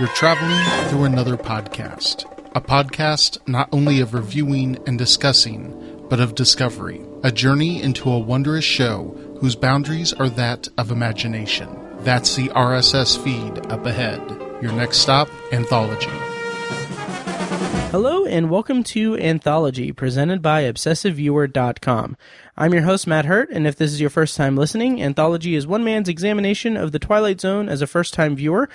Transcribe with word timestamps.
You're 0.00 0.08
traveling 0.08 0.88
through 0.88 1.04
another 1.04 1.36
podcast. 1.36 2.24
A 2.56 2.60
podcast 2.62 3.46
not 3.46 3.68
only 3.70 4.00
of 4.00 4.14
reviewing 4.14 4.78
and 4.86 4.96
discussing, 4.96 6.06
but 6.08 6.20
of 6.20 6.34
discovery. 6.34 7.02
A 7.22 7.30
journey 7.30 7.82
into 7.82 8.10
a 8.10 8.18
wondrous 8.18 8.64
show 8.64 9.14
whose 9.40 9.54
boundaries 9.54 10.14
are 10.14 10.30
that 10.30 10.68
of 10.78 10.90
imagination. 10.90 11.68
That's 11.98 12.34
the 12.34 12.48
RSS 12.48 13.22
feed 13.22 13.66
up 13.70 13.84
ahead. 13.84 14.26
Your 14.62 14.72
next 14.72 15.00
stop, 15.00 15.28
Anthology. 15.52 16.08
Hello 17.90 18.24
and 18.24 18.48
welcome 18.48 18.82
to 18.84 19.18
Anthology, 19.18 19.92
presented 19.92 20.40
by 20.40 20.62
ObsessiveViewer.com. 20.62 22.16
I'm 22.56 22.72
your 22.72 22.84
host, 22.84 23.06
Matt 23.06 23.26
Hurt, 23.26 23.50
and 23.50 23.66
if 23.66 23.76
this 23.76 23.92
is 23.92 24.00
your 24.00 24.10
first 24.10 24.36
time 24.36 24.56
listening, 24.56 25.02
Anthology 25.02 25.56
is 25.56 25.66
one 25.66 25.84
man's 25.84 26.08
examination 26.08 26.78
of 26.78 26.92
the 26.92 26.98
Twilight 26.98 27.40
Zone 27.40 27.68
as 27.68 27.82
a 27.82 27.86
first 27.86 28.14
time 28.14 28.34
viewer. 28.34 28.68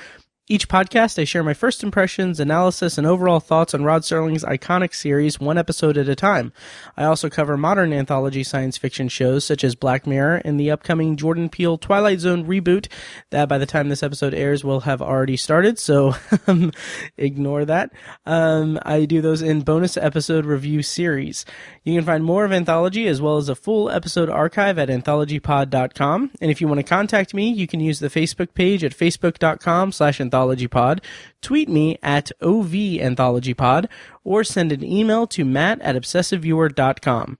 Each 0.47 0.67
podcast, 0.67 1.19
I 1.19 1.23
share 1.23 1.43
my 1.43 1.55
first 1.55 1.81
impressions, 1.81 2.39
analysis, 2.39 2.99
and 2.99 3.07
overall 3.07 3.39
thoughts 3.39 3.73
on 3.73 3.83
Rod 3.83 4.03
Serling's 4.03 4.43
iconic 4.43 4.93
series, 4.93 5.39
one 5.39 5.57
episode 5.57 5.97
at 5.97 6.07
a 6.07 6.13
time. 6.13 6.53
I 6.95 7.05
also 7.05 7.31
cover 7.31 7.57
modern 7.57 7.91
anthology 7.91 8.43
science 8.43 8.77
fiction 8.77 9.07
shows 9.07 9.43
such 9.43 9.63
as 9.63 9.73
Black 9.73 10.05
Mirror 10.05 10.43
and 10.45 10.59
the 10.59 10.69
upcoming 10.69 11.15
Jordan 11.15 11.49
Peele 11.49 11.79
Twilight 11.79 12.19
Zone 12.19 12.45
reboot 12.45 12.87
that 13.31 13.49
by 13.49 13.57
the 13.57 13.65
time 13.65 13.89
this 13.89 14.03
episode 14.03 14.35
airs 14.35 14.63
will 14.63 14.81
have 14.81 15.01
already 15.01 15.35
started, 15.35 15.79
so 15.79 16.13
um, 16.47 16.71
ignore 17.17 17.65
that. 17.65 17.89
Um, 18.27 18.77
I 18.83 19.05
do 19.05 19.21
those 19.21 19.41
in 19.41 19.61
bonus 19.61 19.97
episode 19.97 20.45
review 20.45 20.83
series. 20.83 21.43
You 21.83 21.95
can 21.95 22.05
find 22.05 22.23
more 22.23 22.45
of 22.45 22.51
Anthology 22.51 23.07
as 23.07 23.19
well 23.19 23.37
as 23.37 23.49
a 23.49 23.55
full 23.55 23.89
episode 23.89 24.29
archive 24.29 24.77
at 24.77 24.89
anthologypod.com. 24.89 26.31
And 26.39 26.51
if 26.51 26.61
you 26.61 26.67
want 26.67 26.77
to 26.77 26.83
contact 26.83 27.33
me, 27.33 27.49
you 27.49 27.65
can 27.65 27.79
use 27.79 27.99
the 27.99 28.09
Facebook 28.09 28.53
page 28.53 28.83
at 28.83 28.95
facebook.com 28.95 29.91
slash 29.91 30.19
anthologypod, 30.35 30.99
tweet 31.41 31.69
me 31.69 31.97
at 32.03 32.31
ovanthologypod, 32.41 33.87
or 34.23 34.43
send 34.43 34.71
an 34.71 34.83
email 34.83 35.27
to 35.27 35.45
matt 35.45 35.81
at 35.81 35.95
obsessiveviewer.com. 35.95 37.37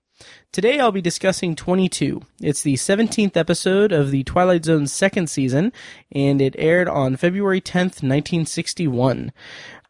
Today 0.52 0.80
I'll 0.80 0.92
be 0.92 1.02
discussing 1.02 1.54
22. 1.54 2.22
It's 2.40 2.62
the 2.62 2.74
17th 2.74 3.36
episode 3.36 3.92
of 3.92 4.10
the 4.10 4.24
Twilight 4.24 4.64
Zone's 4.64 4.92
second 4.92 5.28
season, 5.28 5.72
and 6.10 6.40
it 6.40 6.54
aired 6.58 6.88
on 6.88 7.16
February 7.16 7.60
10th, 7.60 8.02
1961. 8.02 9.32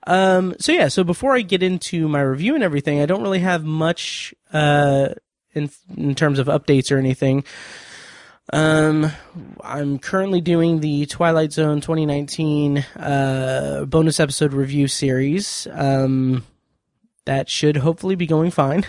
Um, 0.08 0.54
so 0.58 0.72
yeah, 0.72 0.88
so 0.88 1.04
before 1.04 1.36
I 1.36 1.42
get 1.42 1.62
into 1.62 2.08
my 2.08 2.20
review 2.20 2.54
and 2.54 2.64
everything, 2.64 3.00
I 3.00 3.06
don't 3.06 3.22
really 3.22 3.40
have 3.40 3.64
much, 3.64 4.34
uh, 4.52 5.10
in, 5.52 5.70
in 5.96 6.14
terms 6.14 6.38
of 6.38 6.48
updates 6.48 6.90
or 6.90 6.98
anything. 6.98 7.44
Um, 8.52 9.10
I'm 9.60 9.98
currently 9.98 10.40
doing 10.40 10.80
the 10.80 11.06
Twilight 11.06 11.52
Zone 11.52 11.80
2019, 11.80 12.78
uh, 12.78 13.84
bonus 13.86 14.20
episode 14.20 14.52
review 14.52 14.88
series. 14.88 15.66
Um, 15.72 16.44
that 17.24 17.48
should 17.48 17.76
hopefully 17.76 18.14
be 18.14 18.26
going 18.26 18.52
fine. 18.52 18.86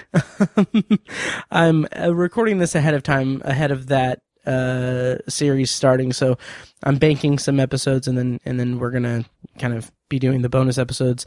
I'm 1.52 1.88
uh, 1.98 2.14
recording 2.14 2.60
this 2.60 2.76
ahead 2.76 2.94
of 2.94 3.02
time, 3.02 3.42
ahead 3.44 3.72
of 3.72 3.88
that 3.88 4.22
uh, 4.46 5.18
series 5.28 5.72
starting, 5.72 6.14
so 6.14 6.38
I'm 6.84 6.98
banking 6.98 7.40
some 7.40 7.60
episodes, 7.60 8.08
and 8.08 8.18
then 8.18 8.40
and 8.46 8.60
then 8.60 8.78
we're 8.80 8.92
gonna 8.92 9.26
kind 9.58 9.74
of 9.74 9.92
be 10.08 10.20
doing 10.20 10.44
the 10.44 10.50
bonus 10.50 10.78
episodes 10.78 11.26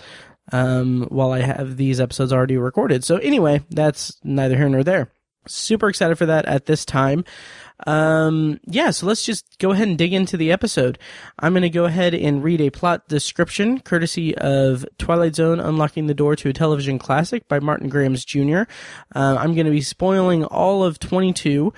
um, 0.53 1.07
while 1.11 1.33
I 1.33 1.41
have 1.41 1.77
these 1.77 2.01
episodes 2.01 2.33
already 2.33 2.57
recorded. 2.57 3.05
So 3.05 3.17
anyway, 3.17 3.63
that's 3.71 4.17
neither 4.23 4.57
here 4.57 4.69
nor 4.69 4.85
there. 4.85 5.11
Super 5.47 5.89
excited 5.89 6.17
for 6.17 6.27
that 6.27 6.47
at 6.47 6.67
this 6.67 6.85
time. 6.85 7.25
Um, 7.87 8.61
yeah, 8.67 8.91
so 8.91 9.07
let's 9.07 9.25
just 9.25 9.59
go 9.59 9.71
ahead 9.71 9.89
and 9.89 9.99
dig 9.99 10.13
into 10.13 10.37
the 10.37 10.53
episode. 10.53 10.99
I'm 11.39 11.53
going 11.53 11.63
to 11.63 11.71
go 11.71 11.85
ahead 11.85 12.15
and 12.15 12.43
read 12.43 12.61
a 12.61 12.71
plot 12.71 13.09
description 13.09 13.81
courtesy 13.81 14.37
of 14.37 14.85
Twilight 14.99 15.35
Zone 15.35 15.61
Unlocking 15.61 16.07
the 16.07 16.15
Door 16.15 16.37
to 16.37 16.51
a 16.51 16.53
Television 16.53 16.99
Classic 16.99 17.47
by 17.49 17.61
Martin 17.61 17.89
Grams 17.89 18.25
Jr. 18.25 18.63
Uh, 19.15 19.37
I'm 19.39 19.55
going 19.55 19.67
to 19.67 19.73
be 19.73 19.81
spoiling 19.81 20.45
all 20.45 20.85
of 20.85 20.99
22. 20.99 21.73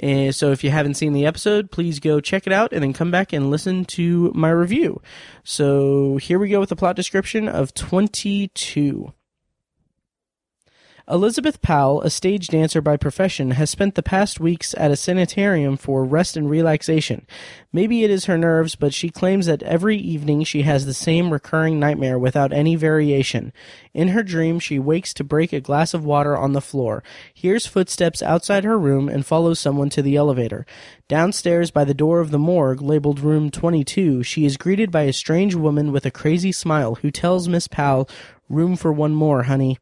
And 0.00 0.34
so 0.34 0.52
if 0.52 0.62
you 0.62 0.70
haven't 0.70 0.94
seen 0.94 1.12
the 1.12 1.26
episode, 1.26 1.72
please 1.72 1.98
go 1.98 2.20
check 2.20 2.46
it 2.46 2.52
out 2.52 2.72
and 2.72 2.82
then 2.82 2.92
come 2.92 3.10
back 3.10 3.32
and 3.32 3.50
listen 3.50 3.84
to 3.86 4.30
my 4.34 4.50
review. 4.50 5.02
So 5.42 6.18
here 6.18 6.38
we 6.38 6.48
go 6.48 6.60
with 6.60 6.68
the 6.68 6.76
plot 6.76 6.94
description 6.94 7.48
of 7.48 7.74
22. 7.74 9.12
Elizabeth 11.10 11.62
Powell, 11.62 12.02
a 12.02 12.10
stage 12.10 12.48
dancer 12.48 12.82
by 12.82 12.98
profession, 12.98 13.52
has 13.52 13.70
spent 13.70 13.94
the 13.94 14.02
past 14.02 14.40
weeks 14.40 14.74
at 14.76 14.90
a 14.90 14.96
sanitarium 14.96 15.78
for 15.78 16.04
rest 16.04 16.36
and 16.36 16.50
relaxation. 16.50 17.26
Maybe 17.72 18.04
it 18.04 18.10
is 18.10 18.26
her 18.26 18.36
nerves, 18.36 18.74
but 18.74 18.92
she 18.92 19.08
claims 19.08 19.46
that 19.46 19.62
every 19.62 19.96
evening 19.96 20.44
she 20.44 20.62
has 20.62 20.84
the 20.84 20.92
same 20.92 21.32
recurring 21.32 21.80
nightmare 21.80 22.18
without 22.18 22.52
any 22.52 22.76
variation. 22.76 23.54
In 23.94 24.08
her 24.08 24.22
dream, 24.22 24.60
she 24.60 24.78
wakes 24.78 25.14
to 25.14 25.24
break 25.24 25.54
a 25.54 25.62
glass 25.62 25.94
of 25.94 26.04
water 26.04 26.36
on 26.36 26.52
the 26.52 26.60
floor, 26.60 27.02
hears 27.32 27.66
footsteps 27.66 28.22
outside 28.22 28.64
her 28.64 28.78
room, 28.78 29.08
and 29.08 29.24
follows 29.24 29.58
someone 29.58 29.88
to 29.90 30.02
the 30.02 30.16
elevator. 30.16 30.66
Downstairs 31.08 31.70
by 31.70 31.84
the 31.84 31.94
door 31.94 32.20
of 32.20 32.30
the 32.30 32.38
morgue, 32.38 32.82
labeled 32.82 33.20
room 33.20 33.50
22, 33.50 34.22
she 34.24 34.44
is 34.44 34.58
greeted 34.58 34.90
by 34.90 35.02
a 35.02 35.14
strange 35.14 35.54
woman 35.54 35.90
with 35.90 36.04
a 36.04 36.10
crazy 36.10 36.52
smile 36.52 36.96
who 36.96 37.10
tells 37.10 37.48
Miss 37.48 37.66
Powell, 37.66 38.10
Room 38.50 38.76
for 38.76 38.90
one 38.92 39.14
more, 39.14 39.42
honey. 39.42 39.78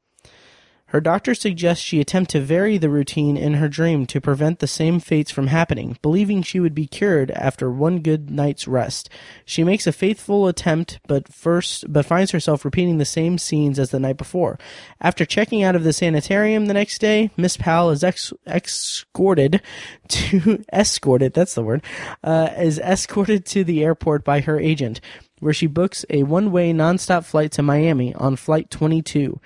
Her 0.91 1.01
doctor 1.01 1.35
suggests 1.35 1.83
she 1.83 2.01
attempt 2.01 2.31
to 2.31 2.41
vary 2.41 2.79
the 2.79 2.89
routine 2.89 3.37
in 3.37 3.55
her 3.55 3.69
dream 3.69 4.07
to 4.07 4.21
prevent 4.21 4.61
the 4.61 4.69
same 4.69 5.01
fates 5.01 5.33
from 5.33 5.49
happening, 5.49 5.99
believing 6.01 6.43
she 6.43 6.61
would 6.61 6.77
be 6.77 6.87
cured 6.87 7.33
after 7.33 7.71
one 7.71 7.99
good 7.99 8.31
night's 8.31 8.69
rest. 8.69 9.11
She 9.45 9.65
makes 9.65 9.89
a 9.89 9.93
faithful 9.93 10.47
attempt, 10.47 11.01
but 11.09 11.27
first, 11.33 11.93
but 11.93 12.07
finds 12.07 12.31
herself 12.31 12.65
repeating 12.65 12.99
the 12.99 13.05
same 13.05 13.37
scenes 13.37 13.81
as 13.81 13.91
the 13.91 13.99
night 13.99 14.17
before. 14.17 14.61
After 15.01 15.25
checking 15.25 15.65
out 15.65 15.75
of 15.75 15.83
the 15.83 15.93
sanitarium 15.93 16.67
the 16.67 16.75
next 16.75 17.01
day, 17.01 17.31
Miss 17.37 17.57
Powell 17.57 17.91
is 17.91 18.05
ex- 18.05 18.33
escorted 18.47 19.61
to 20.09 20.65
escorted. 20.73 21.35
That's 21.35 21.55
the 21.55 21.65
word. 21.65 21.83
Uh, 22.23 22.51
is 22.57 22.79
escorted 22.79 23.45
to 23.47 23.65
the 23.65 23.83
airport 23.83 24.23
by 24.23 24.39
her 24.41 24.61
agent, 24.61 25.01
where 25.41 25.53
she 25.53 25.67
books 25.67 26.05
a 26.11 26.23
one-way 26.23 26.73
nonstop 26.73 27.25
flight 27.25 27.51
to 27.53 27.63
Miami 27.63 28.15
on 28.15 28.37
flight 28.37 28.71
22. 28.71 29.41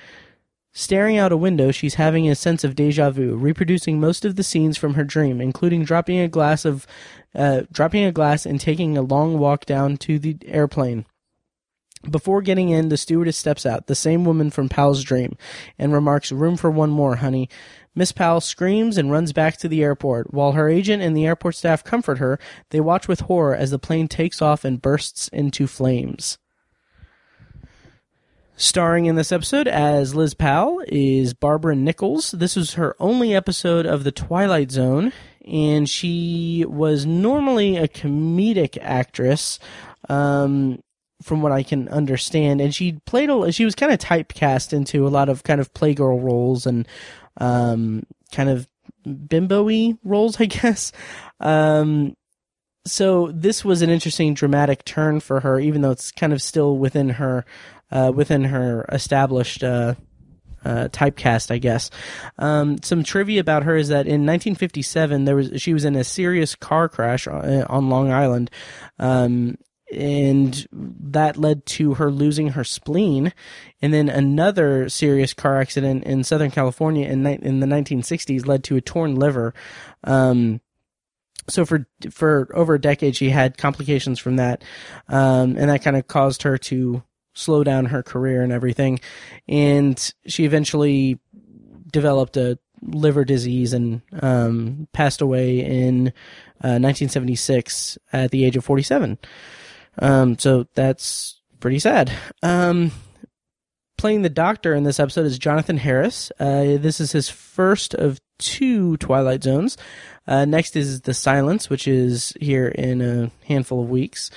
Staring 0.73 1.19
out 1.19 1.33
a 1.33 1.37
window, 1.37 1.73
she's 1.73 1.95
having 1.95 2.29
a 2.29 2.35
sense 2.35 2.63
of 2.63 2.77
deja 2.77 3.11
vu, 3.11 3.35
reproducing 3.37 3.99
most 3.99 4.25
of 4.25 4.37
the 4.37 4.45
scenes 4.45 4.77
from 4.77 4.95
her 4.95 5.05
dream, 5.05 5.41
including 5.41 5.85
dropping 5.85 6.21
a 6.21 6.29
glass 6.29 6.65
of, 6.65 6.87
uh, 7.35 7.63
dropping 7.73 8.05
a 8.05 8.13
glass 8.13 8.47
and 8.47 8.61
taking 8.61 8.97
a 8.97 9.03
long 9.03 9.39
walk 9.39 9.67
down 9.67 9.97
to 9.97 10.19
the 10.19 10.37
airplane. 10.47 11.07
Before 12.09 12.41
getting 12.41 12.71
in, 12.71 12.89
the 12.89 12.97
stewardess 12.97 13.37
steps 13.37 13.67
out, 13.67 13.87
the 13.87 13.95
same 13.95 14.25
woman 14.25 14.51
from 14.51 14.71
Powell's 14.71 15.03
dream, 15.03 15.37
and 15.79 15.93
remarks, 15.93 16.33
"Room 16.33 16.57
for 16.57 16.71
one 16.71 16.91
more, 16.91 17.17
honey." 17.17 17.49
Miss 17.95 18.13
Powell 18.13 18.41
screams 18.41 18.97
and 18.97 19.11
runs 19.11 19.33
back 19.35 19.59
to 19.59 19.69
the 19.69 19.83
airport. 19.83 20.33
While 20.33 20.53
her 20.53 20.69
agent 20.69 21.03
and 21.03 21.15
the 21.17 21.27
airport 21.27 21.57
staff 21.57 21.85
comfort 21.85 22.19
her, 22.19 22.39
they 22.71 22.81
watch 22.81 23.09
with 23.09 23.23
horror 23.23 23.55
as 23.55 23.71
the 23.71 23.79
plane 23.79 24.09
takes 24.09 24.41
off 24.41 24.65
and 24.65 24.81
bursts 24.81 25.29
into 25.29 25.67
flames. 25.67 26.39
Starring 28.61 29.07
in 29.07 29.15
this 29.15 29.33
episode 29.33 29.67
as 29.67 30.15
Liz 30.15 30.35
Powell 30.35 30.83
is 30.87 31.33
Barbara 31.33 31.75
Nichols. 31.75 32.33
This 32.33 32.57
was 32.57 32.75
her 32.75 32.95
only 33.01 33.35
episode 33.35 33.87
of 33.87 34.05
The 34.05 34.13
Twilight 34.13 34.71
Zone, 34.71 35.15
and 35.47 35.89
she 35.89 36.67
was 36.69 37.07
normally 37.07 37.79
a 37.79 37.89
comedic 37.89 38.77
actress, 38.83 39.59
um, 40.11 40.79
from 41.23 41.41
what 41.41 41.53
I 41.53 41.63
can 41.63 41.89
understand. 41.89 42.61
And 42.61 42.75
she 42.75 43.01
played 43.07 43.31
a, 43.31 43.51
she 43.51 43.65
was 43.65 43.75
kind 43.75 43.93
of 43.93 43.99
typecast 43.99 44.75
into 44.75 45.07
a 45.07 45.09
lot 45.09 45.31
of 45.31 45.43
kind 45.43 45.63
of 45.63 45.73
playgirl 45.73 46.23
roles 46.23 46.67
and, 46.67 46.87
um, 47.39 48.03
kind 48.31 48.51
of 48.51 48.69
bimbo 49.27 49.97
roles, 50.05 50.39
I 50.39 50.45
guess. 50.45 50.93
Um, 51.41 52.15
so 52.85 53.31
this 53.33 53.65
was 53.65 53.81
an 53.81 53.89
interesting 53.89 54.35
dramatic 54.35 54.85
turn 54.85 55.21
for 55.21 55.41
her, 55.41 55.59
even 55.59 55.81
though 55.81 55.93
it's 55.93 56.13
kind 56.13 56.35
of 56.35 56.43
still 56.43 56.77
within 56.77 57.09
her 57.11 57.47
uh, 57.91 58.13
within 58.15 58.45
her 58.45 58.85
established 58.91 59.63
uh, 59.65 59.95
uh, 60.65 60.89
typecast, 60.89 61.51
I 61.51 61.59
guess. 61.59 61.91
Um, 62.39 62.83
some 62.83 63.03
trivia 63.03 63.41
about 63.41 63.65
her 63.65 63.77
is 63.77 63.89
that 63.89 64.07
in 64.07 64.27
1957, 64.27 65.25
there 65.25 65.37
was 65.37 65.53
she 65.57 65.73
was 65.73 65.85
in 65.85 65.97
a 65.97 66.05
serious 66.05 66.55
car 66.55 66.89
crash 66.89 67.27
on, 67.27 67.45
uh, 67.45 67.67
on 67.69 67.89
Long 67.89 68.13
Island, 68.13 68.51
um, 68.99 69.57
and 69.93 70.67
that 70.73 71.37
led 71.37 71.67
to 71.67 71.95
her 71.95 72.11
losing 72.11 72.51
her 72.51 72.65
spleen. 72.65 73.33
And 73.83 73.93
then 73.93 74.09
another 74.09 74.89
serious 74.89 75.35
car 75.35 75.61
accident 75.61 76.05
in 76.05 76.25
Southern 76.25 76.51
California 76.51 77.09
in 77.09 77.27
in 77.27 77.61
the 77.61 77.67
1960s 77.67 78.47
led 78.47 78.65
to 78.65 78.77
a 78.77 78.81
torn 78.81 79.17
liver. 79.17 79.55
Um, 80.05 80.61
so 81.49 81.65
for 81.65 81.87
for 82.11 82.51
over 82.55 82.75
a 82.75 82.81
decade, 82.81 83.17
she 83.17 83.31
had 83.31 83.59
complications 83.59 84.19
from 84.19 84.37
that, 84.37 84.63
um, 85.09 85.57
and 85.57 85.71
that 85.71 85.83
kind 85.83 85.97
of 85.97 86.07
caused 86.07 86.43
her 86.43 86.59
to 86.59 87.03
slow 87.41 87.65
down 87.65 87.87
her 87.87 88.03
career 88.03 88.43
and 88.43 88.53
everything. 88.53 89.01
And 89.49 90.13
she 90.27 90.45
eventually 90.45 91.19
developed 91.91 92.37
a 92.37 92.59
liver 92.83 93.25
disease 93.25 93.73
and 93.73 94.03
um, 94.21 94.89
passed 94.93 95.21
away 95.21 95.61
in 95.61 96.09
uh, 96.63 96.79
1976 96.79 97.99
at 98.13 98.31
the 98.31 98.45
age 98.45 98.57
of 98.57 98.65
47. 98.65 99.19
Um, 99.99 100.39
so 100.39 100.67
that's 100.75 101.41
pretty 101.59 101.79
sad. 101.79 102.13
Um, 102.43 102.93
playing 103.99 104.23
the 104.23 104.31
Doctor 104.31 104.75
in 104.75 104.85
this 104.85 105.01
episode 105.01 105.27
is 105.27 105.39
Jonathan 105.39 105.77
Harris. 105.77 106.33
Uh, 106.39 106.79
this 106.79 107.01
is 107.01 107.13
his 107.13 107.29
first 107.29 107.95
of 107.95 108.21
two 108.41 108.97
Twilight 108.97 109.43
Zones. 109.45 109.77
Uh, 110.27 110.45
next 110.45 110.77
is 110.77 111.03
The 111.03 111.15
Silence, 111.15 111.71
which 111.71 111.87
is 111.87 112.33
here 112.41 112.69
in 112.69 113.01
a 113.01 113.31
handful 113.47 113.83
of 113.83 113.91
weeks. 113.91 114.31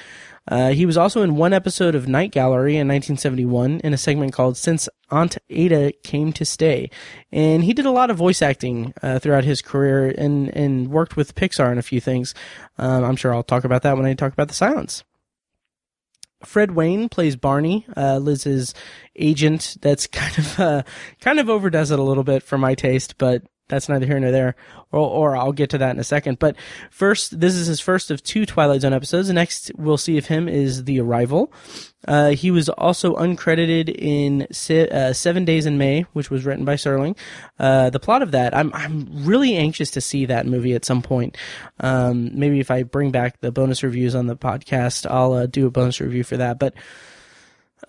Uh, 0.47 0.71
he 0.71 0.85
was 0.85 0.97
also 0.97 1.21
in 1.21 1.37
one 1.37 1.53
episode 1.53 1.95
of 1.95 2.07
Night 2.07 2.31
Gallery 2.31 2.73
in 2.73 2.87
1971 2.87 3.79
in 3.79 3.93
a 3.93 3.97
segment 3.97 4.33
called 4.33 4.57
Since 4.57 4.89
Aunt 5.09 5.37
Ada 5.49 5.93
Came 6.03 6.33
to 6.33 6.43
Stay. 6.43 6.89
And 7.31 7.63
he 7.63 7.73
did 7.73 7.85
a 7.85 7.91
lot 7.91 8.09
of 8.09 8.17
voice 8.17 8.41
acting 8.41 8.93
uh, 9.01 9.19
throughout 9.19 9.45
his 9.45 9.61
career 9.61 10.13
and, 10.17 10.49
and 10.49 10.89
worked 10.89 11.15
with 11.15 11.35
Pixar 11.35 11.71
in 11.71 11.77
a 11.77 11.83
few 11.83 12.01
things. 12.01 12.33
Um, 12.77 13.05
I'm 13.05 13.15
sure 13.15 13.33
I'll 13.33 13.43
talk 13.43 13.63
about 13.63 13.83
that 13.83 13.95
when 13.95 14.05
I 14.05 14.13
talk 14.15 14.33
about 14.33 14.49
The 14.49 14.53
Silence. 14.53 15.03
Fredd 16.45 16.71
Wayne 16.71 17.07
plays 17.07 17.37
Barney, 17.37 17.85
uh, 17.95 18.17
Liz's 18.17 18.73
agent. 19.15 19.77
That's 19.81 20.07
kind 20.07 20.37
of 20.37 20.59
uh, 20.59 20.83
kind 21.21 21.39
of 21.39 21.49
overdoes 21.49 21.91
it 21.91 21.99
a 21.99 22.03
little 22.03 22.25
bit 22.25 22.43
for 22.43 22.57
my 22.57 22.75
taste, 22.75 23.17
but 23.17 23.43
that's 23.69 23.89
neither 23.89 24.05
here 24.05 24.19
nor 24.19 24.31
there. 24.31 24.55
Or, 24.91 25.07
or 25.07 25.37
I'll 25.37 25.53
get 25.53 25.69
to 25.71 25.77
that 25.79 25.91
in 25.91 25.99
a 25.99 26.03
second. 26.03 26.39
But 26.39 26.55
first, 26.91 27.39
this 27.39 27.55
is 27.55 27.67
his 27.67 27.79
first 27.79 28.11
of 28.11 28.21
two 28.21 28.45
Twilight 28.45 28.81
Zone 28.81 28.93
episodes. 28.93 29.31
Next 29.31 29.71
we'll 29.75 29.97
see 29.97 30.17
of 30.17 30.27
him 30.27 30.47
is 30.47 30.83
The 30.83 30.99
Arrival. 30.99 31.51
Uh, 32.07 32.31
he 32.31 32.51
was 32.51 32.67
also 32.69 33.15
uncredited 33.15 33.89
in 33.89 34.45
se- 34.51 34.89
uh, 34.89 35.13
Seven 35.13 35.45
Days 35.45 35.65
in 35.65 35.77
May, 35.77 36.01
which 36.13 36.29
was 36.29 36.45
written 36.45 36.65
by 36.65 36.75
Serling. 36.75 37.17
Uh, 37.57 37.89
the 37.89 37.99
plot 37.99 38.21
of 38.21 38.31
that, 38.31 38.55
I'm 38.55 38.71
I'm 38.73 39.07
really 39.25 39.55
anxious 39.55 39.91
to 39.91 40.01
see 40.01 40.25
that 40.25 40.45
movie 40.45 40.73
at 40.73 40.85
some 40.85 41.01
point. 41.01 41.37
Um, 41.79 42.37
maybe 42.37 42.59
if 42.59 42.69
I 42.69 42.83
bring 42.83 43.11
back 43.11 43.39
the 43.39 43.51
bonus 43.51 43.83
reviews 43.83 44.15
on 44.15 44.27
the 44.27 44.35
podcast, 44.35 45.09
I'll 45.09 45.33
uh, 45.33 45.45
do 45.45 45.65
a 45.65 45.71
bonus 45.71 46.01
review 46.01 46.23
for 46.23 46.37
that. 46.37 46.59
But 46.59 46.73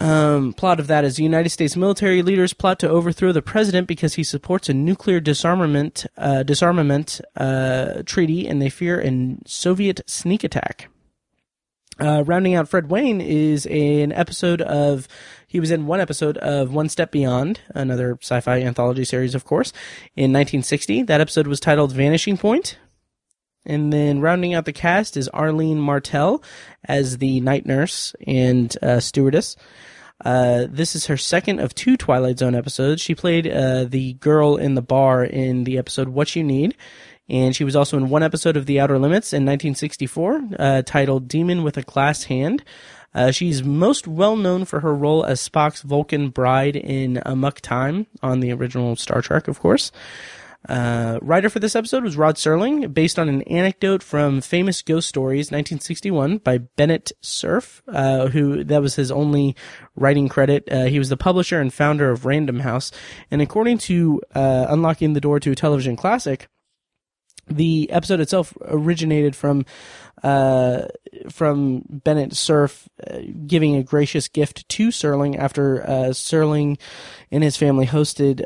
um, 0.00 0.52
plot 0.52 0.81
of 0.81 0.87
that 0.88 1.05
is 1.05 1.17
the 1.17 1.23
United 1.23 1.50
States 1.50 1.76
military 1.76 2.23
leaders 2.23 2.52
plot 2.52 2.79
to 2.81 2.88
overthrow 2.88 3.32
the 3.32 3.43
president 3.43 3.87
because 3.87 4.14
he 4.14 4.25
supports 4.25 4.69
a 4.69 4.75
nuclear 4.75 5.20
disarmament 5.20 6.06
uh, 6.17 6.43
disarmament 6.43 7.20
uh, 7.37 8.02
treaty, 8.05 8.46
and 8.46 8.61
they 8.61 8.70
fear 8.70 9.00
a 9.00 9.37
Soviet 9.46 10.00
sneak 10.06 10.44
attack. 10.44 10.88
Uh, 12.00 12.25
rounding 12.26 12.55
out 12.55 12.69
Fredd 12.69 12.88
Wayne 12.88 13.20
is 13.20 13.67
an 13.67 14.11
episode 14.12 14.61
of 14.61 15.06
he 15.46 15.61
was 15.61 15.70
in 15.70 15.87
one 15.87 16.00
episode 16.00 16.37
of 16.38 16.75
One 16.75 16.88
Step 16.88 17.12
Beyond, 17.12 17.61
another 17.69 18.19
sci-fi 18.20 18.61
anthology 18.62 19.05
series, 19.05 19.37
of 19.37 19.44
course, 19.44 19.73
in 20.17 20.32
1960. 20.32 21.02
That 21.02 21.20
episode 21.20 21.46
was 21.46 21.61
titled 21.61 21.93
Vanishing 21.93 22.37
Point. 22.37 22.76
And 23.66 23.93
then 23.93 24.20
rounding 24.20 24.55
out 24.55 24.64
the 24.64 24.72
cast 24.72 25.16
is 25.16 25.28
Arlene 25.28 25.81
Martel 25.81 26.43
as 26.84 27.19
the 27.19 27.40
night 27.40 27.66
nurse 27.66 28.14
and 28.26 28.76
uh, 28.82 29.00
stewardess. 29.00 29.56
Uh, 30.25 30.66
this 30.69 30.94
is 30.94 31.06
her 31.06 31.16
second 31.16 31.61
of 31.61 31.75
two 31.75 31.96
Twilight 31.96 32.38
Zone 32.38 32.55
episodes. 32.55 33.02
She 33.02 33.14
played 33.14 33.46
uh, 33.46 33.84
the 33.84 34.14
girl 34.14 34.56
in 34.56 34.75
the 34.75 34.82
bar 34.82 35.25
in 35.25 35.64
the 35.64 35.78
episode 35.78 36.08
What 36.08 36.34
You 36.37 36.44
Need. 36.44 36.76
And 37.28 37.56
she 37.56 37.64
was 37.64 37.75
also 37.75 37.96
in 37.96 38.11
one 38.11 38.22
episode 38.22 38.56
of 38.56 38.66
The 38.66 38.81
Outer 38.81 38.99
Limits 38.99 39.32
in 39.32 39.46
1964, 39.46 40.43
uh, 40.58 40.82
titled 40.82 41.26
Demon 41.26 41.62
with 41.62 41.78
a 41.78 41.82
Glass 41.82 42.25
Hand. 42.25 42.62
Uh, 43.14 43.31
she's 43.31 43.62
most 43.62 44.06
well 44.06 44.37
known 44.37 44.64
for 44.64 44.81
her 44.81 44.94
role 44.94 45.25
as 45.25 45.46
Spock's 45.46 45.82
Vulcan 45.82 46.28
bride 46.31 46.76
in 46.76 47.22
Amok 47.25 47.60
Time 47.60 48.06
on 48.22 48.40
the 48.40 48.52
original 48.52 48.96
Star 48.96 49.22
Trek, 49.22 49.49
of 49.49 49.60
course. 49.60 49.90
Uh, 50.69 51.19
writer 51.20 51.50
for 51.50 51.58
this 51.58 51.76
episode 51.76 52.02
was 52.02 52.16
Rod 52.16 52.37
Serling, 52.37 52.93
based 52.93 53.19
on 53.19 53.28
an 53.28 53.43
anecdote 53.43 54.02
from 54.02 54.40
Famous 54.40 54.81
Ghost 54.81 55.08
Stories, 55.08 55.46
1961, 55.46 56.38
by 56.38 56.58
Bennett 56.58 57.12
Cerf, 57.20 57.82
uh, 57.88 58.28
who 58.28 58.64
that 58.64 58.81
was 58.81 58.96
his 58.96 59.11
only 59.11 59.55
writing 59.94 60.28
credit. 60.28 60.66
Uh, 60.70 60.84
he 60.84 60.99
was 60.99 61.11
the 61.11 61.16
publisher 61.16 61.61
and 61.61 61.72
founder 61.72 62.11
of 62.11 62.25
Random 62.25 62.61
House, 62.61 62.90
and 63.31 63.43
according 63.43 63.78
to 63.78 64.22
uh, 64.34 64.66
Unlocking 64.69 65.12
the 65.12 65.20
Door 65.20 65.40
to 65.40 65.52
a 65.52 65.55
Television 65.55 65.96
Classic, 65.96 66.49
the 67.46 67.90
episode 67.90 68.20
itself 68.20 68.56
originated 68.62 69.37
from 69.37 69.67
uh, 70.22 70.87
from 71.28 71.82
Bennett 71.90 72.34
Cerf 72.34 72.88
uh, 73.06 73.19
giving 73.46 73.76
a 73.76 73.82
gracious 73.82 74.28
gift 74.28 74.67
to 74.70 74.88
Serling 74.88 75.37
after 75.37 75.82
uh, 75.82 76.08
Serling 76.12 76.78
and 77.31 77.44
his 77.44 77.58
family 77.58 77.87
hosted 77.87 78.43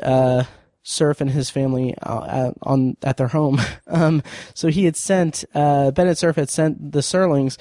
Cerf 0.89 1.21
and 1.21 1.29
his 1.29 1.49
family 1.49 1.95
uh, 2.01 2.25
at, 2.49 2.53
on 2.63 2.97
at 3.03 3.17
their 3.17 3.27
home. 3.27 3.59
Um, 3.91 4.21
so 4.53 4.67
he 4.67 4.85
had 4.85 4.95
sent 4.95 5.45
uh, 5.55 5.89
Bennett 5.89 6.19
Cerf 6.19 6.35
had 6.35 6.51
sent 6.51 6.91
the 6.91 6.99
Serlings 6.99 7.57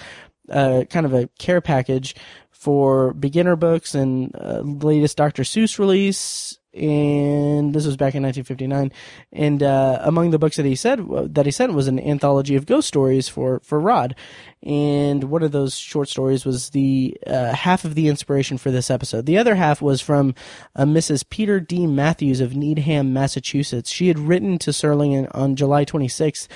uh, 0.50 0.84
kind 0.90 1.06
of 1.06 1.14
a 1.14 1.28
care 1.38 1.62
package 1.62 2.14
for 2.50 3.14
beginner 3.14 3.56
books 3.56 3.94
and 3.94 4.34
uh, 4.34 4.60
latest 4.60 5.16
Dr. 5.16 5.44
Seuss 5.44 5.78
release. 5.78 6.57
And 6.74 7.74
this 7.74 7.86
was 7.86 7.96
back 7.96 8.14
in 8.14 8.22
1959. 8.22 8.92
And 9.32 9.62
uh, 9.62 10.00
among 10.02 10.30
the 10.30 10.38
books 10.38 10.56
that 10.56 10.66
he 10.66 10.74
said 10.74 11.00
that 11.34 11.46
he 11.46 11.52
sent 11.52 11.72
was 11.72 11.88
an 11.88 11.98
anthology 11.98 12.56
of 12.56 12.66
ghost 12.66 12.88
stories 12.88 13.28
for 13.28 13.60
for 13.60 13.80
Rod. 13.80 14.14
And 14.62 15.24
one 15.24 15.42
of 15.42 15.52
those 15.52 15.76
short 15.76 16.08
stories 16.08 16.44
was 16.44 16.70
the 16.70 17.16
uh, 17.26 17.52
half 17.52 17.84
of 17.84 17.94
the 17.94 18.08
inspiration 18.08 18.58
for 18.58 18.70
this 18.70 18.90
episode. 18.90 19.24
The 19.24 19.38
other 19.38 19.54
half 19.54 19.80
was 19.80 20.00
from 20.00 20.34
uh, 20.76 20.84
Mrs. 20.84 21.28
Peter 21.28 21.58
D. 21.58 21.86
Matthews 21.86 22.40
of 22.40 22.54
Needham, 22.54 23.12
Massachusetts. 23.12 23.90
She 23.90 24.08
had 24.08 24.18
written 24.18 24.58
to 24.58 24.70
Serling 24.70 25.28
on 25.34 25.56
July 25.56 25.84
26th 25.84 26.48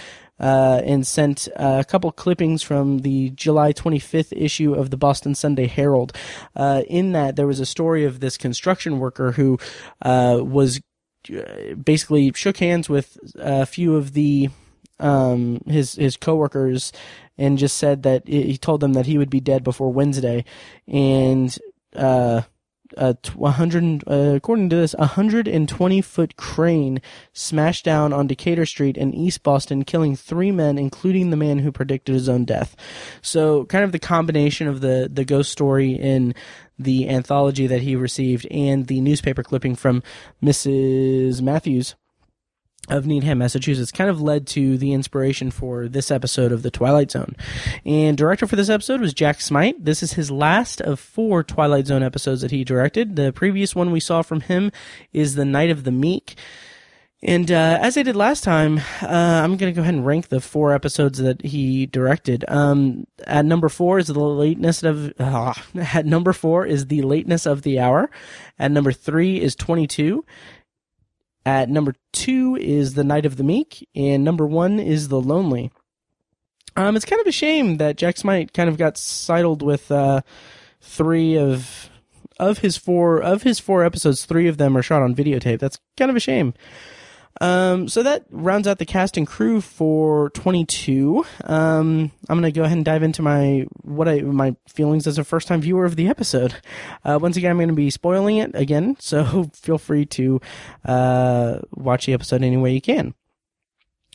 uh, 0.42 0.82
and 0.84 1.06
sent 1.06 1.48
uh, 1.56 1.78
a 1.80 1.84
couple 1.84 2.10
clippings 2.10 2.62
from 2.62 2.98
the 2.98 3.30
July 3.30 3.72
25th 3.72 4.32
issue 4.36 4.74
of 4.74 4.90
the 4.90 4.96
Boston 4.96 5.34
Sunday 5.34 5.68
Herald. 5.68 6.12
Uh, 6.56 6.82
in 6.88 7.12
that, 7.12 7.36
there 7.36 7.46
was 7.46 7.60
a 7.60 7.66
story 7.66 8.04
of 8.04 8.20
this 8.20 8.36
construction 8.36 8.98
worker 8.98 9.32
who 9.32 9.58
uh, 10.02 10.40
was 10.42 10.80
uh, 11.34 11.74
basically 11.74 12.32
shook 12.34 12.56
hands 12.58 12.88
with 12.88 13.16
a 13.36 13.64
few 13.64 13.94
of 13.94 14.12
the 14.12 14.50
um, 14.98 15.60
his 15.66 15.94
his 15.94 16.16
coworkers 16.16 16.92
and 17.38 17.58
just 17.58 17.76
said 17.78 18.02
that 18.02 18.26
he 18.26 18.56
told 18.58 18.80
them 18.80 18.92
that 18.92 19.06
he 19.06 19.18
would 19.18 19.30
be 19.30 19.40
dead 19.40 19.64
before 19.64 19.92
Wednesday, 19.92 20.44
and 20.86 21.56
a 22.96 23.16
100, 23.34 24.04
uh, 24.06 24.34
according 24.34 24.70
to 24.70 24.76
this, 24.76 24.94
a 24.94 24.98
120 24.98 26.02
foot 26.02 26.36
crane 26.36 27.00
smashed 27.32 27.84
down 27.84 28.12
on 28.12 28.26
Decatur 28.26 28.66
Street 28.66 28.96
in 28.96 29.14
East 29.14 29.42
Boston, 29.42 29.84
killing 29.84 30.16
three 30.16 30.50
men, 30.50 30.78
including 30.78 31.30
the 31.30 31.36
man 31.36 31.58
who 31.58 31.72
predicted 31.72 32.14
his 32.14 32.28
own 32.28 32.44
death. 32.44 32.76
So, 33.20 33.64
kind 33.66 33.84
of 33.84 33.92
the 33.92 33.98
combination 33.98 34.68
of 34.68 34.80
the 34.80 35.08
the 35.12 35.24
ghost 35.24 35.52
story 35.52 35.92
in 35.92 36.34
the 36.78 37.08
anthology 37.08 37.66
that 37.66 37.82
he 37.82 37.96
received 37.96 38.46
and 38.50 38.86
the 38.86 39.00
newspaper 39.00 39.42
clipping 39.42 39.76
from 39.76 40.02
Mrs. 40.42 41.40
Matthews 41.42 41.94
of 42.88 43.06
Needham, 43.06 43.38
Massachusetts, 43.38 43.92
kind 43.92 44.10
of 44.10 44.20
led 44.20 44.46
to 44.48 44.76
the 44.76 44.92
inspiration 44.92 45.50
for 45.50 45.88
this 45.88 46.10
episode 46.10 46.50
of 46.50 46.62
The 46.62 46.70
Twilight 46.70 47.10
Zone. 47.10 47.36
And 47.86 48.18
director 48.18 48.46
for 48.46 48.56
this 48.56 48.68
episode 48.68 49.00
was 49.00 49.14
Jack 49.14 49.40
Smight. 49.40 49.84
This 49.84 50.02
is 50.02 50.14
his 50.14 50.30
last 50.30 50.80
of 50.80 50.98
four 50.98 51.44
Twilight 51.44 51.86
Zone 51.86 52.02
episodes 52.02 52.40
that 52.40 52.50
he 52.50 52.64
directed. 52.64 53.14
The 53.14 53.32
previous 53.32 53.74
one 53.74 53.92
we 53.92 54.00
saw 54.00 54.22
from 54.22 54.40
him 54.40 54.72
is 55.12 55.36
The 55.36 55.44
Night 55.44 55.70
of 55.70 55.84
the 55.84 55.92
Meek. 55.92 56.36
And 57.24 57.52
uh, 57.52 57.78
as 57.80 57.96
I 57.96 58.02
did 58.02 58.16
last 58.16 58.42
time, 58.42 58.78
uh, 59.00 59.06
I'm 59.06 59.56
going 59.56 59.72
to 59.72 59.76
go 59.76 59.82
ahead 59.82 59.94
and 59.94 60.04
rank 60.04 60.28
the 60.28 60.40
four 60.40 60.74
episodes 60.74 61.18
that 61.18 61.40
he 61.42 61.86
directed. 61.86 62.44
Um, 62.48 63.06
at 63.24 63.44
number 63.44 63.68
four 63.68 64.00
is 64.00 64.08
the 64.08 64.18
lateness 64.18 64.82
of. 64.82 65.12
Uh, 65.20 65.54
at 65.94 66.04
number 66.04 66.32
four 66.32 66.66
is 66.66 66.86
the 66.86 67.02
lateness 67.02 67.46
of 67.46 67.62
the 67.62 67.78
hour. 67.78 68.10
At 68.58 68.72
number 68.72 68.90
three 68.90 69.40
is 69.40 69.54
22. 69.54 70.24
At 71.44 71.68
number 71.68 71.94
two 72.12 72.56
is 72.60 72.94
The 72.94 73.04
Night 73.04 73.26
of 73.26 73.36
the 73.36 73.44
Meek, 73.44 73.88
and 73.94 74.22
number 74.22 74.46
one 74.46 74.78
is 74.78 75.08
The 75.08 75.20
Lonely. 75.20 75.72
Um, 76.76 76.96
it's 76.96 77.04
kind 77.04 77.20
of 77.20 77.26
a 77.26 77.32
shame 77.32 77.76
that 77.78 77.96
Jack 77.96 78.16
Smight 78.16 78.52
kind 78.54 78.68
of 78.68 78.78
got 78.78 78.96
sidled 78.96 79.62
with 79.62 79.90
uh, 79.90 80.22
three 80.80 81.36
of 81.36 81.90
of 82.38 82.58
his 82.58 82.76
four 82.76 83.20
of 83.20 83.42
his 83.42 83.58
four 83.58 83.84
episodes. 83.84 84.24
Three 84.24 84.48
of 84.48 84.56
them 84.56 84.76
are 84.76 84.82
shot 84.82 85.02
on 85.02 85.14
videotape. 85.14 85.58
That's 85.58 85.78
kind 85.96 86.10
of 86.10 86.16
a 86.16 86.20
shame. 86.20 86.54
Um, 87.42 87.88
so 87.88 88.04
that 88.04 88.24
rounds 88.30 88.68
out 88.68 88.78
the 88.78 88.86
cast 88.86 89.16
and 89.16 89.26
crew 89.26 89.60
for 89.60 90.30
22. 90.30 91.26
Um, 91.42 92.12
I'm 92.28 92.38
gonna 92.38 92.52
go 92.52 92.62
ahead 92.62 92.76
and 92.76 92.84
dive 92.84 93.02
into 93.02 93.20
my 93.20 93.66
what 93.82 94.08
I 94.08 94.20
my 94.20 94.54
feelings 94.68 95.08
as 95.08 95.18
a 95.18 95.24
first 95.24 95.48
time 95.48 95.60
viewer 95.60 95.84
of 95.84 95.96
the 95.96 96.08
episode. 96.08 96.54
Uh, 97.04 97.18
once 97.20 97.36
again, 97.36 97.50
I'm 97.50 97.58
gonna 97.58 97.72
be 97.72 97.90
spoiling 97.90 98.36
it 98.36 98.54
again, 98.54 98.96
so 99.00 99.50
feel 99.54 99.78
free 99.78 100.06
to 100.06 100.40
uh, 100.84 101.58
watch 101.72 102.06
the 102.06 102.12
episode 102.12 102.44
any 102.44 102.56
way 102.56 102.72
you 102.72 102.80
can 102.80 103.12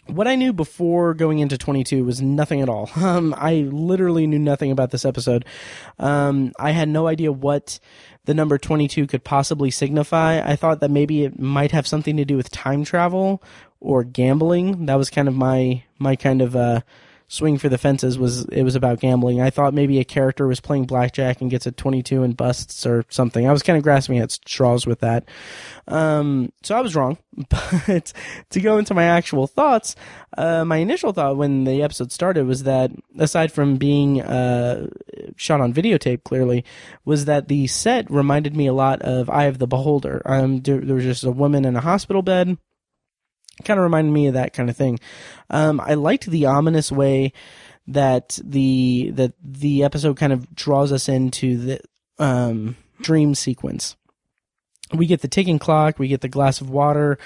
what 0.10 0.28
I 0.28 0.36
knew 0.36 0.54
before 0.54 1.14
going 1.14 1.40
into 1.40 1.58
22 1.58 2.04
was 2.04 2.22
nothing 2.22 2.62
at 2.62 2.70
all. 2.70 2.90
Um, 3.08 3.34
I 3.38 3.68
literally 3.72 4.28
knew 4.28 4.38
nothing 4.38 4.70
about 4.70 4.92
this 4.92 5.06
episode. 5.06 5.46
Um, 5.98 6.52
I 6.60 6.72
had 6.72 6.90
no 6.90 7.08
idea 7.08 7.32
what 7.32 7.80
the 8.26 8.34
number 8.34 8.58
22 8.58 9.08
could 9.08 9.24
possibly 9.24 9.72
signify. 9.72 10.42
I 10.42 10.58
thought 10.58 10.82
that 10.82 10.92
maybe 10.92 11.24
it 11.24 11.40
might 11.40 11.72
have 11.72 11.88
something 11.88 12.18
to 12.18 12.26
do 12.26 12.36
with 12.36 12.52
time 12.52 12.84
travel 12.84 13.42
or 13.80 14.04
gambling. 14.04 14.88
That 14.88 14.96
was 14.96 15.10
kind 15.10 15.30
of 15.30 15.36
my, 15.36 15.84
my 16.00 16.18
kind 16.18 16.42
of, 16.42 16.56
uh, 16.56 16.82
swing 17.30 17.58
for 17.58 17.68
the 17.68 17.78
fences 17.78 18.18
was 18.18 18.46
it 18.46 18.64
was 18.64 18.76
about 18.76 19.00
gambling. 19.00 19.42
I 19.42 19.50
thought 19.50 19.74
maybe 19.74 20.00
a 20.00 20.06
character 20.06 20.48
was 20.48 20.62
playing 20.62 20.86
blackjack 20.86 21.42
and 21.42 21.52
gets 21.52 21.66
a 21.66 21.72
22 21.72 22.24
and 22.24 22.38
busts 22.38 22.86
or 22.86 23.04
something. 23.10 23.48
I 23.48 23.52
was 23.52 23.64
kind 23.64 23.76
of 23.76 23.84
grasping 23.84 24.20
at 24.20 24.32
straws 24.32 24.88
with 24.88 25.00
that. 25.00 25.28
Um, 25.88 26.54
so 26.64 26.76
I 26.76 26.82
was 26.82 26.96
wrong. 26.96 27.18
But 27.50 28.14
to 28.50 28.60
go 28.60 28.80
into 28.80 28.96
my 28.96 29.04
actual 29.04 29.46
thoughts, 29.46 29.96
uh, 30.38 30.66
my 30.66 30.78
initial 30.78 31.14
thought 31.14 31.38
when 31.38 31.66
the 31.66 31.84
episode 31.84 32.12
started 32.12 32.48
was 32.48 32.64
that 32.64 32.92
aside 33.20 33.52
from 33.52 33.78
being 33.78 34.22
uh, 34.22 34.88
shot 35.36 35.62
on 35.62 35.72
videotape, 35.72 36.24
clearly, 36.24 36.66
was 37.06 37.26
that 37.26 37.48
the 37.48 37.68
set 37.68 38.10
reminded 38.10 38.56
me 38.56 38.66
a 38.66 38.74
lot 38.74 39.04
of 39.04 39.30
Eye 39.30 39.46
of 39.46 39.60
the 39.60 39.68
Beholder. 39.68 40.24
Um, 40.26 40.62
there, 40.62 40.80
there 40.80 40.96
was 40.96 41.04
just 41.04 41.24
a 41.24 41.32
woman 41.32 41.64
in 41.64 41.76
a 41.76 41.82
hospital 41.82 42.24
bed 42.24 42.58
kind 43.64 43.80
of 43.80 43.84
reminded 43.84 44.12
me 44.12 44.28
of 44.28 44.34
that 44.34 44.54
kind 44.54 44.70
of 44.70 44.78
thing. 44.78 45.00
Um, 45.50 45.80
I 45.80 45.96
liked 45.96 46.26
the 46.26 46.46
ominous 46.46 46.92
way 46.92 47.34
that 47.88 48.40
the 48.44 49.12
that 49.12 49.34
the 49.42 49.84
episode 49.84 50.18
kind 50.18 50.34
of 50.34 50.54
draws 50.54 50.92
us 50.92 51.08
into 51.08 51.58
the 51.58 51.80
um, 52.20 52.76
dream 53.02 53.36
sequence. 53.36 53.96
We 54.94 55.06
get 55.06 55.22
the 55.22 55.28
ticking 55.28 55.60
clock, 55.60 56.00
we 56.00 56.08
get 56.08 56.22
the 56.22 56.30
glass 56.30 56.62
of 56.62 56.70
water, 56.70 57.18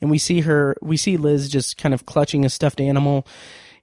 and 0.00 0.10
we 0.10 0.18
see 0.18 0.40
her. 0.40 0.76
We 0.80 0.96
see 0.96 1.16
Liz 1.16 1.48
just 1.48 1.76
kind 1.76 1.94
of 1.94 2.06
clutching 2.06 2.44
a 2.44 2.50
stuffed 2.50 2.80
animal, 2.80 3.26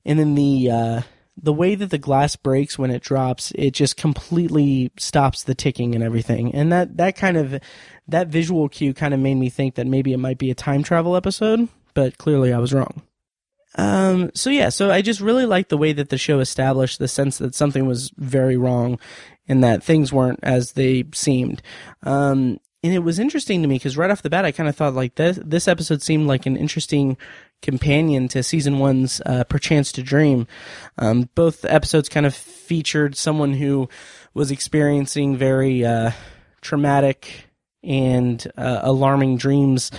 and 0.05 0.19
then 0.19 0.35
the 0.35 0.71
uh, 0.71 1.01
the 1.41 1.53
way 1.53 1.75
that 1.75 1.89
the 1.89 1.97
glass 1.97 2.35
breaks 2.35 2.77
when 2.77 2.91
it 2.91 3.01
drops, 3.01 3.51
it 3.55 3.71
just 3.71 3.95
completely 3.95 4.91
stops 4.97 5.43
the 5.43 5.55
ticking 5.55 5.95
and 5.95 6.03
everything. 6.03 6.53
And 6.53 6.71
that 6.71 6.97
that 6.97 7.15
kind 7.15 7.37
of 7.37 7.59
that 8.07 8.27
visual 8.27 8.67
cue 8.69 8.93
kind 8.93 9.13
of 9.13 9.19
made 9.19 9.35
me 9.35 9.49
think 9.49 9.75
that 9.75 9.87
maybe 9.87 10.13
it 10.13 10.17
might 10.17 10.37
be 10.37 10.51
a 10.51 10.55
time 10.55 10.83
travel 10.83 11.15
episode 11.15 11.69
but 11.93 12.17
clearly 12.17 12.53
I 12.53 12.59
was 12.59 12.73
wrong. 12.73 13.03
Um, 13.75 14.31
so 14.33 14.49
yeah, 14.49 14.69
so 14.69 14.91
I 14.91 15.01
just 15.01 15.21
really 15.21 15.45
liked 15.45 15.69
the 15.69 15.77
way 15.77 15.93
that 15.93 16.09
the 16.09 16.17
show 16.17 16.39
established 16.39 16.99
the 16.99 17.07
sense 17.07 17.37
that 17.37 17.55
something 17.55 17.85
was 17.85 18.11
very 18.17 18.57
wrong 18.57 18.99
and 19.47 19.63
that 19.63 19.83
things 19.83 20.11
weren't 20.11 20.39
as 20.43 20.73
they 20.73 21.05
seemed. 21.13 21.61
Um, 22.03 22.59
and 22.83 22.93
it 22.93 22.99
was 22.99 23.19
interesting 23.19 23.61
to 23.61 23.67
me 23.67 23.75
because 23.75 23.95
right 23.95 24.09
off 24.09 24.23
the 24.23 24.29
bat, 24.29 24.43
I 24.43 24.51
kind 24.51 24.67
of 24.67 24.75
thought 24.75 24.95
like 24.95 25.15
this, 25.15 25.39
this 25.43 25.67
episode 25.67 26.01
seemed 26.01 26.27
like 26.27 26.45
an 26.45 26.57
interesting 26.57 27.15
companion 27.61 28.27
to 28.29 28.41
season 28.41 28.79
one's, 28.79 29.21
uh, 29.25 29.43
Perchance 29.43 29.91
to 29.93 30.03
Dream. 30.03 30.47
Um, 30.97 31.29
both 31.35 31.63
episodes 31.63 32.09
kind 32.09 32.25
of 32.25 32.33
featured 32.33 33.15
someone 33.15 33.53
who 33.53 33.87
was 34.33 34.49
experiencing 34.49 35.37
very, 35.37 35.85
uh, 35.85 36.11
traumatic 36.61 37.45
and, 37.83 38.45
uh, 38.57 38.79
alarming 38.81 39.37
dreams 39.37 39.91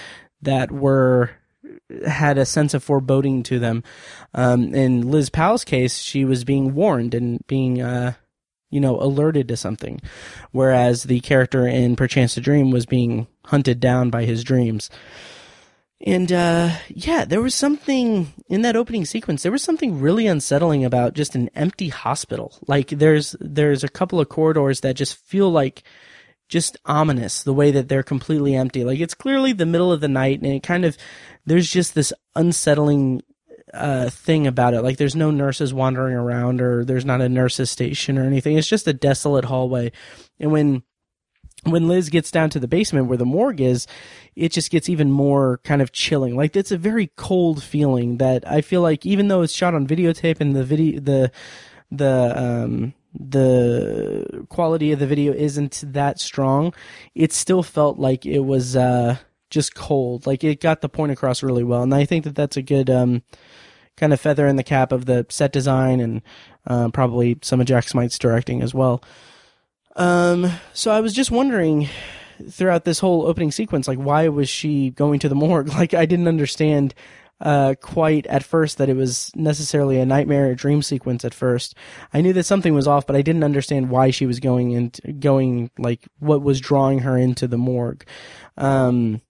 that 0.42 0.72
were 0.72 1.30
had 2.06 2.38
a 2.38 2.46
sense 2.46 2.74
of 2.74 2.82
foreboding 2.82 3.42
to 3.44 3.58
them. 3.58 3.82
Um, 4.34 4.74
in 4.74 5.10
Liz 5.10 5.30
Powell's 5.30 5.64
case, 5.64 5.98
she 5.98 6.24
was 6.24 6.44
being 6.44 6.74
warned 6.74 7.14
and 7.14 7.44
being, 7.46 7.80
uh, 7.80 8.14
you 8.70 8.80
know, 8.80 9.00
alerted 9.00 9.48
to 9.48 9.56
something, 9.56 10.00
whereas 10.50 11.04
the 11.04 11.20
character 11.20 11.66
in 11.66 11.96
Perchance 11.96 12.34
to 12.34 12.40
Dream 12.40 12.70
was 12.70 12.86
being 12.86 13.26
hunted 13.46 13.80
down 13.80 14.10
by 14.10 14.24
his 14.24 14.44
dreams. 14.44 14.90
And 16.04 16.32
uh, 16.32 16.70
yeah, 16.88 17.24
there 17.24 17.40
was 17.40 17.54
something 17.54 18.32
in 18.48 18.62
that 18.62 18.74
opening 18.74 19.04
sequence. 19.04 19.42
There 19.42 19.52
was 19.52 19.62
something 19.62 20.00
really 20.00 20.26
unsettling 20.26 20.84
about 20.84 21.14
just 21.14 21.36
an 21.36 21.48
empty 21.54 21.88
hospital. 21.88 22.58
Like 22.66 22.88
there's 22.88 23.36
there's 23.40 23.84
a 23.84 23.88
couple 23.88 24.20
of 24.20 24.28
corridors 24.28 24.80
that 24.80 24.96
just 24.96 25.16
feel 25.16 25.50
like 25.50 25.84
just 26.52 26.76
ominous 26.84 27.42
the 27.42 27.54
way 27.54 27.70
that 27.70 27.88
they're 27.88 28.02
completely 28.02 28.54
empty. 28.54 28.84
Like 28.84 29.00
it's 29.00 29.14
clearly 29.14 29.54
the 29.54 29.64
middle 29.64 29.90
of 29.90 30.02
the 30.02 30.08
night 30.08 30.42
and 30.42 30.52
it 30.52 30.62
kind 30.62 30.84
of 30.84 30.98
there's 31.46 31.70
just 31.70 31.94
this 31.94 32.12
unsettling 32.36 33.22
uh, 33.72 34.10
thing 34.10 34.46
about 34.46 34.74
it. 34.74 34.82
Like 34.82 34.98
there's 34.98 35.16
no 35.16 35.30
nurses 35.30 35.72
wandering 35.72 36.14
around 36.14 36.60
or 36.60 36.84
there's 36.84 37.06
not 37.06 37.22
a 37.22 37.28
nurses 37.28 37.70
station 37.70 38.18
or 38.18 38.24
anything. 38.24 38.58
It's 38.58 38.68
just 38.68 38.86
a 38.86 38.92
desolate 38.92 39.46
hallway. 39.46 39.92
And 40.38 40.52
when 40.52 40.82
when 41.64 41.88
Liz 41.88 42.10
gets 42.10 42.30
down 42.30 42.50
to 42.50 42.60
the 42.60 42.68
basement 42.68 43.06
where 43.06 43.16
the 43.16 43.24
morgue 43.24 43.60
is, 43.60 43.86
it 44.36 44.52
just 44.52 44.70
gets 44.70 44.90
even 44.90 45.10
more 45.10 45.58
kind 45.64 45.80
of 45.80 45.90
chilling. 45.90 46.36
Like 46.36 46.54
it's 46.54 46.72
a 46.72 46.76
very 46.76 47.10
cold 47.16 47.62
feeling 47.62 48.18
that 48.18 48.46
I 48.46 48.60
feel 48.60 48.82
like 48.82 49.06
even 49.06 49.28
though 49.28 49.40
it's 49.40 49.54
shot 49.54 49.74
on 49.74 49.86
videotape 49.86 50.40
and 50.40 50.54
the 50.54 50.64
video 50.64 51.00
the 51.00 51.32
the 51.90 52.34
um 52.36 52.94
the 53.18 54.46
quality 54.48 54.92
of 54.92 54.98
the 54.98 55.06
video 55.06 55.32
isn't 55.32 55.82
that 55.86 56.18
strong, 56.18 56.74
it 57.14 57.32
still 57.32 57.62
felt 57.62 57.98
like 57.98 58.24
it 58.24 58.40
was 58.40 58.76
uh, 58.76 59.16
just 59.50 59.74
cold. 59.74 60.26
Like 60.26 60.42
it 60.44 60.60
got 60.60 60.80
the 60.80 60.88
point 60.88 61.12
across 61.12 61.42
really 61.42 61.64
well, 61.64 61.82
and 61.82 61.94
I 61.94 62.04
think 62.04 62.24
that 62.24 62.34
that's 62.34 62.56
a 62.56 62.62
good 62.62 62.88
um, 62.90 63.22
kind 63.96 64.12
of 64.12 64.20
feather 64.20 64.46
in 64.46 64.56
the 64.56 64.62
cap 64.62 64.92
of 64.92 65.04
the 65.06 65.26
set 65.28 65.52
design 65.52 66.00
and 66.00 66.22
uh, 66.66 66.88
probably 66.90 67.38
some 67.42 67.60
of 67.60 67.66
Jack 67.66 67.88
Smight's 67.88 68.18
directing 68.18 68.62
as 68.62 68.74
well. 68.74 69.02
Um, 69.96 70.50
so 70.72 70.90
I 70.90 71.00
was 71.00 71.12
just 71.12 71.30
wondering 71.30 71.88
throughout 72.50 72.84
this 72.84 72.98
whole 72.98 73.26
opening 73.26 73.52
sequence, 73.52 73.86
like 73.86 73.98
why 73.98 74.28
was 74.28 74.48
she 74.48 74.90
going 74.90 75.20
to 75.20 75.28
the 75.28 75.34
morgue? 75.34 75.68
Like 75.72 75.94
I 75.94 76.06
didn't 76.06 76.28
understand 76.28 76.94
uh, 77.40 77.74
quite 77.80 78.26
at 78.26 78.44
first 78.44 78.78
that 78.78 78.88
it 78.88 78.96
was 78.96 79.30
necessarily 79.34 79.98
a 79.98 80.06
nightmare 80.06 80.50
or 80.50 80.54
dream 80.54 80.82
sequence 80.82 81.24
at 81.24 81.34
first. 81.34 81.74
I 82.14 82.20
knew 82.20 82.32
that 82.34 82.44
something 82.44 82.74
was 82.74 82.86
off, 82.86 83.06
but 83.06 83.16
I 83.16 83.22
didn't 83.22 83.44
understand 83.44 83.90
why 83.90 84.10
she 84.10 84.26
was 84.26 84.38
going 84.38 84.74
and 84.74 85.20
going 85.20 85.70
like 85.78 86.06
what 86.20 86.42
was 86.42 86.60
drawing 86.60 87.00
her 87.00 87.16
into 87.18 87.48
the 87.48 87.58
morgue. 87.58 88.04
Um, 88.56 89.22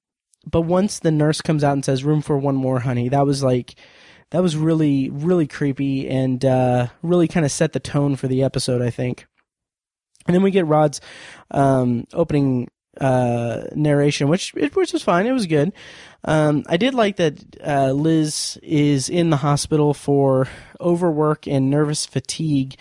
but 0.45 0.63
once 0.63 0.99
the 0.99 1.11
nurse 1.11 1.41
comes 1.41 1.65
out 1.65 1.73
and 1.73 1.85
says 1.85 2.05
room 2.05 2.21
for 2.21 2.37
one 2.37 2.57
more 2.57 2.81
honey, 2.81 3.09
that 3.09 3.25
was 3.25 3.43
like 3.43 3.77
that 4.31 4.43
was 4.43 4.57
really 4.57 5.09
really 5.09 5.47
creepy 5.47 6.09
and 6.09 6.45
uh, 6.45 6.89
really 7.03 7.29
kind 7.29 7.47
of 7.47 7.53
set 7.53 7.73
the 7.73 7.81
tone 7.81 8.17
for 8.17 8.29
the 8.29 8.43
episode, 8.43 8.83
I 8.83 8.91
think. 8.91 9.27
And 10.27 10.35
then 10.35 10.43
we 10.43 10.51
get 10.51 10.67
Rod's 10.67 11.01
um, 11.51 12.07
opening 12.13 12.69
uh, 13.01 13.65
narration, 13.75 14.29
which 14.29 14.53
which 14.55 14.93
was 14.93 15.03
fine. 15.03 15.27
It 15.27 15.33
was 15.33 15.47
good. 15.47 15.73
Um, 16.25 16.65
I 16.69 16.77
did 16.77 16.95
like 16.95 17.17
that 17.17 17.43
uh, 17.65 17.93
Liz 17.93 18.59
is 18.63 19.09
in 19.09 19.31
the 19.31 19.37
hospital 19.37 19.95
for 19.95 20.49
overwork 20.81 21.49
and 21.49 21.71
nervous 21.71 22.07
fatigue, 22.07 22.77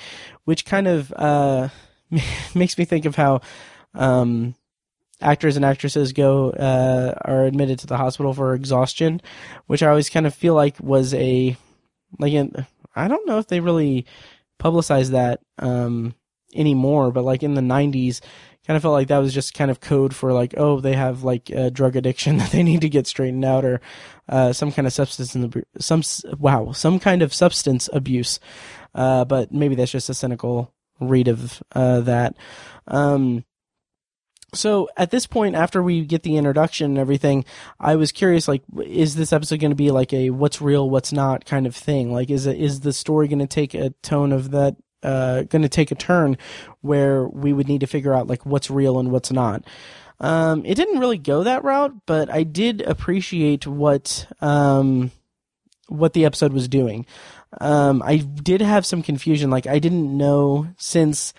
which 0.45 0.65
kind 0.65 0.87
of 0.87 1.11
uh, 1.15 1.69
makes 2.55 2.77
me 2.77 2.85
think 2.85 3.05
of 3.05 3.15
how 3.15 3.41
um, 3.93 4.55
actors 5.21 5.55
and 5.55 5.65
actresses 5.65 6.13
go 6.13 6.51
uh, 6.51 7.13
are 7.23 7.45
admitted 7.45 7.79
to 7.79 7.87
the 7.87 7.97
hospital 7.97 8.33
for 8.33 8.53
exhaustion, 8.53 9.21
which 9.67 9.81
I 9.81 9.89
always 9.89 10.09
kind 10.09 10.27
of 10.27 10.35
feel 10.35 10.53
like 10.53 10.79
was 10.79 11.13
a 11.13 11.55
like 12.19 12.33
I 12.95 13.07
don't 13.07 13.27
know 13.27 13.37
if 13.37 13.47
they 13.47 13.59
really 13.59 14.05
publicized 14.59 15.13
that 15.13 15.39
um, 15.57 16.13
anymore, 16.53 17.11
but 17.11 17.23
like 17.23 17.43
in 17.43 17.53
the 17.53 17.61
'90s 17.61 18.21
kind 18.71 18.77
of 18.77 18.83
felt 18.83 18.93
like 18.93 19.09
that 19.09 19.17
was 19.17 19.33
just 19.33 19.53
kind 19.53 19.69
of 19.69 19.81
code 19.81 20.15
for 20.15 20.31
like, 20.31 20.53
oh, 20.55 20.79
they 20.79 20.93
have 20.93 21.23
like 21.23 21.49
a 21.49 21.69
drug 21.69 21.97
addiction 21.97 22.37
that 22.37 22.51
they 22.51 22.63
need 22.63 22.79
to 22.79 22.87
get 22.87 23.05
straightened 23.05 23.43
out, 23.43 23.65
or 23.65 23.81
uh, 24.29 24.53
some 24.53 24.71
kind 24.71 24.87
of 24.87 24.93
substance 24.93 25.35
in 25.35 25.41
the 25.41 25.63
some 25.77 26.01
wow, 26.39 26.71
some 26.71 26.97
kind 26.97 27.21
of 27.21 27.33
substance 27.33 27.89
abuse. 27.91 28.39
Uh, 28.95 29.25
but 29.25 29.51
maybe 29.51 29.75
that's 29.75 29.91
just 29.91 30.09
a 30.09 30.13
cynical 30.13 30.73
read 31.01 31.27
of 31.27 31.61
uh, 31.73 31.99
that. 31.99 32.37
Um, 32.87 33.43
so 34.53 34.87
at 34.95 35.11
this 35.11 35.27
point, 35.27 35.55
after 35.55 35.83
we 35.83 36.05
get 36.05 36.23
the 36.23 36.37
introduction 36.37 36.91
and 36.91 36.97
everything, 36.97 37.43
I 37.77 37.97
was 37.97 38.13
curious, 38.13 38.47
like, 38.47 38.63
is 38.85 39.15
this 39.15 39.33
episode 39.33 39.59
going 39.59 39.71
to 39.71 39.75
be 39.75 39.91
like 39.91 40.13
a 40.13 40.29
what's 40.29 40.61
real, 40.61 40.89
what's 40.89 41.11
not 41.11 41.43
kind 41.43 41.67
of 41.67 41.75
thing? 41.75 42.13
Like, 42.13 42.29
is 42.29 42.45
it, 42.47 42.57
is 42.57 42.81
the 42.81 42.93
story 42.93 43.27
going 43.27 43.39
to 43.39 43.47
take 43.47 43.73
a 43.73 43.89
tone 44.01 44.31
of 44.31 44.51
that 44.51 44.77
uh, 45.03 45.43
going 45.43 45.61
to 45.61 45.69
take 45.69 45.91
a 45.91 45.95
turn 45.95 46.37
where 46.81 47.27
we 47.27 47.53
would 47.53 47.67
need 47.67 47.81
to 47.81 47.87
figure 47.87 48.13
out 48.13 48.27
like 48.27 48.45
what's 48.45 48.69
real 48.69 48.99
and 48.99 49.11
what's 49.11 49.31
not. 49.31 49.63
Um, 50.19 50.63
it 50.65 50.75
didn't 50.75 50.99
really 50.99 51.17
go 51.17 51.43
that 51.43 51.63
route, 51.63 51.93
but 52.05 52.29
I 52.29 52.43
did 52.43 52.81
appreciate 52.81 53.65
what 53.65 54.27
um, 54.39 55.11
what 55.87 56.13
the 56.13 56.25
episode 56.25 56.53
was 56.53 56.67
doing. 56.67 57.05
Um, 57.59 58.01
I 58.03 58.17
did 58.17 58.61
have 58.61 58.85
some 58.85 59.01
confusion, 59.01 59.49
like 59.49 59.67
I 59.67 59.79
didn't 59.79 60.15
know 60.15 60.67
since. 60.77 61.33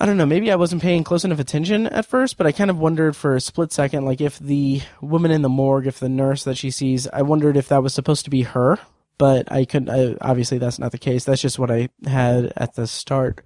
I 0.00 0.06
don't 0.06 0.16
know, 0.16 0.26
maybe 0.26 0.50
I 0.50 0.56
wasn't 0.56 0.82
paying 0.82 1.04
close 1.04 1.24
enough 1.24 1.38
attention 1.38 1.86
at 1.86 2.06
first, 2.06 2.36
but 2.36 2.44
I 2.44 2.50
kind 2.50 2.70
of 2.70 2.78
wondered 2.80 3.14
for 3.14 3.36
a 3.36 3.40
split 3.40 3.70
second, 3.70 4.04
like 4.04 4.20
if 4.20 4.36
the 4.36 4.82
woman 5.00 5.30
in 5.30 5.42
the 5.42 5.48
morgue, 5.48 5.86
if 5.86 6.00
the 6.00 6.08
nurse 6.08 6.42
that 6.42 6.56
she 6.56 6.72
sees, 6.72 7.06
I 7.06 7.22
wondered 7.22 7.56
if 7.56 7.68
that 7.68 7.84
was 7.84 7.94
supposed 7.94 8.24
to 8.24 8.30
be 8.30 8.42
her 8.42 8.80
but 9.18 9.50
I 9.50 9.64
couldn't. 9.64 9.90
I, 9.90 10.16
obviously, 10.20 10.58
that's 10.58 10.78
not 10.78 10.92
the 10.92 10.98
case. 10.98 11.24
That's 11.24 11.42
just 11.42 11.58
what 11.58 11.70
I 11.70 11.88
had 12.06 12.52
at 12.56 12.74
the 12.74 12.86
start. 12.86 13.42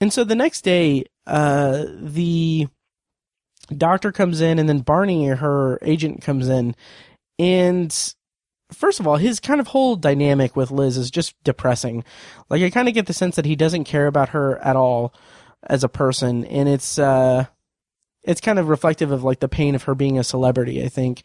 And 0.00 0.12
so 0.12 0.24
the 0.24 0.36
next 0.36 0.62
day, 0.62 1.04
uh, 1.26 1.84
the 1.94 2.68
doctor 3.76 4.12
comes 4.12 4.40
in, 4.40 4.58
and 4.58 4.68
then 4.68 4.80
Barney, 4.80 5.26
her 5.26 5.78
agent, 5.82 6.22
comes 6.22 6.48
in, 6.48 6.74
and 7.38 8.14
first 8.72 9.00
of 9.00 9.06
all, 9.06 9.16
his 9.16 9.40
kind 9.40 9.60
of 9.60 9.68
whole 9.68 9.96
dynamic 9.96 10.54
with 10.56 10.70
Liz 10.70 10.96
is 10.96 11.10
just 11.10 11.34
depressing. 11.44 12.04
Like 12.48 12.62
I 12.62 12.70
kind 12.70 12.88
of 12.88 12.94
get 12.94 13.06
the 13.06 13.12
sense 13.12 13.36
that 13.36 13.46
he 13.46 13.56
doesn't 13.56 13.84
care 13.84 14.06
about 14.06 14.30
her 14.30 14.58
at 14.58 14.76
all 14.76 15.14
as 15.62 15.84
a 15.84 15.88
person, 15.88 16.44
and 16.44 16.68
it's 16.68 16.98
uh, 16.98 17.46
it's 18.22 18.40
kind 18.40 18.58
of 18.58 18.68
reflective 18.68 19.10
of 19.10 19.24
like 19.24 19.40
the 19.40 19.48
pain 19.48 19.74
of 19.74 19.84
her 19.84 19.94
being 19.94 20.18
a 20.18 20.24
celebrity. 20.24 20.84
I 20.84 20.88
think. 20.88 21.22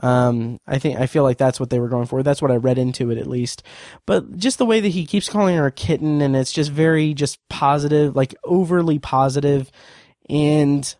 Um, 0.00 0.58
I 0.66 0.78
think 0.78 0.98
I 0.98 1.06
feel 1.06 1.22
like 1.22 1.36
that's 1.36 1.60
what 1.60 1.70
they 1.70 1.78
were 1.78 1.88
going 1.88 2.06
for. 2.06 2.22
That's 2.22 2.40
what 2.40 2.50
I 2.50 2.56
read 2.56 2.78
into 2.78 3.10
it 3.10 3.18
at 3.18 3.26
least. 3.26 3.62
But 4.06 4.36
just 4.36 4.58
the 4.58 4.66
way 4.66 4.80
that 4.80 4.88
he 4.88 5.04
keeps 5.04 5.28
calling 5.28 5.56
her 5.56 5.66
a 5.66 5.72
kitten, 5.72 6.22
and 6.22 6.34
it's 6.34 6.52
just 6.52 6.70
very 6.70 7.12
just 7.14 7.38
positive, 7.48 8.16
like 8.16 8.34
overly 8.44 8.98
positive, 8.98 9.70
and 10.30 10.94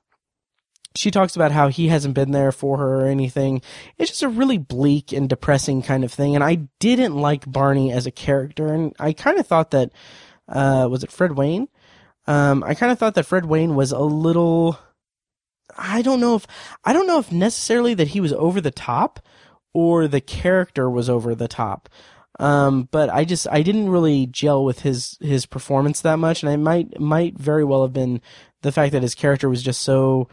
she 0.95 1.11
talks 1.11 1.37
about 1.37 1.53
how 1.53 1.69
he 1.69 1.89
hasn't 1.89 2.15
been 2.15 2.33
there 2.33 2.53
for 2.53 2.77
her 2.79 3.01
or 3.01 3.07
anything. 3.07 3.63
It's 3.97 4.11
just 4.11 4.23
a 4.23 4.29
really 4.29 4.59
bleak 4.59 5.13
and 5.13 5.29
depressing 5.29 5.83
kind 5.83 6.05
of 6.05 6.13
thing. 6.13 6.35
And 6.35 6.45
I 6.45 6.67
didn't 6.81 7.17
like 7.17 7.51
Barney 7.51 7.93
as 7.93 8.07
a 8.07 8.11
character, 8.11 8.73
and 8.73 8.95
I 9.01 9.13
kind 9.13 9.39
of 9.39 9.47
thought 9.47 9.71
that 9.71 9.91
uh, 10.49 10.87
was 10.91 11.03
it 11.03 11.11
Fredd 11.11 11.35
Wayne? 11.35 11.69
Um, 12.27 12.63
I 12.63 12.75
kind 12.75 12.93
of 12.93 12.99
thought 12.99 13.15
that 13.15 13.27
Fredd 13.27 13.47
Wayne 13.47 13.75
was 13.75 13.93
a 13.93 14.01
little. 14.01 14.79
I 15.77 16.03
don't 16.03 16.21
know 16.21 16.37
if 16.37 16.47
I 16.85 16.93
don't 16.93 17.07
know 17.07 17.19
if 17.19 17.33
necessarily 17.33 17.95
that 17.95 18.09
he 18.09 18.21
was 18.21 18.33
over 18.33 18.61
the 18.61 18.71
top 18.71 19.21
or 19.75 20.07
the 20.09 20.21
character 20.21 20.91
was 20.91 21.09
over 21.09 21.35
the 21.35 21.49
top. 21.49 21.89
Um, 22.41 22.89
but 22.91 23.11
I 23.11 23.25
just 23.25 23.47
I 23.51 23.63
didn't 23.63 23.91
really 23.91 24.27
gel 24.27 24.65
with 24.65 24.81
his 24.81 25.19
his 25.21 25.47
performance 25.47 26.01
that 26.01 26.19
much, 26.19 26.43
and 26.43 26.51
I 26.51 26.57
might 26.57 26.99
might 26.99 27.39
very 27.39 27.65
well 27.65 27.83
have 27.83 27.93
been 27.93 28.21
the 28.63 28.73
fact 28.73 28.93
that 28.93 29.03
his 29.03 29.15
character 29.15 29.49
was 29.49 29.63
just 29.63 29.83
so 29.83 30.29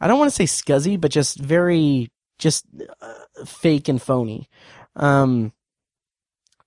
I 0.00 0.08
don't 0.08 0.18
want 0.18 0.32
to 0.32 0.34
say 0.34 0.44
scuzzy, 0.44 1.00
but 1.00 1.10
just 1.10 1.38
very 1.38 2.10
just 2.38 2.66
uh, 3.00 3.44
fake 3.44 3.88
and 3.88 4.00
phony. 4.00 4.48
Um, 4.96 5.52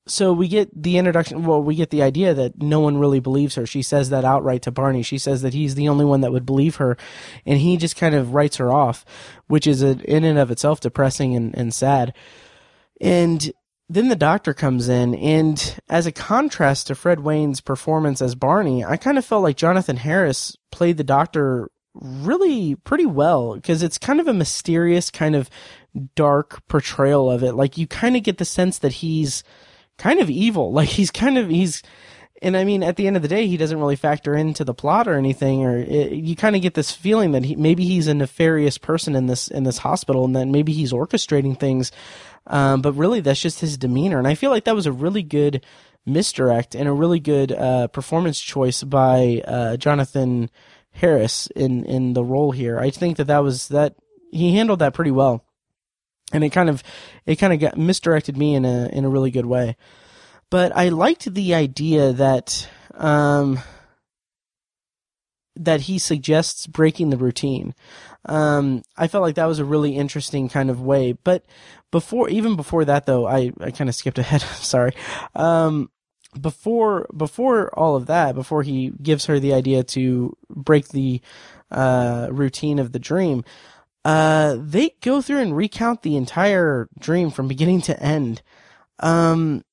so 0.07 0.33
we 0.33 0.47
get 0.47 0.69
the 0.73 0.97
introduction. 0.97 1.45
Well, 1.45 1.63
we 1.63 1.75
get 1.75 1.89
the 1.89 2.03
idea 2.03 2.33
that 2.33 2.61
no 2.61 2.79
one 2.79 2.97
really 2.97 3.19
believes 3.19 3.55
her. 3.55 3.65
She 3.65 3.81
says 3.81 4.09
that 4.09 4.23
outright 4.23 4.61
to 4.63 4.71
Barney. 4.71 5.01
She 5.01 5.17
says 5.17 5.41
that 5.41 5.53
he's 5.53 5.75
the 5.75 5.89
only 5.89 6.05
one 6.05 6.21
that 6.21 6.31
would 6.31 6.45
believe 6.45 6.75
her, 6.75 6.95
and 7.45 7.59
he 7.59 7.77
just 7.77 7.95
kind 7.95 8.13
of 8.13 8.33
writes 8.33 8.57
her 8.57 8.71
off, 8.71 9.03
which 9.47 9.65
is 9.65 9.81
a, 9.81 9.97
in 10.03 10.23
and 10.23 10.37
of 10.37 10.51
itself 10.51 10.79
depressing 10.79 11.35
and, 11.35 11.57
and 11.57 11.73
sad. 11.73 12.13
And 13.01 13.51
then 13.89 14.09
the 14.09 14.15
doctor 14.15 14.53
comes 14.53 14.89
in, 14.89 15.15
and 15.15 15.79
as 15.89 16.05
a 16.05 16.11
contrast 16.11 16.87
to 16.87 16.93
Fredd 16.93 17.19
Wayne's 17.19 17.61
performance 17.61 18.21
as 18.21 18.35
Barney, 18.35 18.83
I 18.85 18.97
kind 18.97 19.17
of 19.17 19.25
felt 19.25 19.43
like 19.43 19.57
Jonathan 19.57 19.97
Harris 19.97 20.55
played 20.71 20.97
the 20.97 21.03
doctor 21.03 21.69
really 21.95 22.75
pretty 22.75 23.05
well 23.05 23.55
because 23.55 23.81
it's 23.81 23.97
kind 23.97 24.19
of 24.19 24.27
a 24.27 24.33
mysterious, 24.33 25.09
kind 25.09 25.35
of 25.35 25.49
dark 26.15 26.65
portrayal 26.67 27.31
of 27.31 27.43
it. 27.43 27.53
Like 27.53 27.77
you 27.77 27.87
kind 27.87 28.15
of 28.15 28.23
get 28.23 28.37
the 28.37 28.45
sense 28.45 28.79
that 28.79 28.93
he's 28.93 29.43
kind 29.97 30.19
of 30.19 30.29
evil. 30.29 30.71
Like 30.75 30.89
he's 30.89 31.11
kind 31.11 31.37
of 31.37 31.49
he's 31.49 31.81
and 32.41 32.57
I 32.57 32.65
mean, 32.65 32.83
at 32.83 32.97
the 32.97 33.07
end 33.07 33.15
of 33.15 33.21
the 33.21 33.29
day, 33.29 33.47
he 33.47 33.55
doesn't 33.55 33.79
really 33.79 33.95
factor 33.95 34.35
into 34.35 34.65
the 34.65 34.73
plot 34.73 35.07
or 35.07 35.15
anything, 35.15 35.63
or 35.63 35.77
it, 35.77 36.11
you 36.11 36.35
kind 36.35 36.55
of 36.55 36.61
get 36.61 36.73
this 36.73 36.91
feeling 36.91 37.31
that 37.31 37.45
he, 37.45 37.55
maybe 37.55 37.85
he's 37.85 38.07
a 38.07 38.13
nefarious 38.13 38.77
person 38.77 39.15
in 39.15 39.27
this 39.27 39.47
in 39.47 39.63
this 39.63 39.79
hospital, 39.79 40.25
and 40.25 40.35
then 40.35 40.51
maybe 40.51 40.73
he's 40.73 40.91
orchestrating 40.91 41.57
things. 41.57 41.91
Um, 42.47 42.81
but 42.81 42.93
really, 42.93 43.21
that's 43.21 43.41
just 43.41 43.61
his 43.61 43.77
demeanor, 43.77 44.17
and 44.17 44.27
I 44.27 44.35
feel 44.35 44.51
like 44.51 44.65
that 44.65 44.75
was 44.75 44.85
a 44.85 44.91
really 44.91 45.23
good 45.23 45.65
misdirect 46.05 46.75
and 46.75 46.87
a 46.87 46.93
really 46.93 47.19
good 47.19 47.51
uh, 47.51 47.87
performance 47.87 48.39
choice 48.39 48.83
by 48.83 49.41
uh, 49.47 49.77
Jonathan 49.77 50.49
Harris 50.91 51.47
in 51.55 51.85
in 51.85 52.13
the 52.13 52.23
role 52.23 52.51
here. 52.51 52.77
I 52.79 52.89
think 52.89 53.15
that 53.17 53.27
that 53.27 53.43
was 53.43 53.69
that 53.69 53.95
he 54.31 54.53
handled 54.55 54.79
that 54.79 54.93
pretty 54.93 55.11
well, 55.11 55.44
and 56.31 56.43
it 56.43 56.49
kind 56.49 56.69
of 56.69 56.83
it 57.25 57.35
kind 57.37 57.53
of 57.53 57.59
got 57.59 57.77
misdirected 57.77 58.37
me 58.37 58.55
in 58.55 58.65
a 58.65 58.89
in 58.91 59.05
a 59.05 59.09
really 59.09 59.31
good 59.31 59.45
way. 59.45 59.75
But 60.49 60.75
I 60.75 60.89
liked 60.89 61.33
the 61.33 61.53
idea 61.53 62.13
that 62.13 62.69
um, 62.93 63.59
that 65.55 65.81
he 65.81 65.99
suggests 65.99 66.67
breaking 66.67 67.09
the 67.09 67.17
routine. 67.17 67.73
Um, 68.25 68.83
I 68.97 69.07
felt 69.07 69.21
like 69.21 69.35
that 69.35 69.45
was 69.45 69.59
a 69.59 69.65
really 69.65 69.95
interesting 69.95 70.49
kind 70.49 70.69
of 70.69 70.81
way. 70.81 71.13
But 71.13 71.45
before, 71.91 72.29
even 72.29 72.55
before 72.55 72.85
that, 72.85 73.05
though, 73.05 73.27
I, 73.27 73.51
I 73.59 73.71
kind 73.71 73.89
of 73.89 73.95
skipped 73.95 74.19
ahead. 74.19 74.41
Sorry. 74.55 74.93
Um, 75.35 75.89
before 76.39 77.07
before 77.15 77.69
all 77.79 77.95
of 77.95 78.07
that, 78.07 78.35
before 78.35 78.63
he 78.63 78.91
gives 79.01 79.25
her 79.27 79.39
the 79.39 79.53
idea 79.53 79.83
to 79.83 80.35
break 80.49 80.89
the 80.89 81.21
uh, 81.71 82.27
routine 82.31 82.79
of 82.79 82.91
the 82.91 82.99
dream, 82.99 83.45
uh, 84.05 84.55
they 84.59 84.91
go 85.01 85.19
through 85.19 85.39
and 85.39 85.57
recount 85.57 86.03
the 86.03 86.15
entire 86.15 86.87
dream 86.99 87.31
from 87.31 87.47
beginning 87.47 87.81
to 87.81 87.99
end. 87.99 88.43
Um, 88.99 89.65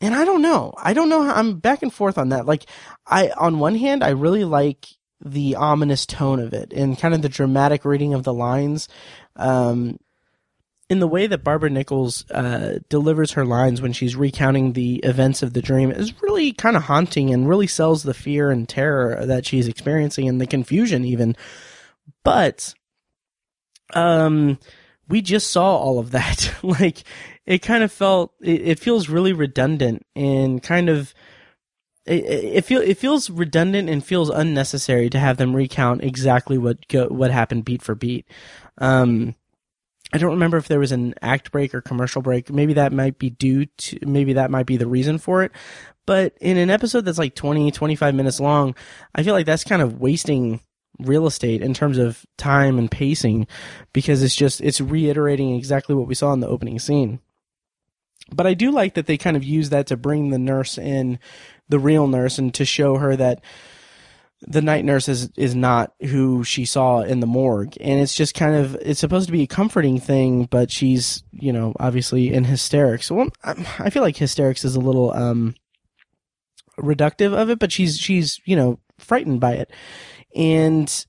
and 0.00 0.14
I 0.14 0.24
don't 0.24 0.40
know. 0.40 0.72
I 0.78 0.94
don't 0.94 1.10
know. 1.10 1.22
How, 1.22 1.34
I'm 1.34 1.58
back 1.58 1.82
and 1.82 1.92
forth 1.92 2.16
on 2.16 2.30
that. 2.30 2.46
Like, 2.46 2.64
I 3.06 3.28
on 3.36 3.58
one 3.58 3.76
hand, 3.76 4.02
I 4.02 4.10
really 4.10 4.44
like 4.44 4.86
the 5.22 5.56
ominous 5.56 6.06
tone 6.06 6.40
of 6.40 6.54
it 6.54 6.72
and 6.72 6.98
kind 6.98 7.14
of 7.14 7.20
the 7.20 7.28
dramatic 7.28 7.84
reading 7.84 8.14
of 8.14 8.24
the 8.24 8.32
lines. 8.32 8.88
Um, 9.36 9.98
in 10.88 10.98
the 10.98 11.08
way 11.08 11.26
that 11.26 11.44
Barbara 11.44 11.70
Nichols 11.70 12.30
uh, 12.30 12.78
delivers 12.88 13.32
her 13.32 13.44
lines 13.44 13.80
when 13.80 13.92
she's 13.92 14.16
recounting 14.16 14.72
the 14.72 14.96
events 14.96 15.42
of 15.42 15.52
the 15.52 15.62
dream 15.62 15.90
is 15.90 16.22
really 16.22 16.52
kind 16.52 16.76
of 16.76 16.84
haunting 16.84 17.32
and 17.32 17.48
really 17.48 17.66
sells 17.66 18.02
the 18.02 18.14
fear 18.14 18.50
and 18.50 18.68
terror 18.68 19.24
that 19.24 19.46
she's 19.46 19.66
experiencing 19.68 20.28
and 20.28 20.40
the 20.40 20.46
confusion 20.46 21.04
even. 21.04 21.36
But 22.22 22.74
um 23.92 24.58
we 25.08 25.20
just 25.20 25.50
saw 25.50 25.76
all 25.76 25.98
of 25.98 26.12
that. 26.12 26.54
like 26.62 27.04
it 27.46 27.58
kind 27.58 27.84
of 27.84 27.92
felt 27.92 28.32
it, 28.40 28.68
it, 28.68 28.78
feels 28.78 29.08
really 29.08 29.32
redundant 29.32 30.06
and 30.16 30.62
kind 30.62 30.88
of 30.88 31.14
it, 32.06 32.24
it 32.24 32.64
feel 32.64 32.80
it 32.80 32.98
feels 32.98 33.30
redundant 33.30 33.88
and 33.88 34.04
feels 34.04 34.30
unnecessary 34.30 35.10
to 35.10 35.18
have 35.18 35.36
them 35.36 35.54
recount 35.54 36.02
exactly 36.02 36.58
what 36.58 36.86
go, 36.88 37.08
what 37.08 37.30
happened 37.30 37.64
beat 37.64 37.82
for 37.82 37.94
beat. 37.94 38.26
Um 38.78 39.34
I 40.12 40.18
don't 40.18 40.32
remember 40.32 40.58
if 40.58 40.68
there 40.68 40.78
was 40.78 40.92
an 40.92 41.14
act 41.22 41.50
break 41.50 41.74
or 41.74 41.80
commercial 41.80 42.22
break. 42.22 42.48
Maybe 42.48 42.74
that 42.74 42.92
might 42.92 43.18
be 43.18 43.30
due 43.30 43.66
to, 43.66 43.98
maybe 44.06 44.34
that 44.34 44.50
might 44.50 44.66
be 44.66 44.76
the 44.76 44.86
reason 44.86 45.18
for 45.18 45.42
it. 45.42 45.50
But 46.06 46.36
in 46.40 46.56
an 46.56 46.70
episode 46.70 47.04
that's 47.04 47.18
like 47.18 47.34
20, 47.34 47.72
25 47.72 48.14
minutes 48.14 48.38
long, 48.38 48.76
I 49.14 49.22
feel 49.22 49.34
like 49.34 49.46
that's 49.46 49.64
kind 49.64 49.82
of 49.82 50.00
wasting 50.00 50.60
real 50.98 51.26
estate 51.26 51.62
in 51.62 51.74
terms 51.74 51.98
of 51.98 52.24
time 52.36 52.78
and 52.78 52.90
pacing 52.90 53.46
because 53.92 54.22
it's 54.22 54.36
just, 54.36 54.60
it's 54.60 54.80
reiterating 54.80 55.54
exactly 55.54 55.94
what 55.94 56.06
we 56.06 56.14
saw 56.14 56.32
in 56.32 56.40
the 56.40 56.48
opening 56.48 56.78
scene. 56.78 57.20
But 58.32 58.46
I 58.46 58.54
do 58.54 58.70
like 58.70 58.94
that 58.94 59.06
they 59.06 59.18
kind 59.18 59.36
of 59.36 59.44
use 59.44 59.70
that 59.70 59.88
to 59.88 59.96
bring 59.96 60.30
the 60.30 60.38
nurse 60.38 60.78
in, 60.78 61.18
the 61.68 61.78
real 61.78 62.06
nurse, 62.06 62.38
and 62.38 62.54
to 62.54 62.64
show 62.64 62.96
her 62.96 63.16
that, 63.16 63.42
the 64.46 64.62
night 64.62 64.84
nurse 64.84 65.08
is 65.08 65.30
is 65.36 65.54
not 65.54 65.94
who 66.00 66.44
she 66.44 66.64
saw 66.64 67.00
in 67.00 67.20
the 67.20 67.26
morgue. 67.26 67.74
And 67.80 68.00
it's 68.00 68.14
just 68.14 68.34
kind 68.34 68.54
of 68.54 68.74
it's 68.76 69.00
supposed 69.00 69.26
to 69.26 69.32
be 69.32 69.42
a 69.42 69.46
comforting 69.46 69.98
thing 69.98 70.46
but 70.50 70.70
she's 70.70 71.22
you 71.32 71.52
know 71.52 71.74
obviously 71.80 72.32
in 72.32 72.44
hysterics. 72.44 73.10
Well 73.10 73.28
i 73.42 73.90
feel 73.90 74.02
like 74.02 74.16
hysterics 74.16 74.64
is 74.64 74.76
a 74.76 74.80
little 74.80 75.12
um 75.12 75.54
reductive 76.78 77.32
of 77.32 77.50
it 77.50 77.58
but 77.58 77.72
she's 77.72 77.98
she's 77.98 78.40
you 78.44 78.56
know 78.56 78.80
frightened 78.98 79.40
by 79.40 79.52
it 79.52 79.70
and 80.34 81.06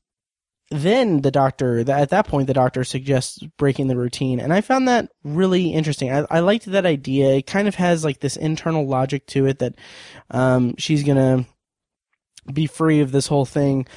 then 0.72 1.22
the 1.22 1.32
doctor 1.32 1.80
at 1.90 2.10
that 2.10 2.28
point 2.28 2.48
the 2.48 2.54
doctor 2.54 2.84
suggests 2.84 3.38
breaking 3.58 3.88
the 3.88 3.96
routine 3.96 4.40
and 4.40 4.52
i 4.52 4.62
found 4.62 4.88
that 4.88 5.10
really 5.24 5.72
interesting 5.74 6.12
i, 6.12 6.26
I 6.30 6.40
liked 6.40 6.66
that 6.66 6.86
idea 6.86 7.36
it 7.36 7.46
kind 7.46 7.68
of 7.68 7.76
has 7.76 8.04
like 8.04 8.20
this 8.20 8.36
internal 8.36 8.88
logic 8.88 9.28
to 9.28 9.46
it 9.46 9.60
that 9.60 9.76
um, 10.32 10.76
she's 10.78 11.04
gonna 11.04 11.46
be 12.52 12.68
free 12.68 13.02
of 13.02 13.12
this 13.12 13.28
whole 13.28 13.46
thing. 13.46 13.88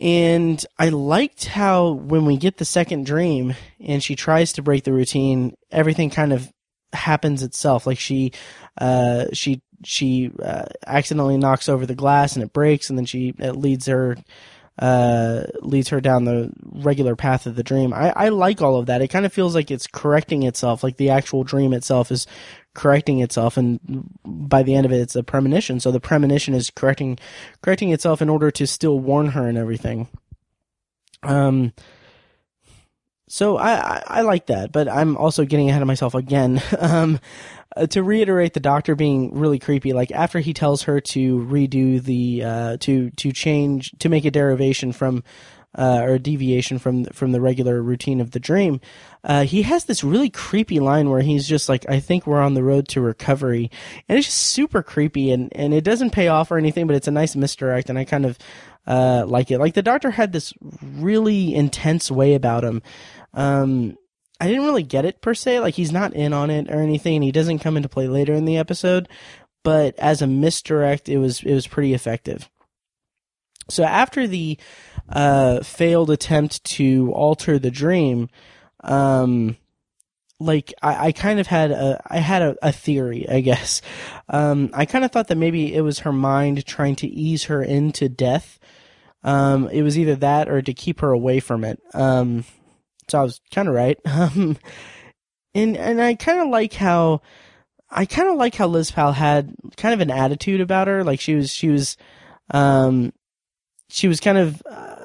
And 0.00 0.64
I 0.78 0.90
liked 0.90 1.46
how 1.46 1.92
when 1.92 2.26
we 2.26 2.36
get 2.36 2.58
the 2.58 2.64
second 2.64 3.06
dream 3.06 3.54
and 3.80 4.02
she 4.02 4.14
tries 4.14 4.52
to 4.54 4.62
break 4.62 4.84
the 4.84 4.92
routine, 4.92 5.54
everything 5.70 6.10
kind 6.10 6.32
of 6.32 6.52
happens 6.92 7.42
itself. 7.42 7.86
Like 7.86 7.98
she, 7.98 8.32
uh, 8.78 9.26
she, 9.32 9.62
she, 9.84 10.32
uh, 10.42 10.66
accidentally 10.86 11.38
knocks 11.38 11.68
over 11.68 11.86
the 11.86 11.94
glass 11.94 12.34
and 12.34 12.42
it 12.42 12.52
breaks 12.52 12.90
and 12.90 12.98
then 12.98 13.06
she, 13.06 13.34
it 13.38 13.56
leads 13.56 13.86
her, 13.86 14.16
uh, 14.78 15.44
leads 15.60 15.88
her 15.88 16.00
down 16.00 16.24
the 16.24 16.52
regular 16.62 17.16
path 17.16 17.46
of 17.46 17.56
the 17.56 17.62
dream. 17.62 17.92
I, 17.92 18.12
I 18.14 18.28
like 18.28 18.60
all 18.60 18.76
of 18.76 18.86
that. 18.86 19.02
It 19.02 19.08
kind 19.08 19.24
of 19.26 19.32
feels 19.32 19.54
like 19.54 19.70
it's 19.70 19.86
correcting 19.86 20.42
itself, 20.42 20.82
like 20.82 20.96
the 20.96 21.10
actual 21.10 21.44
dream 21.44 21.72
itself 21.72 22.10
is 22.10 22.26
correcting 22.74 23.20
itself 23.20 23.56
and 23.56 23.80
by 24.22 24.62
the 24.62 24.74
end 24.74 24.84
of 24.84 24.92
it 24.92 25.00
it's 25.00 25.16
a 25.16 25.22
premonition 25.22 25.80
so 25.80 25.90
the 25.90 25.98
premonition 25.98 26.52
is 26.52 26.68
correcting 26.68 27.18
correcting 27.62 27.90
itself 27.90 28.20
in 28.20 28.28
order 28.28 28.50
to 28.50 28.66
still 28.66 29.00
warn 29.00 29.28
her 29.28 29.48
and 29.48 29.56
everything 29.56 30.06
um 31.22 31.72
so 33.28 33.56
I, 33.56 33.72
I, 33.72 34.02
I 34.06 34.20
like 34.20 34.46
that, 34.46 34.70
but 34.70 34.88
I'm 34.88 35.16
also 35.16 35.44
getting 35.44 35.68
ahead 35.68 35.82
of 35.82 35.88
myself 35.88 36.14
again. 36.14 36.62
Um, 36.78 37.18
uh, 37.76 37.86
to 37.88 38.02
reiterate, 38.02 38.54
the 38.54 38.60
doctor 38.60 38.94
being 38.94 39.38
really 39.38 39.58
creepy. 39.58 39.92
Like 39.92 40.10
after 40.10 40.40
he 40.40 40.54
tells 40.54 40.82
her 40.82 41.00
to 41.00 41.38
redo 41.40 42.02
the 42.02 42.42
uh, 42.42 42.76
to 42.80 43.10
to 43.10 43.32
change 43.32 43.92
to 43.98 44.08
make 44.08 44.24
a 44.24 44.30
derivation 44.30 44.92
from 44.92 45.22
uh, 45.74 46.00
or 46.02 46.18
deviation 46.18 46.78
from 46.78 47.04
from 47.06 47.32
the 47.32 47.40
regular 47.40 47.82
routine 47.82 48.20
of 48.20 48.30
the 48.30 48.40
dream, 48.40 48.80
uh, 49.24 49.44
he 49.44 49.62
has 49.62 49.84
this 49.84 50.02
really 50.02 50.30
creepy 50.30 50.80
line 50.80 51.10
where 51.10 51.20
he's 51.20 51.46
just 51.46 51.68
like, 51.68 51.88
"I 51.88 52.00
think 52.00 52.26
we're 52.26 52.40
on 52.40 52.54
the 52.54 52.64
road 52.64 52.88
to 52.88 53.00
recovery," 53.00 53.70
and 54.08 54.18
it's 54.18 54.26
just 54.26 54.40
super 54.40 54.82
creepy, 54.82 55.30
and 55.30 55.54
and 55.54 55.74
it 55.74 55.84
doesn't 55.84 56.10
pay 56.10 56.28
off 56.28 56.50
or 56.50 56.58
anything, 56.58 56.86
but 56.86 56.96
it's 56.96 57.08
a 57.08 57.12
nice 57.12 57.36
misdirect, 57.36 57.90
and 57.90 57.98
I 57.98 58.04
kind 58.04 58.24
of 58.24 58.38
uh, 58.86 59.24
like 59.26 59.50
it. 59.50 59.58
Like 59.58 59.74
the 59.74 59.82
doctor 59.82 60.10
had 60.10 60.32
this 60.32 60.54
really 60.82 61.54
intense 61.54 62.10
way 62.10 62.34
about 62.34 62.64
him. 62.64 62.82
Um, 63.34 63.98
I 64.40 64.48
didn't 64.48 64.64
really 64.64 64.82
get 64.82 65.04
it 65.04 65.20
per 65.20 65.34
se. 65.34 65.60
Like 65.60 65.74
he's 65.74 65.92
not 65.92 66.14
in 66.14 66.32
on 66.32 66.50
it 66.50 66.70
or 66.70 66.80
anything, 66.80 67.22
he 67.22 67.32
doesn't 67.32 67.60
come 67.60 67.76
into 67.76 67.88
play 67.88 68.08
later 68.08 68.34
in 68.34 68.44
the 68.44 68.58
episode. 68.58 69.08
But 69.64 69.98
as 69.98 70.22
a 70.22 70.26
misdirect, 70.26 71.08
it 71.08 71.18
was 71.18 71.42
it 71.42 71.52
was 71.52 71.66
pretty 71.66 71.92
effective. 71.94 72.48
So 73.68 73.82
after 73.82 74.26
the 74.26 74.58
uh, 75.08 75.60
failed 75.62 76.10
attempt 76.10 76.62
to 76.64 77.12
alter 77.12 77.58
the 77.58 77.70
dream, 77.70 78.28
um, 78.84 79.56
like 80.38 80.72
I, 80.82 81.06
I 81.08 81.12
kind 81.12 81.40
of 81.40 81.46
had 81.46 81.70
a 81.70 82.00
I 82.06 82.18
had 82.18 82.42
a, 82.42 82.56
a 82.62 82.72
theory, 82.72 83.28
I 83.28 83.40
guess. 83.40 83.82
Um, 84.28 84.70
I 84.72 84.86
kind 84.86 85.04
of 85.04 85.12
thought 85.12 85.28
that 85.28 85.38
maybe 85.38 85.74
it 85.74 85.80
was 85.82 86.00
her 86.00 86.12
mind 86.12 86.66
trying 86.66 86.96
to 86.96 87.08
ease 87.08 87.44
her 87.44 87.62
into 87.62 88.08
death. 88.08 88.58
Um, 89.24 89.68
it 89.70 89.82
was 89.82 89.98
either 89.98 90.14
that 90.16 90.48
or 90.48 90.62
to 90.62 90.74
keep 90.74 91.00
her 91.00 91.10
away 91.10 91.40
from 91.40 91.64
it. 91.64 91.80
Um, 91.94 92.44
so 93.08 93.20
I 93.20 93.22
was 93.22 93.40
kind 93.52 93.68
of 93.68 93.74
right. 93.74 93.98
Um, 94.06 94.58
and 95.54 95.76
and 95.76 96.02
I 96.02 96.14
kind 96.14 96.40
of 96.40 96.48
like 96.48 96.74
how 96.74 97.22
I 97.90 98.04
kind 98.04 98.28
of 98.28 98.36
like 98.36 98.54
how 98.54 98.66
Liz 98.66 98.90
Powell 98.90 99.12
had 99.12 99.54
kind 99.76 99.94
of 99.94 100.00
an 100.00 100.10
attitude 100.10 100.60
about 100.60 100.86
her. 100.86 101.02
Like 101.02 101.20
she 101.20 101.34
was 101.34 101.50
she 101.52 101.68
was 101.68 101.96
um 102.50 103.12
she 103.88 104.06
was 104.06 104.20
kind 104.20 104.36
of 104.38 104.62
uh, 104.70 104.96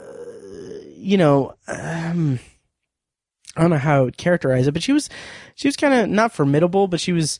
you 0.95 1.17
know 1.17 1.55
um 1.67 2.39
I 3.55 3.61
don't 3.61 3.69
know 3.69 3.77
how 3.77 3.97
I 3.97 4.01
would 4.01 4.17
characterize 4.17 4.67
it, 4.67 4.73
but 4.73 4.83
she 4.83 4.93
was 4.93 5.09
she 5.55 5.67
was 5.67 5.77
kind 5.77 5.93
of 5.93 6.09
not 6.09 6.33
formidable, 6.33 6.87
but 6.87 6.99
she 6.99 7.13
was 7.13 7.39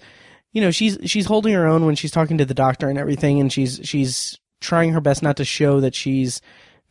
you 0.54 0.62
know 0.62 0.71
she's 0.71 0.97
she's 1.06 1.26
holding 1.26 1.54
her 1.54 1.67
own 1.67 1.86
when 1.86 1.95
she's 1.95 2.12
talking 2.12 2.38
to 2.38 2.45
the 2.45 2.54
doctor 2.54 2.89
and 2.89 2.97
everything, 3.00 3.39
and 3.39 3.52
she's 3.52 3.82
she's 3.84 4.39
trying 4.62 4.93
her 4.93 5.02
best 5.02 5.24
not 5.24 5.38
to 5.38 5.45
show 5.45 5.82
that 5.82 5.95
she's 5.95 6.39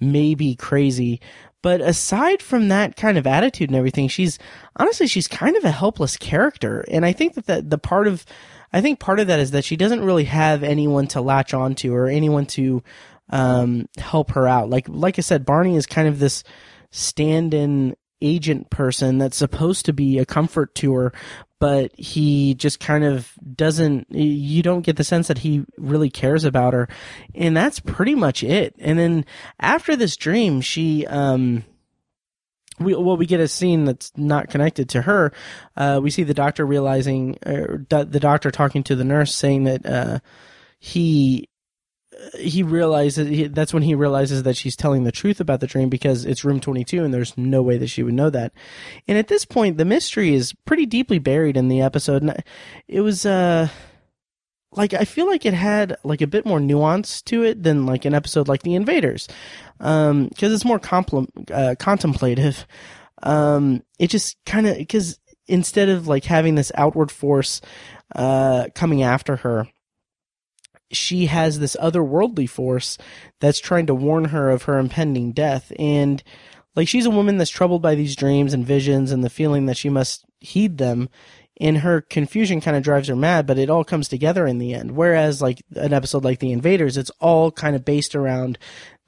maybe 0.01 0.55
crazy. 0.55 1.21
But 1.63 1.81
aside 1.83 2.41
from 2.43 2.69
that 2.69 2.97
kind 2.97 3.19
of 3.19 3.27
attitude 3.27 3.69
and 3.69 3.77
everything, 3.77 4.09
she's 4.09 4.39
honestly 4.77 5.07
she's 5.07 5.29
kind 5.29 5.57
of 5.57 5.65
a 5.65 5.71
helpless 5.71 6.17
character, 6.17 6.85
and 6.91 7.05
I 7.05 7.13
think 7.13 7.35
that 7.35 7.47
the, 7.47 7.63
the 7.63 7.79
part 7.79 8.07
of 8.07 8.25
I 8.73 8.81
think 8.81 8.99
part 8.99 9.21
of 9.21 9.27
that 9.27 9.41
is 9.41 9.51
that 9.51 9.65
she 9.65 9.77
doesn't 9.77 10.05
really 10.05 10.25
have 10.25 10.63
anyone 10.63 11.07
to 11.09 11.21
latch 11.21 11.53
onto 11.53 11.93
or 11.93 12.09
anyone 12.09 12.47
to 12.47 12.83
um, 13.29 13.89
help 13.99 14.31
her 14.33 14.49
out. 14.49 14.71
Like 14.71 14.87
like 14.89 15.19
I 15.19 15.23
said, 15.23 15.45
Barney 15.45 15.77
is 15.77 15.87
kind 15.87 16.09
of 16.09 16.19
this 16.19 16.45
stand-in 16.93 17.95
agent 18.21 18.71
person 18.71 19.19
that's 19.19 19.37
supposed 19.37 19.87
to 19.87 19.93
be 19.93 20.19
a 20.19 20.27
comfort 20.27 20.75
to 20.77 20.95
her, 20.95 21.13
but 21.59 21.93
he 21.99 22.55
just 22.55 22.81
kind 22.81 23.05
of 23.05 23.33
doesn't, 23.55 24.07
you 24.11 24.63
don't 24.63 24.81
get 24.81 24.97
the 24.97 25.05
sense 25.05 25.29
that 25.29 25.39
he 25.39 25.65
really 25.77 26.09
cares 26.09 26.45
about 26.45 26.73
her. 26.73 26.89
And 27.35 27.55
that's 27.55 27.81
pretty 27.81 28.15
much 28.15 28.43
it. 28.43 28.75
And 28.79 28.99
then 28.99 29.27
after 29.59 29.95
this 29.95 30.17
dream, 30.17 30.63
she, 30.63 31.07
um, 31.07 31.65
we, 32.79 32.95
well, 32.95 33.19
we 33.19 33.27
get 33.27 33.41
a 33.41 33.49
scene 33.49 33.85
that's 33.85 34.11
not 34.17 34.49
connected 34.49 34.89
to 34.91 35.03
her. 35.03 35.33
Uh, 35.77 36.01
we 36.03 36.11
see 36.11 36.23
the 36.23 36.33
doctor 36.33 36.65
realizing, 36.65 37.37
or 37.45 37.85
the 37.91 38.21
doctor 38.21 38.51
talking 38.51 38.83
to 38.85 38.97
the 38.97 39.05
nurse 39.05 39.35
saying 39.35 39.65
that, 39.65 39.85
uh, 39.85 40.19
he 40.79 41.50
he 42.39 42.63
realizes 42.63 43.29
he, 43.29 43.47
that's 43.47 43.73
when 43.73 43.83
he 43.83 43.95
realizes 43.95 44.43
that 44.43 44.57
she's 44.57 44.77
telling 44.77 45.05
the 45.05 45.13
truth 45.13 45.41
about 45.41 45.61
the 45.61 45.67
dream 45.67 45.89
because 45.89 46.25
it's 46.25 46.45
room 46.45 46.61
22 46.61 47.05
and 47.05 47.13
there's 47.13 47.37
no 47.37 47.63
way 47.63 47.79
that 47.79 47.89
she 47.89 48.03
would 48.03 48.15
know 48.15 48.31
that. 48.31 48.53
And 49.09 49.17
at 49.19 49.29
this 49.29 49.45
point, 49.45 49.79
the 49.79 49.85
mystery 49.85 50.35
is 50.35 50.53
pretty 50.65 50.87
deeply 50.87 51.19
buried 51.19 51.57
in 51.57 51.69
the 51.69 51.81
episode. 51.81 52.23
And 52.23 52.43
it 52.89 53.01
was, 53.01 53.25
uh, 53.25 53.69
like, 54.73 54.95
I 54.95 55.05
feel 55.05 55.27
like 55.27 55.45
it 55.47 55.55
had 55.55 55.97
like 56.05 56.21
a 56.21 56.27
bit 56.27 56.47
more 56.47 56.61
nuance 56.61 57.23
to 57.23 57.43
it 57.43 57.63
than 57.63 57.87
like 57.87 58.05
an 58.05 58.15
episode 58.15 58.49
like 58.49 58.63
The 58.63 58.75
Invaders. 58.75 59.27
Um, 59.81 60.31
cause 60.39 60.53
it's 60.53 60.65
more 60.65 60.79
compl- 60.79 61.29
uh, 61.51 61.75
contemplative. 61.79 62.67
Um, 63.23 63.83
it 63.99 64.09
just 64.09 64.37
kind 64.47 64.67
of, 64.67 64.77
cause 64.89 65.19
instead 65.49 65.89
of 65.89 66.07
like 66.07 66.25
having 66.25 66.55
this 66.55 66.71
outward 66.75 67.11
force, 67.11 67.61
uh, 68.15 68.69
coming 68.75 69.03
after 69.03 69.37
her, 69.37 69.67
she 70.91 71.27
has 71.27 71.59
this 71.59 71.77
otherworldly 71.81 72.49
force 72.49 72.99
that's 73.41 73.61
trying 73.61 73.87
to 73.87 73.95
warn 73.95 74.27
her 74.27 74.51
of 74.51 74.65
her 74.65 74.79
impending 74.79 75.33
death. 75.33 75.73
And 75.79 76.23
like 76.77 76.89
she's 76.89 77.07
a 77.07 77.11
woman 77.11 77.39
that's 77.39 77.51
troubled 77.51 77.83
by 77.83 77.95
these 77.95 78.17
dreams 78.17 78.55
and 78.55 78.67
visions 78.67 79.13
and 79.13 79.25
the 79.25 79.31
feeling 79.31 79.67
that 79.67 79.77
she 79.77 79.89
must 79.89 80.25
heed 80.41 80.79
them. 80.79 81.09
And 81.61 81.79
her 81.79 82.01
confusion 82.01 82.61
kind 82.61 82.77
of 82.77 82.83
drives 82.83 83.09
her 83.09 83.17
mad, 83.17 83.47
but 83.47 83.59
it 83.59 83.69
all 83.69 83.85
comes 83.85 84.09
together 84.09 84.47
in 84.47 84.59
the 84.59 84.73
end. 84.73 84.93
Whereas 84.93 85.43
like 85.43 85.63
an 85.77 85.93
episode 85.93 86.25
like 86.25 86.39
The 86.39 86.53
Invaders, 86.53 86.97
it's 86.97 87.11
all 87.21 87.51
kind 87.51 87.77
of 87.77 87.85
based 87.85 88.15
around 88.15 88.59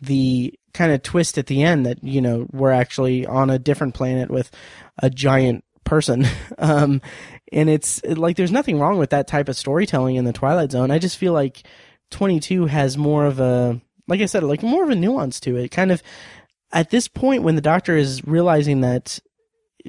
the 0.00 0.52
kind 0.74 0.92
of 0.92 1.02
twist 1.02 1.38
at 1.38 1.46
the 1.46 1.62
end 1.62 1.86
that, 1.86 2.02
you 2.04 2.20
know, 2.20 2.46
we're 2.52 2.70
actually 2.70 3.24
on 3.24 3.48
a 3.48 3.58
different 3.58 3.94
planet 3.94 4.30
with 4.30 4.50
a 4.98 5.08
giant 5.08 5.64
person. 5.84 6.26
um, 6.58 7.00
and 7.52 7.68
it's 7.68 8.02
like 8.04 8.36
there's 8.36 8.50
nothing 8.50 8.80
wrong 8.80 8.98
with 8.98 9.10
that 9.10 9.28
type 9.28 9.48
of 9.48 9.56
storytelling 9.56 10.16
in 10.16 10.24
the 10.24 10.32
Twilight 10.32 10.72
Zone. 10.72 10.90
I 10.90 10.98
just 10.98 11.18
feel 11.18 11.34
like 11.34 11.62
22 12.10 12.66
has 12.66 12.96
more 12.96 13.26
of 13.26 13.38
a, 13.38 13.80
like 14.08 14.20
I 14.20 14.26
said, 14.26 14.42
like 14.42 14.62
more 14.62 14.82
of 14.82 14.90
a 14.90 14.94
nuance 14.94 15.38
to 15.40 15.56
it. 15.56 15.70
Kind 15.70 15.92
of 15.92 16.02
at 16.72 16.90
this 16.90 17.08
point 17.08 17.42
when 17.42 17.54
the 17.54 17.60
doctor 17.60 17.96
is 17.96 18.24
realizing 18.26 18.80
that 18.80 19.18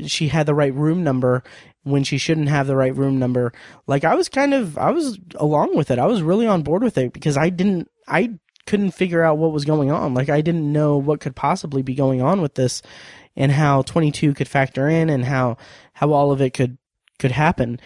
she 0.05 0.27
had 0.27 0.45
the 0.45 0.53
right 0.55 0.73
room 0.73 1.03
number 1.03 1.43
when 1.83 2.03
she 2.03 2.17
shouldn't 2.17 2.49
have 2.49 2.67
the 2.67 2.75
right 2.75 2.95
room 2.95 3.17
number. 3.17 3.53
Like 3.87 4.03
I 4.03 4.15
was 4.15 4.27
kind 4.27 4.53
of, 4.53 4.77
I 4.77 4.91
was 4.91 5.17
along 5.35 5.75
with 5.75 5.89
it. 5.89 5.99
I 5.99 6.05
was 6.05 6.21
really 6.21 6.47
on 6.47 6.63
board 6.63 6.83
with 6.83 6.97
it 6.97 7.13
because 7.13 7.37
I 7.37 7.49
didn't, 7.49 7.89
I 8.07 8.39
couldn't 8.65 8.91
figure 8.91 9.23
out 9.23 9.37
what 9.37 9.53
was 9.53 9.65
going 9.65 9.91
on. 9.91 10.13
Like 10.13 10.29
I 10.29 10.41
didn't 10.41 10.71
know 10.71 10.97
what 10.97 11.21
could 11.21 11.35
possibly 11.35 11.81
be 11.81 11.95
going 11.95 12.21
on 12.21 12.41
with 12.41 12.55
this 12.55 12.81
and 13.35 13.51
how 13.51 13.81
22 13.83 14.33
could 14.33 14.47
factor 14.47 14.89
in 14.89 15.09
and 15.09 15.23
how, 15.23 15.57
how 15.93 16.11
all 16.11 16.31
of 16.31 16.41
it 16.41 16.53
could 16.53 16.77
could 17.19 17.31
happen. 17.31 17.79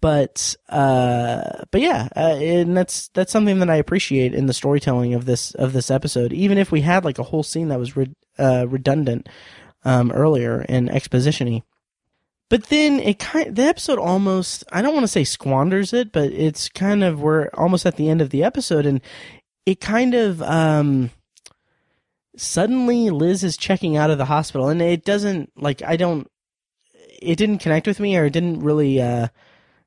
But 0.00 0.56
uh, 0.70 1.64
but 1.70 1.80
yeah, 1.82 2.08
uh, 2.16 2.36
and 2.40 2.76
that's 2.76 3.08
that's 3.08 3.32
something 3.32 3.58
that 3.58 3.68
I 3.68 3.76
appreciate 3.76 4.34
in 4.34 4.46
the 4.46 4.54
storytelling 4.54 5.12
of 5.12 5.26
this 5.26 5.54
of 5.56 5.74
this 5.74 5.90
episode. 5.90 6.32
Even 6.32 6.56
if 6.56 6.72
we 6.72 6.80
had 6.80 7.04
like 7.04 7.18
a 7.18 7.24
whole 7.24 7.42
scene 7.42 7.68
that 7.68 7.78
was 7.78 7.94
re- 7.94 8.14
uh, 8.38 8.66
redundant 8.66 9.28
um, 9.84 10.10
earlier 10.12 10.64
and 10.68 10.88
expositiony. 10.88 11.62
But 12.50 12.64
then 12.64 13.00
it 13.00 13.18
kind 13.18 13.56
the 13.56 13.64
episode 13.64 13.98
almost 13.98 14.64
I 14.72 14.80
don't 14.80 14.94
want 14.94 15.04
to 15.04 15.08
say 15.08 15.24
squanders 15.24 15.92
it, 15.92 16.12
but 16.12 16.30
it's 16.32 16.68
kind 16.68 17.02
of 17.02 17.20
we're 17.20 17.48
almost 17.54 17.84
at 17.84 17.96
the 17.96 18.08
end 18.08 18.20
of 18.20 18.30
the 18.30 18.44
episode 18.44 18.86
and 18.86 19.00
it 19.66 19.80
kind 19.80 20.14
of 20.14 20.42
um 20.42 21.10
suddenly 22.36 23.10
Liz 23.10 23.44
is 23.44 23.56
checking 23.56 23.96
out 23.96 24.10
of 24.10 24.18
the 24.18 24.26
hospital 24.26 24.68
and 24.68 24.80
it 24.82 25.04
doesn't 25.04 25.52
like 25.56 25.82
I 25.82 25.96
don't 25.96 26.30
it 27.24 27.36
didn't 27.36 27.58
connect 27.58 27.86
with 27.86 28.00
me 28.00 28.16
or 28.16 28.26
it 28.26 28.32
didn't 28.32 28.60
really 28.60 29.00
uh, 29.00 29.28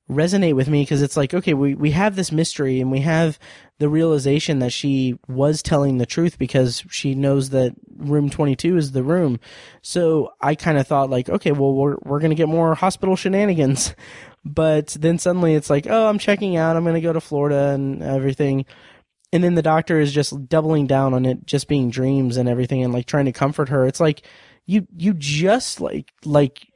resonate 0.09 0.55
with 0.55 0.69
me 0.69 0.83
because 0.83 1.01
it's 1.01 1.17
like 1.17 1.33
okay 1.33 1.53
we, 1.53 1.75
we 1.75 1.91
have 1.91 2.15
this 2.15 2.31
mystery 2.31 2.79
and 2.79 2.91
we 2.91 3.01
have 3.01 3.37
the 3.79 3.89
realization 3.89 4.59
that 4.59 4.71
she 4.71 5.19
was 5.27 5.61
telling 5.61 5.97
the 5.97 6.05
truth 6.05 6.37
because 6.37 6.83
she 6.89 7.13
knows 7.13 7.49
that 7.49 7.75
room 7.97 8.29
22 8.29 8.77
is 8.77 8.91
the 8.93 9.03
room. 9.03 9.39
So 9.81 10.31
i 10.41 10.55
kind 10.55 10.77
of 10.77 10.87
thought 10.87 11.09
like 11.09 11.29
okay 11.29 11.51
well 11.51 11.73
we're, 11.73 11.97
we're 12.03 12.19
gonna 12.19 12.35
get 12.35 12.47
more 12.47 12.75
hospital 12.75 13.15
shenanigans. 13.15 13.93
But 14.45 14.95
then 14.97 15.19
suddenly 15.19 15.55
it's 15.55 15.69
like 15.69 15.87
oh 15.89 16.07
i'm 16.07 16.19
checking 16.19 16.55
out. 16.55 16.77
I'm 16.77 16.85
gonna 16.85 17.01
go 17.01 17.11
to 17.11 17.19
florida 17.19 17.71
and 17.71 18.01
everything. 18.01 18.65
And 19.33 19.43
then 19.43 19.55
the 19.55 19.61
doctor 19.61 19.99
is 19.99 20.13
just 20.13 20.47
doubling 20.47 20.87
down 20.87 21.13
on 21.13 21.25
it 21.25 21.45
just 21.45 21.67
being 21.67 21.89
dreams 21.89 22.37
and 22.37 22.47
everything 22.47 22.81
and 22.81 22.93
like 22.93 23.07
trying 23.07 23.25
to 23.25 23.33
comfort 23.33 23.67
her. 23.67 23.85
It's 23.85 23.99
like 23.99 24.21
you 24.67 24.85
you 24.95 25.15
just 25.15 25.81
like 25.81 26.13
like 26.23 26.67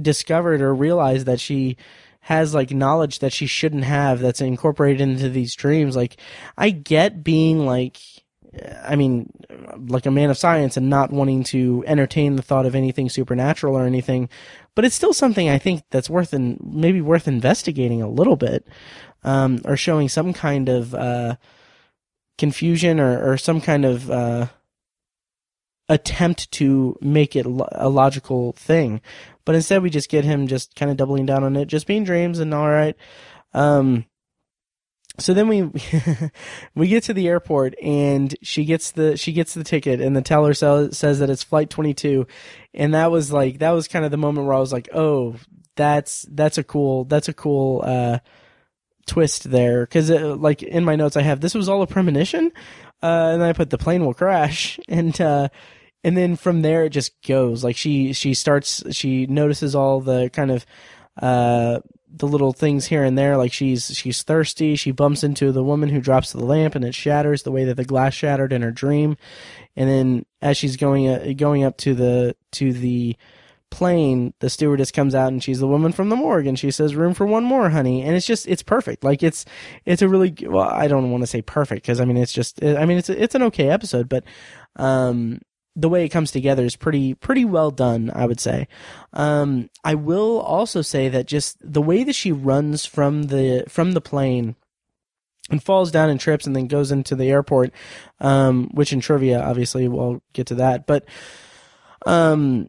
discovered 0.00 0.62
or 0.62 0.74
realized 0.74 1.26
that 1.26 1.40
she 1.40 1.76
has 2.20 2.54
like 2.54 2.70
knowledge 2.70 3.18
that 3.18 3.32
she 3.32 3.46
shouldn't 3.46 3.84
have 3.84 4.20
that's 4.20 4.40
incorporated 4.40 5.00
into 5.00 5.28
these 5.28 5.54
dreams. 5.54 5.96
Like 5.96 6.16
i 6.56 6.70
get 6.70 7.22
being 7.22 7.66
like 7.66 7.98
i 8.84 8.96
mean 8.96 9.30
like 9.88 10.06
a 10.06 10.10
man 10.10 10.30
of 10.30 10.38
science 10.38 10.76
and 10.76 10.90
not 10.90 11.12
wanting 11.12 11.44
to 11.44 11.84
entertain 11.86 12.36
the 12.36 12.42
thought 12.42 12.66
of 12.66 12.74
anything 12.74 13.08
supernatural 13.08 13.76
or 13.76 13.84
anything 13.84 14.28
but 14.74 14.84
it's 14.84 14.96
still 14.96 15.12
something 15.12 15.48
i 15.48 15.56
think 15.56 15.82
that's 15.90 16.10
worth 16.10 16.32
and 16.32 16.58
maybe 16.60 17.00
worth 17.00 17.28
investigating 17.28 18.02
a 18.02 18.08
little 18.08 18.34
bit 18.34 18.66
um, 19.22 19.60
or 19.64 19.76
showing 19.76 20.08
some 20.08 20.32
kind 20.32 20.68
of 20.68 20.94
uh, 20.94 21.36
confusion 22.38 22.98
or, 22.98 23.32
or 23.32 23.36
some 23.36 23.60
kind 23.60 23.84
of 23.84 24.10
uh, 24.10 24.46
attempt 25.90 26.50
to 26.52 26.96
make 27.00 27.34
it 27.34 27.44
a 27.44 27.88
logical 27.88 28.52
thing. 28.52 29.02
But 29.44 29.56
instead, 29.56 29.82
we 29.82 29.90
just 29.90 30.08
get 30.08 30.24
him 30.24 30.46
just 30.46 30.76
kind 30.76 30.90
of 30.90 30.96
doubling 30.96 31.26
down 31.26 31.42
on 31.42 31.56
it, 31.56 31.66
just 31.66 31.86
being 31.86 32.04
dreams 32.04 32.38
and 32.38 32.54
all 32.54 32.68
right. 32.68 32.96
Um, 33.52 34.06
so 35.18 35.34
then 35.34 35.48
we 35.48 35.68
we 36.74 36.86
get 36.86 37.02
to 37.04 37.12
the 37.12 37.26
airport 37.26 37.74
and 37.82 38.34
she 38.40 38.64
gets 38.64 38.92
the 38.92 39.16
she 39.16 39.32
gets 39.32 39.52
the 39.52 39.64
ticket 39.64 40.00
and 40.00 40.16
the 40.16 40.22
teller 40.22 40.54
says 40.54 40.96
says 40.96 41.18
that 41.18 41.28
it's 41.28 41.42
flight 41.42 41.68
22 41.68 42.26
and 42.72 42.94
that 42.94 43.10
was 43.10 43.32
like 43.32 43.58
that 43.58 43.72
was 43.72 43.88
kind 43.88 44.04
of 44.04 44.12
the 44.12 44.16
moment 44.16 44.46
where 44.46 44.56
I 44.56 44.60
was 44.60 44.72
like 44.72 44.88
oh 44.94 45.34
that's 45.74 46.24
that's 46.30 46.56
a 46.56 46.64
cool 46.64 47.04
that's 47.04 47.28
a 47.28 47.34
cool 47.34 47.82
uh 47.84 48.20
twist 49.06 49.50
there 49.50 49.84
because 49.84 50.10
uh, 50.10 50.36
like 50.36 50.62
in 50.62 50.84
my 50.84 50.94
notes 50.94 51.16
I 51.16 51.22
have 51.22 51.40
this 51.40 51.54
was 51.54 51.68
all 51.68 51.82
a 51.82 51.86
premonition, 51.86 52.52
uh, 53.02 53.32
and 53.34 53.42
I 53.42 53.52
put 53.52 53.70
the 53.70 53.78
plane 53.78 54.04
will 54.04 54.14
crash 54.14 54.78
and. 54.88 55.20
uh 55.20 55.48
and 56.02 56.16
then 56.16 56.36
from 56.36 56.62
there 56.62 56.84
it 56.84 56.90
just 56.90 57.12
goes. 57.22 57.62
Like 57.62 57.76
she 57.76 58.12
she 58.12 58.34
starts 58.34 58.82
she 58.90 59.26
notices 59.26 59.74
all 59.74 60.00
the 60.00 60.30
kind 60.30 60.50
of 60.50 60.66
uh 61.20 61.80
the 62.12 62.26
little 62.26 62.52
things 62.52 62.86
here 62.86 63.04
and 63.04 63.16
there. 63.16 63.36
Like 63.36 63.52
she's 63.52 63.94
she's 63.96 64.22
thirsty. 64.22 64.76
She 64.76 64.90
bumps 64.90 65.22
into 65.22 65.52
the 65.52 65.64
woman 65.64 65.88
who 65.88 66.00
drops 66.00 66.32
the 66.32 66.44
lamp 66.44 66.74
and 66.74 66.84
it 66.84 66.94
shatters 66.94 67.42
the 67.42 67.52
way 67.52 67.64
that 67.64 67.76
the 67.76 67.84
glass 67.84 68.14
shattered 68.14 68.52
in 68.52 68.62
her 68.62 68.72
dream. 68.72 69.16
And 69.76 69.88
then 69.88 70.26
as 70.42 70.56
she's 70.56 70.76
going 70.76 71.08
uh, 71.08 71.32
going 71.36 71.64
up 71.64 71.76
to 71.78 71.94
the 71.94 72.36
to 72.52 72.72
the 72.72 73.16
plane 73.70 74.34
the 74.40 74.50
stewardess 74.50 74.90
comes 74.90 75.14
out 75.14 75.28
and 75.28 75.44
she's 75.44 75.60
the 75.60 75.66
woman 75.66 75.92
from 75.92 76.08
the 76.08 76.16
morgue 76.16 76.48
and 76.48 76.58
she 76.58 76.72
says 76.72 76.96
room 76.96 77.14
for 77.14 77.26
one 77.26 77.44
more 77.44 77.70
honey. 77.70 78.02
And 78.02 78.16
it's 78.16 78.26
just 78.26 78.48
it's 78.48 78.62
perfect. 78.62 79.04
Like 79.04 79.22
it's 79.22 79.44
it's 79.84 80.02
a 80.02 80.08
really 80.08 80.34
well 80.42 80.68
i 80.68 80.88
don't 80.88 81.10
want 81.10 81.22
to 81.22 81.26
say 81.26 81.42
perfect 81.42 81.82
because 81.82 82.00
i 82.00 82.04
mean 82.04 82.16
it's 82.16 82.32
just 82.32 82.64
i 82.64 82.84
mean 82.84 82.98
it's 82.98 83.08
it's 83.10 83.34
an 83.34 83.42
okay 83.42 83.68
episode 83.68 84.08
but 84.08 84.24
um 84.76 85.40
the 85.76 85.88
way 85.88 86.04
it 86.04 86.10
comes 86.10 86.30
together 86.30 86.64
is 86.64 86.76
pretty 86.76 87.14
pretty 87.14 87.44
well 87.44 87.70
done, 87.70 88.10
I 88.14 88.26
would 88.26 88.40
say. 88.40 88.68
Um, 89.12 89.70
I 89.84 89.94
will 89.94 90.40
also 90.40 90.82
say 90.82 91.08
that 91.08 91.26
just 91.26 91.56
the 91.60 91.82
way 91.82 92.04
that 92.04 92.14
she 92.14 92.32
runs 92.32 92.86
from 92.86 93.24
the 93.24 93.64
from 93.68 93.92
the 93.92 94.00
plane 94.00 94.56
and 95.50 95.62
falls 95.62 95.90
down 95.90 96.10
and 96.10 96.20
trips 96.20 96.46
and 96.46 96.54
then 96.54 96.66
goes 96.66 96.92
into 96.92 97.16
the 97.16 97.30
airport, 97.30 97.72
um, 98.20 98.68
which 98.72 98.92
in 98.92 99.00
trivia 99.00 99.42
obviously 99.42 99.88
we'll 99.88 100.22
get 100.32 100.46
to 100.48 100.56
that, 100.56 100.86
but 100.86 101.04
um, 102.06 102.68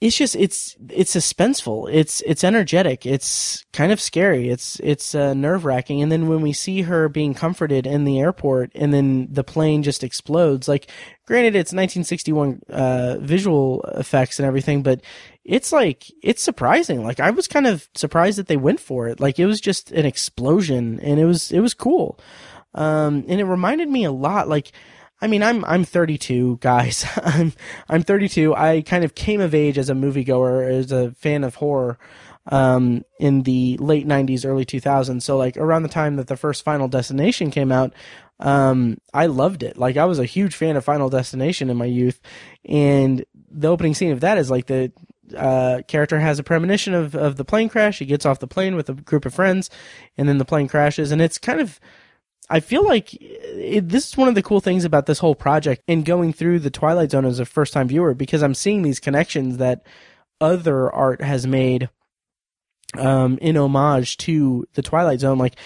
it's 0.00 0.16
just 0.16 0.36
it's 0.36 0.76
it's 0.90 1.14
suspenseful. 1.14 1.88
It's 1.92 2.20
it's 2.20 2.44
energetic. 2.44 3.04
It's 3.04 3.64
kind 3.72 3.90
of 3.90 4.00
scary. 4.00 4.48
It's 4.48 4.78
it's 4.80 5.12
uh, 5.12 5.34
nerve 5.34 5.64
wracking 5.64 6.02
and 6.02 6.12
then 6.12 6.28
when 6.28 6.40
we 6.40 6.52
see 6.52 6.82
her 6.82 7.08
being 7.08 7.34
comforted 7.34 7.84
in 7.84 8.04
the 8.04 8.20
airport 8.20 8.70
and 8.76 8.94
then 8.94 9.26
the 9.30 9.42
plane 9.42 9.82
just 9.82 10.04
explodes 10.04 10.68
like 10.68 10.88
granted 11.26 11.56
it's 11.56 11.72
1961 11.72 12.60
uh, 12.68 13.16
visual 13.20 13.82
effects 13.94 14.38
and 14.38 14.46
everything 14.46 14.84
but 14.84 15.00
it's 15.44 15.72
like 15.72 16.04
it's 16.22 16.42
surprising. 16.42 17.02
Like 17.02 17.18
i 17.18 17.30
was 17.30 17.48
kind 17.48 17.66
of 17.66 17.88
surprised 17.96 18.38
that 18.38 18.46
they 18.46 18.56
went 18.56 18.78
for 18.78 19.08
it. 19.08 19.18
Like 19.18 19.40
it 19.40 19.46
was 19.46 19.60
just 19.60 19.90
an 19.90 20.06
explosion 20.06 21.00
and 21.00 21.18
it 21.18 21.24
was 21.24 21.50
it 21.50 21.60
was 21.60 21.74
cool. 21.74 22.20
Um, 22.72 23.24
and 23.26 23.40
it 23.40 23.44
reminded 23.44 23.88
me 23.88 24.04
a 24.04 24.12
lot 24.12 24.48
like 24.48 24.70
I 25.20 25.26
mean, 25.26 25.42
I'm 25.42 25.64
I'm 25.64 25.84
32, 25.84 26.58
guys. 26.60 27.04
I'm 27.16 27.52
I'm 27.88 28.02
32. 28.02 28.54
I 28.54 28.82
kind 28.82 29.04
of 29.04 29.14
came 29.14 29.40
of 29.40 29.54
age 29.54 29.78
as 29.78 29.90
a 29.90 29.94
moviegoer, 29.94 30.70
as 30.70 30.92
a 30.92 31.12
fan 31.12 31.44
of 31.44 31.56
horror, 31.56 31.98
um, 32.46 33.04
in 33.18 33.42
the 33.42 33.76
late 33.78 34.06
90s, 34.06 34.46
early 34.46 34.64
2000s. 34.64 35.22
So 35.22 35.36
like 35.36 35.56
around 35.56 35.82
the 35.82 35.88
time 35.88 36.16
that 36.16 36.28
the 36.28 36.36
first 36.36 36.64
Final 36.64 36.88
Destination 36.88 37.50
came 37.50 37.72
out, 37.72 37.92
um, 38.40 38.98
I 39.12 39.26
loved 39.26 39.62
it. 39.62 39.76
Like 39.76 39.96
I 39.96 40.04
was 40.04 40.18
a 40.18 40.24
huge 40.24 40.54
fan 40.54 40.76
of 40.76 40.84
Final 40.84 41.08
Destination 41.08 41.70
in 41.70 41.76
my 41.76 41.86
youth, 41.86 42.20
and 42.64 43.24
the 43.50 43.68
opening 43.68 43.94
scene 43.94 44.12
of 44.12 44.20
that 44.20 44.38
is 44.38 44.50
like 44.50 44.66
the 44.66 44.92
uh, 45.36 45.82
character 45.88 46.18
has 46.18 46.38
a 46.38 46.44
premonition 46.44 46.94
of 46.94 47.16
of 47.16 47.36
the 47.36 47.44
plane 47.44 47.68
crash. 47.68 47.98
He 47.98 48.06
gets 48.06 48.24
off 48.24 48.38
the 48.38 48.46
plane 48.46 48.76
with 48.76 48.88
a 48.88 48.94
group 48.94 49.26
of 49.26 49.34
friends, 49.34 49.68
and 50.16 50.28
then 50.28 50.38
the 50.38 50.44
plane 50.44 50.68
crashes, 50.68 51.10
and 51.10 51.20
it's 51.20 51.38
kind 51.38 51.60
of 51.60 51.80
I 52.50 52.60
feel 52.60 52.84
like 52.84 53.10
it, 53.20 53.88
this 53.88 54.08
is 54.08 54.16
one 54.16 54.28
of 54.28 54.34
the 54.34 54.42
cool 54.42 54.60
things 54.60 54.84
about 54.84 55.06
this 55.06 55.18
whole 55.18 55.34
project 55.34 55.82
and 55.86 56.04
going 56.04 56.32
through 56.32 56.60
the 56.60 56.70
Twilight 56.70 57.10
Zone 57.10 57.24
as 57.24 57.40
a 57.40 57.44
first 57.44 57.72
time 57.72 57.88
viewer 57.88 58.14
because 58.14 58.42
I'm 58.42 58.54
seeing 58.54 58.82
these 58.82 59.00
connections 59.00 59.58
that 59.58 59.84
other 60.40 60.90
art 60.90 61.20
has 61.20 61.46
made 61.46 61.90
um, 62.96 63.38
in 63.42 63.56
homage 63.56 64.16
to 64.18 64.66
the 64.74 64.82
Twilight 64.82 65.20
Zone. 65.20 65.38
Like 65.38 65.56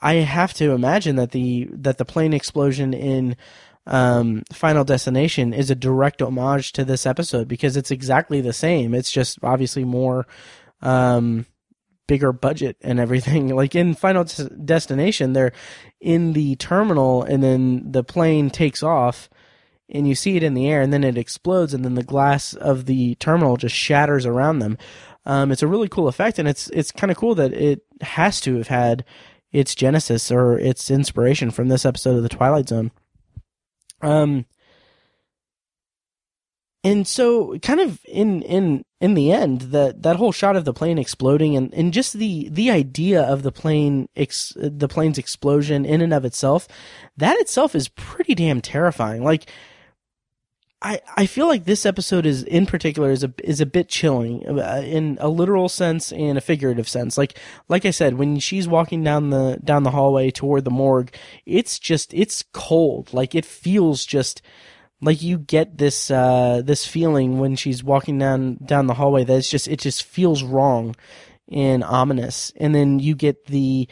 I 0.00 0.14
have 0.14 0.52
to 0.54 0.72
imagine 0.72 1.16
that 1.16 1.30
the 1.30 1.68
that 1.72 1.98
the 1.98 2.04
plane 2.04 2.34
explosion 2.34 2.92
in 2.92 3.36
um, 3.86 4.42
Final 4.52 4.84
Destination 4.84 5.54
is 5.54 5.70
a 5.70 5.74
direct 5.74 6.20
homage 6.20 6.72
to 6.72 6.84
this 6.84 7.06
episode 7.06 7.48
because 7.48 7.76
it's 7.76 7.90
exactly 7.90 8.40
the 8.40 8.52
same. 8.52 8.94
It's 8.94 9.10
just 9.10 9.38
obviously 9.42 9.84
more 9.84 10.26
um, 10.82 11.46
bigger 12.06 12.32
budget 12.32 12.76
and 12.82 13.00
everything. 13.00 13.48
Like 13.56 13.74
in 13.74 13.94
Final 13.94 14.24
Destination, 14.24 15.32
they're 15.32 15.52
in 16.00 16.34
the 16.34 16.56
terminal 16.56 17.22
and 17.22 17.42
then 17.42 17.90
the 17.90 18.04
plane 18.04 18.50
takes 18.50 18.82
off 18.82 19.30
and 19.88 20.06
you 20.06 20.14
see 20.14 20.36
it 20.36 20.42
in 20.42 20.54
the 20.54 20.68
air 20.68 20.82
and 20.82 20.92
then 20.92 21.04
it 21.04 21.16
explodes 21.16 21.72
and 21.72 21.84
then 21.84 21.94
the 21.94 22.02
glass 22.02 22.54
of 22.54 22.86
the 22.86 23.14
terminal 23.16 23.56
just 23.56 23.74
shatters 23.74 24.26
around 24.26 24.58
them. 24.58 24.76
Um, 25.24 25.50
it's 25.50 25.62
a 25.62 25.66
really 25.66 25.88
cool 25.88 26.06
effect 26.06 26.38
and 26.38 26.46
it's 26.46 26.68
it's 26.70 26.92
kind 26.92 27.10
of 27.10 27.16
cool 27.16 27.34
that 27.36 27.52
it 27.52 27.82
has 28.00 28.40
to 28.42 28.56
have 28.56 28.68
had 28.68 29.04
its 29.52 29.74
genesis 29.74 30.30
or 30.30 30.58
its 30.58 30.90
inspiration 30.90 31.50
from 31.50 31.68
this 31.68 31.86
episode 31.86 32.16
of 32.16 32.22
the 32.22 32.28
Twilight 32.28 32.68
Zone. 32.68 32.90
Um, 34.02 34.44
and 36.86 37.08
so 37.08 37.58
kind 37.58 37.80
of 37.80 38.00
in 38.04 38.42
in 38.42 38.84
in 39.00 39.14
the 39.14 39.32
end 39.32 39.62
that 39.72 40.02
that 40.02 40.16
whole 40.16 40.30
shot 40.30 40.54
of 40.54 40.64
the 40.64 40.72
plane 40.72 40.98
exploding 40.98 41.56
and 41.56 41.74
and 41.74 41.92
just 41.92 42.12
the 42.12 42.48
the 42.48 42.70
idea 42.70 43.22
of 43.22 43.42
the 43.42 43.50
plane 43.50 44.08
ex, 44.14 44.52
the 44.56 44.88
plane's 44.88 45.18
explosion 45.18 45.84
in 45.84 46.00
and 46.00 46.14
of 46.14 46.24
itself 46.24 46.68
that 47.16 47.36
itself 47.38 47.74
is 47.74 47.88
pretty 47.88 48.34
damn 48.34 48.60
terrifying 48.60 49.24
like 49.24 49.50
I, 50.82 51.00
I 51.16 51.26
feel 51.26 51.48
like 51.48 51.64
this 51.64 51.86
episode 51.86 52.26
is 52.26 52.42
in 52.42 52.66
particular 52.66 53.10
is 53.10 53.24
a 53.24 53.32
is 53.42 53.60
a 53.62 53.66
bit 53.66 53.88
chilling 53.88 54.46
uh, 54.46 54.82
in 54.84 55.16
a 55.20 55.28
literal 55.28 55.70
sense 55.70 56.12
and 56.12 56.36
a 56.36 56.42
figurative 56.42 56.86
sense. 56.86 57.16
Like 57.16 57.38
like 57.66 57.86
I 57.86 57.90
said, 57.90 58.14
when 58.18 58.38
she's 58.38 58.68
walking 58.68 59.02
down 59.02 59.30
the 59.30 59.58
down 59.64 59.84
the 59.84 59.90
hallway 59.90 60.30
toward 60.30 60.64
the 60.64 60.70
morgue, 60.70 61.14
it's 61.46 61.78
just 61.78 62.12
it's 62.12 62.44
cold. 62.52 63.14
Like 63.14 63.34
it 63.34 63.46
feels 63.46 64.04
just 64.04 64.42
like 65.00 65.22
you 65.22 65.38
get 65.38 65.78
this 65.78 66.10
uh, 66.10 66.62
this 66.64 66.86
feeling 66.86 67.38
when 67.38 67.56
she's 67.56 67.84
walking 67.84 68.18
down 68.18 68.56
down 68.64 68.86
the 68.86 68.94
hallway 68.94 69.24
that 69.24 69.36
it's 69.36 69.50
just 69.50 69.68
it 69.68 69.80
just 69.80 70.04
feels 70.04 70.42
wrong 70.42 70.94
and 71.50 71.84
ominous. 71.84 72.52
And 72.56 72.74
then 72.74 72.98
you 72.98 73.14
get 73.14 73.46
the 73.46 73.88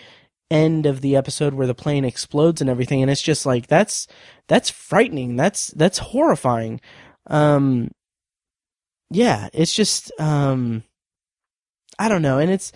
end 0.50 0.86
of 0.86 1.00
the 1.00 1.16
episode 1.16 1.54
where 1.54 1.66
the 1.66 1.74
plane 1.74 2.04
explodes 2.04 2.60
and 2.60 2.68
everything 2.70 3.00
and 3.02 3.10
it's 3.10 3.22
just 3.22 3.46
like 3.46 3.66
that's 3.66 4.06
that's 4.48 4.70
frightening. 4.70 5.36
That's 5.36 5.68
that's 5.68 5.98
horrifying. 5.98 6.80
Um 7.26 7.90
yeah 9.10 9.48
it's 9.52 9.74
just 9.74 10.10
um 10.18 10.82
i 11.98 12.08
don't 12.08 12.22
know. 12.22 12.38
And 12.38 12.50
it's 12.50 12.72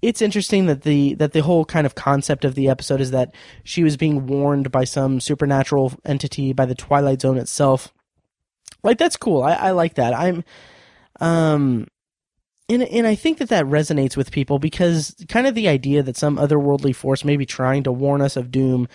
it's 0.00 0.22
interesting 0.22 0.66
that 0.66 0.82
the 0.82 1.14
that 1.14 1.32
the 1.32 1.42
whole 1.42 1.64
kind 1.64 1.86
of 1.86 1.94
concept 1.94 2.44
of 2.44 2.54
the 2.54 2.68
episode 2.68 3.00
is 3.00 3.10
that 3.10 3.34
she 3.64 3.82
was 3.82 3.96
being 3.96 4.26
warned 4.26 4.70
by 4.70 4.84
some 4.84 5.20
supernatural 5.20 5.92
entity 6.04 6.52
by 6.52 6.66
the 6.66 6.74
Twilight 6.74 7.20
Zone 7.20 7.36
itself. 7.36 7.92
Like 8.82 8.98
that's 8.98 9.16
cool. 9.16 9.42
I, 9.42 9.54
I 9.54 9.70
like 9.72 9.94
that. 9.94 10.14
I'm 10.14 10.44
um 11.20 11.88
and 12.68 12.82
and 12.82 13.06
I 13.06 13.14
think 13.14 13.38
that 13.38 13.48
that 13.48 13.64
resonates 13.64 14.16
with 14.16 14.30
people 14.30 14.58
because 14.58 15.16
kind 15.28 15.46
of 15.46 15.54
the 15.54 15.68
idea 15.68 16.02
that 16.02 16.16
some 16.16 16.36
otherworldly 16.36 16.94
force 16.94 17.24
may 17.24 17.36
be 17.36 17.46
trying 17.46 17.82
to 17.84 17.92
warn 17.92 18.20
us 18.20 18.36
of 18.36 18.50
doom 18.50 18.86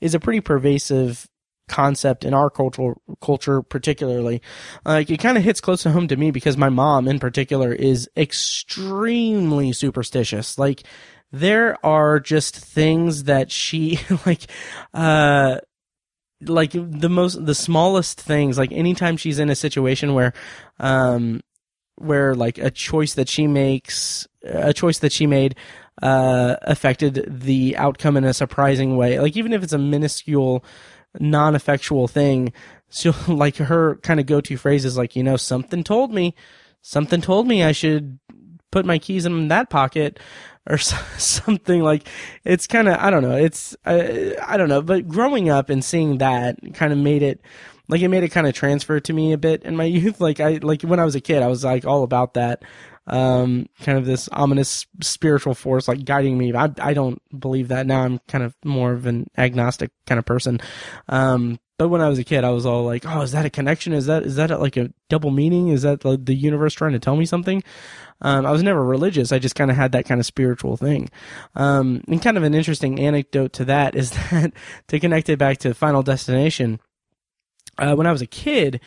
is 0.00 0.14
a 0.14 0.20
pretty 0.20 0.40
pervasive 0.40 1.26
concept 1.68 2.24
in 2.24 2.34
our 2.34 2.50
cultural 2.50 3.00
culture 3.22 3.62
particularly 3.62 4.42
like 4.84 5.08
it 5.10 5.18
kind 5.18 5.38
of 5.38 5.44
hits 5.44 5.60
close 5.60 5.82
to 5.82 5.90
home 5.90 6.08
to 6.08 6.16
me 6.16 6.30
because 6.30 6.56
my 6.56 6.68
mom 6.68 7.08
in 7.08 7.18
particular 7.18 7.72
is 7.72 8.08
extremely 8.16 9.72
superstitious. 9.72 10.58
Like 10.58 10.82
there 11.30 11.84
are 11.84 12.20
just 12.20 12.56
things 12.56 13.24
that 13.24 13.50
she 13.50 13.98
like 14.26 14.46
uh 14.94 15.58
like 16.42 16.72
the 16.72 17.08
most 17.08 17.44
the 17.44 17.54
smallest 17.54 18.20
things 18.20 18.58
like 18.58 18.72
anytime 18.72 19.16
she's 19.16 19.38
in 19.38 19.48
a 19.48 19.54
situation 19.54 20.12
where 20.14 20.32
um 20.80 21.40
where 21.96 22.34
like 22.34 22.58
a 22.58 22.70
choice 22.70 23.14
that 23.14 23.28
she 23.28 23.46
makes 23.46 24.26
a 24.42 24.72
choice 24.72 24.98
that 24.98 25.12
she 25.12 25.26
made 25.26 25.54
uh 26.02 26.56
affected 26.62 27.24
the 27.28 27.76
outcome 27.76 28.16
in 28.16 28.24
a 28.24 28.34
surprising 28.34 28.96
way 28.96 29.20
like 29.20 29.36
even 29.36 29.52
if 29.52 29.62
it's 29.62 29.72
a 29.72 29.78
minuscule 29.78 30.64
non-effectual 31.20 32.08
thing. 32.08 32.52
So 32.88 33.14
like 33.28 33.56
her 33.56 33.96
kind 33.96 34.20
of 34.20 34.26
go-to 34.26 34.56
phrase 34.56 34.84
is 34.84 34.96
like, 34.96 35.16
you 35.16 35.22
know, 35.22 35.36
something 35.36 35.84
told 35.84 36.12
me, 36.12 36.34
something 36.80 37.20
told 37.20 37.46
me 37.46 37.62
I 37.62 37.72
should 37.72 38.18
put 38.70 38.86
my 38.86 38.98
keys 38.98 39.26
in 39.26 39.48
that 39.48 39.70
pocket 39.70 40.18
or 40.68 40.78
something 40.78 41.82
like 41.82 42.08
it's 42.44 42.66
kind 42.66 42.88
of 42.88 42.96
I 42.96 43.10
don't 43.10 43.22
know 43.22 43.36
it's 43.36 43.76
I, 43.84 44.36
I 44.46 44.56
don't 44.56 44.68
know 44.68 44.82
but 44.82 45.08
growing 45.08 45.48
up 45.48 45.70
and 45.70 45.84
seeing 45.84 46.18
that 46.18 46.58
kind 46.74 46.92
of 46.92 46.98
made 46.98 47.22
it 47.22 47.40
like 47.88 48.00
it 48.00 48.08
made 48.08 48.22
it 48.22 48.30
kind 48.30 48.46
of 48.46 48.54
transfer 48.54 49.00
to 49.00 49.12
me 49.12 49.32
a 49.32 49.38
bit 49.38 49.62
in 49.64 49.76
my 49.76 49.84
youth 49.84 50.20
like 50.20 50.40
I 50.40 50.58
like 50.62 50.82
when 50.82 51.00
I 51.00 51.04
was 51.04 51.14
a 51.14 51.20
kid 51.20 51.42
I 51.42 51.48
was 51.48 51.64
like 51.64 51.84
all 51.84 52.02
about 52.02 52.34
that 52.34 52.64
um, 53.06 53.68
kind 53.80 53.98
of 53.98 54.06
this 54.06 54.28
ominous 54.32 54.86
spiritual 55.00 55.54
force 55.54 55.88
like 55.88 56.04
guiding 56.04 56.38
me. 56.38 56.54
I, 56.54 56.70
I 56.78 56.94
don't 56.94 57.20
believe 57.38 57.68
that 57.68 57.86
now. 57.86 58.02
I'm 58.02 58.20
kind 58.28 58.44
of 58.44 58.54
more 58.64 58.92
of 58.92 59.06
an 59.06 59.28
agnostic 59.36 59.90
kind 60.06 60.18
of 60.18 60.24
person. 60.24 60.60
Um, 61.08 61.58
but 61.78 61.88
when 61.88 62.00
I 62.00 62.08
was 62.08 62.18
a 62.18 62.24
kid, 62.24 62.44
I 62.44 62.50
was 62.50 62.64
all 62.64 62.84
like, 62.84 63.04
"Oh, 63.06 63.22
is 63.22 63.32
that 63.32 63.44
a 63.44 63.50
connection? 63.50 63.92
Is 63.92 64.06
that 64.06 64.22
is 64.22 64.36
that 64.36 64.60
like 64.60 64.76
a 64.76 64.92
double 65.08 65.30
meaning? 65.30 65.68
Is 65.68 65.82
that 65.82 66.04
like 66.04 66.24
the 66.24 66.34
universe 66.34 66.74
trying 66.74 66.92
to 66.92 67.00
tell 67.00 67.16
me 67.16 67.26
something?" 67.26 67.62
Um, 68.20 68.46
I 68.46 68.52
was 68.52 68.62
never 68.62 68.84
religious. 68.84 69.32
I 69.32 69.40
just 69.40 69.56
kind 69.56 69.70
of 69.70 69.76
had 69.76 69.90
that 69.92 70.04
kind 70.04 70.20
of 70.20 70.26
spiritual 70.26 70.76
thing. 70.76 71.10
Um, 71.56 72.04
and 72.06 72.22
kind 72.22 72.36
of 72.36 72.44
an 72.44 72.54
interesting 72.54 73.00
anecdote 73.00 73.52
to 73.54 73.64
that 73.64 73.96
is 73.96 74.10
that 74.30 74.52
to 74.88 75.00
connect 75.00 75.28
it 75.28 75.40
back 75.40 75.58
to 75.58 75.74
Final 75.74 76.04
Destination. 76.04 76.78
Uh, 77.78 77.96
when 77.96 78.06
I 78.06 78.12
was 78.12 78.22
a 78.22 78.26
kid, 78.26 78.80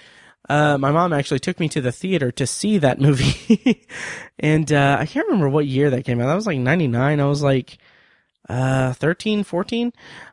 uh, 0.49 0.77
my 0.77 0.91
mom 0.91 1.13
actually 1.13 1.39
took 1.39 1.60
me 1.60 1.69
to 1.69 1.81
the 1.81 1.91
theater 1.91 2.31
to 2.31 2.47
see 2.47 2.77
that 2.79 2.99
movie. 2.99 3.86
and, 4.39 4.71
uh, 4.71 4.97
I 4.99 5.05
can't 5.05 5.27
remember 5.27 5.49
what 5.49 5.65
year 5.65 5.89
that 5.89 6.05
came 6.05 6.21
out. 6.21 6.27
That 6.27 6.36
was 6.36 6.47
like 6.47 6.60
99. 6.60 7.19
I 7.19 7.25
was 7.25 7.41
like, 7.41 7.77
uh, 8.47 8.93
13, 8.93 9.43
14. 9.43 9.91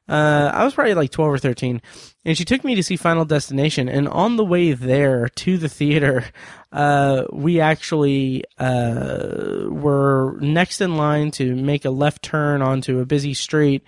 Uh, 0.08 0.50
I 0.52 0.64
was 0.64 0.74
probably 0.74 0.94
like 0.94 1.10
12 1.10 1.32
or 1.32 1.38
13. 1.38 1.80
And 2.24 2.36
she 2.36 2.44
took 2.44 2.62
me 2.62 2.74
to 2.74 2.82
see 2.82 2.96
Final 2.96 3.24
Destination. 3.24 3.88
And 3.88 4.08
on 4.08 4.36
the 4.36 4.44
way 4.44 4.72
there 4.72 5.28
to 5.28 5.56
the 5.56 5.68
theater, 5.68 6.24
uh, 6.72 7.24
we 7.32 7.60
actually, 7.60 8.44
uh, 8.58 9.64
were 9.68 10.36
next 10.40 10.80
in 10.80 10.96
line 10.96 11.30
to 11.32 11.54
make 11.56 11.84
a 11.84 11.90
left 11.90 12.22
turn 12.22 12.60
onto 12.62 13.00
a 13.00 13.06
busy 13.06 13.34
street. 13.34 13.82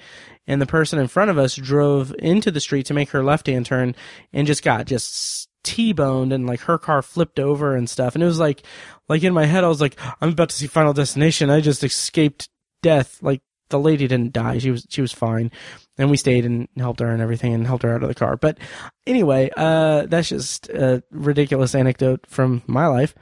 And 0.47 0.61
the 0.61 0.67
person 0.67 0.99
in 0.99 1.09
front 1.09 1.31
of 1.31 1.39
us 1.39 1.57
drove 1.57 2.15
into 2.19 2.51
the 2.51 2.61
street 2.61 2.87
to 2.87 2.95
make 2.95 3.11
her 3.11 3.25
left 3.25 3.47
hand 3.47 3.67
turn 3.67 3.95
and 4.33 4.47
just 4.47 4.63
got 4.63 4.87
just 4.87 5.49
T-boned 5.64 6.33
and 6.33 6.46
like 6.46 6.61
her 6.61 6.79
car 6.79 7.03
flipped 7.03 7.40
over 7.40 7.74
and 7.74 7.90
stuff. 7.90 8.14
And 8.14 8.22
it 8.22 8.27
was 8.27 8.38
like, 8.38 8.62
like 9.09 9.24
in 9.24 9.35
my 9.35 9.46
head, 9.46 9.64
I 9.64 9.68
was 9.68 9.81
like, 9.81 9.98
I'm 10.20 10.29
about 10.29 10.50
to 10.50 10.55
see 10.55 10.66
Final 10.66 10.92
Destination. 10.92 11.50
I 11.50 11.61
just 11.61 11.83
escaped 11.83 12.48
death. 12.83 13.18
Like 13.22 13.42
the 13.70 13.79
lady 13.79 14.07
didn't 14.07 14.33
die. 14.33 14.59
She 14.59 14.70
was, 14.70 14.87
she 14.88 15.00
was 15.00 15.12
fine. 15.12 15.50
And 15.98 16.11
we 16.11 16.16
stayed 16.16 16.44
and 16.44 16.68
helped 16.77 17.00
her 17.00 17.11
and 17.11 17.22
everything 17.22 17.55
and 17.55 17.66
helped 17.66 17.83
her 17.83 17.94
out 17.94 18.03
of 18.03 18.09
the 18.09 18.14
car. 18.14 18.37
But 18.37 18.59
anyway, 19.07 19.50
uh, 19.57 20.07
that's 20.07 20.29
just 20.29 20.68
a 20.68 21.03
ridiculous 21.11 21.74
anecdote 21.74 22.27
from 22.29 22.62
my 22.66 22.87
life. 22.87 23.14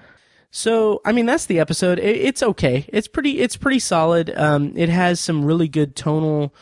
So, 0.50 1.00
I 1.04 1.12
mean, 1.12 1.26
that's 1.26 1.46
the 1.46 1.60
episode. 1.60 1.98
It, 1.98 2.16
it's 2.16 2.42
okay. 2.42 2.86
It's 2.88 3.08
pretty, 3.08 3.40
it's 3.40 3.56
pretty 3.56 3.78
solid. 3.78 4.30
Um, 4.36 4.72
it 4.76 4.88
has 4.88 5.20
some 5.20 5.44
really 5.44 5.68
good 5.68 5.96
tonal 5.96 6.54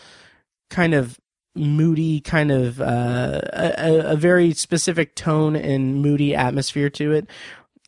kind 0.68 0.94
of 0.94 1.19
moody 1.54 2.20
kind 2.20 2.50
of 2.50 2.80
uh, 2.80 3.40
a, 3.52 4.12
a, 4.12 4.16
very 4.16 4.52
specific 4.52 5.16
tone 5.16 5.56
and 5.56 6.00
moody 6.00 6.34
atmosphere 6.34 6.88
to 6.90 7.12
it 7.12 7.26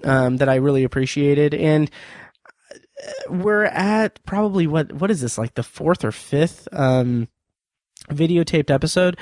um, 0.04 0.38
that 0.38 0.48
I 0.48 0.56
really 0.56 0.84
appreciated. 0.84 1.54
And 1.54 1.90
uh, 2.72 3.32
we're 3.32 3.64
at 3.64 4.22
probably 4.24 4.66
what 4.66 4.92
what 4.92 5.10
is 5.10 5.20
this 5.20 5.38
like 5.38 5.54
the 5.54 5.62
fourth 5.62 6.04
or 6.04 6.12
fifth 6.12 6.66
um, 6.72 7.28
videotaped 8.10 8.70
episode. 8.70 9.16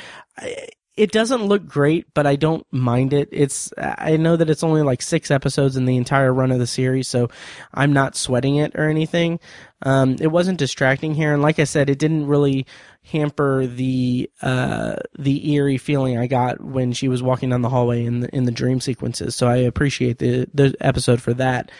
It 0.96 1.12
doesn't 1.12 1.44
look 1.44 1.66
great, 1.66 2.12
but 2.14 2.26
I 2.26 2.36
don't 2.36 2.66
mind 2.72 3.12
it. 3.12 3.28
It's 3.32 3.72
I 3.78 4.16
know 4.16 4.36
that 4.36 4.50
it's 4.50 4.64
only 4.64 4.82
like 4.82 5.00
six 5.02 5.30
episodes 5.30 5.76
in 5.76 5.84
the 5.84 5.96
entire 5.96 6.32
run 6.32 6.50
of 6.50 6.58
the 6.58 6.66
series, 6.66 7.08
so 7.08 7.28
I'm 7.72 7.92
not 7.92 8.16
sweating 8.16 8.56
it 8.56 8.74
or 8.74 8.88
anything. 8.88 9.40
Um, 9.82 10.16
it 10.20 10.26
wasn't 10.26 10.58
distracting 10.58 11.14
here, 11.14 11.32
and 11.32 11.42
like 11.42 11.58
I 11.58 11.64
said, 11.64 11.88
it 11.88 11.98
didn't 11.98 12.26
really 12.26 12.66
hamper 13.04 13.66
the 13.66 14.30
uh, 14.42 14.96
the 15.18 15.52
eerie 15.52 15.78
feeling 15.78 16.18
I 16.18 16.26
got 16.26 16.60
when 16.60 16.92
she 16.92 17.08
was 17.08 17.22
walking 17.22 17.50
down 17.50 17.62
the 17.62 17.70
hallway 17.70 18.04
in 18.04 18.20
the 18.20 18.34
in 18.34 18.44
the 18.44 18.52
dream 18.52 18.80
sequences. 18.80 19.34
So 19.36 19.46
I 19.46 19.56
appreciate 19.56 20.18
the 20.18 20.48
the 20.52 20.74
episode 20.80 21.22
for 21.22 21.32
that. 21.34 21.70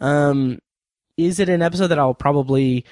Um, 0.00 0.60
is 1.16 1.38
it 1.38 1.48
an 1.48 1.60
episode 1.60 1.88
that 1.88 1.98
I'll 1.98 2.14
probably 2.14 2.84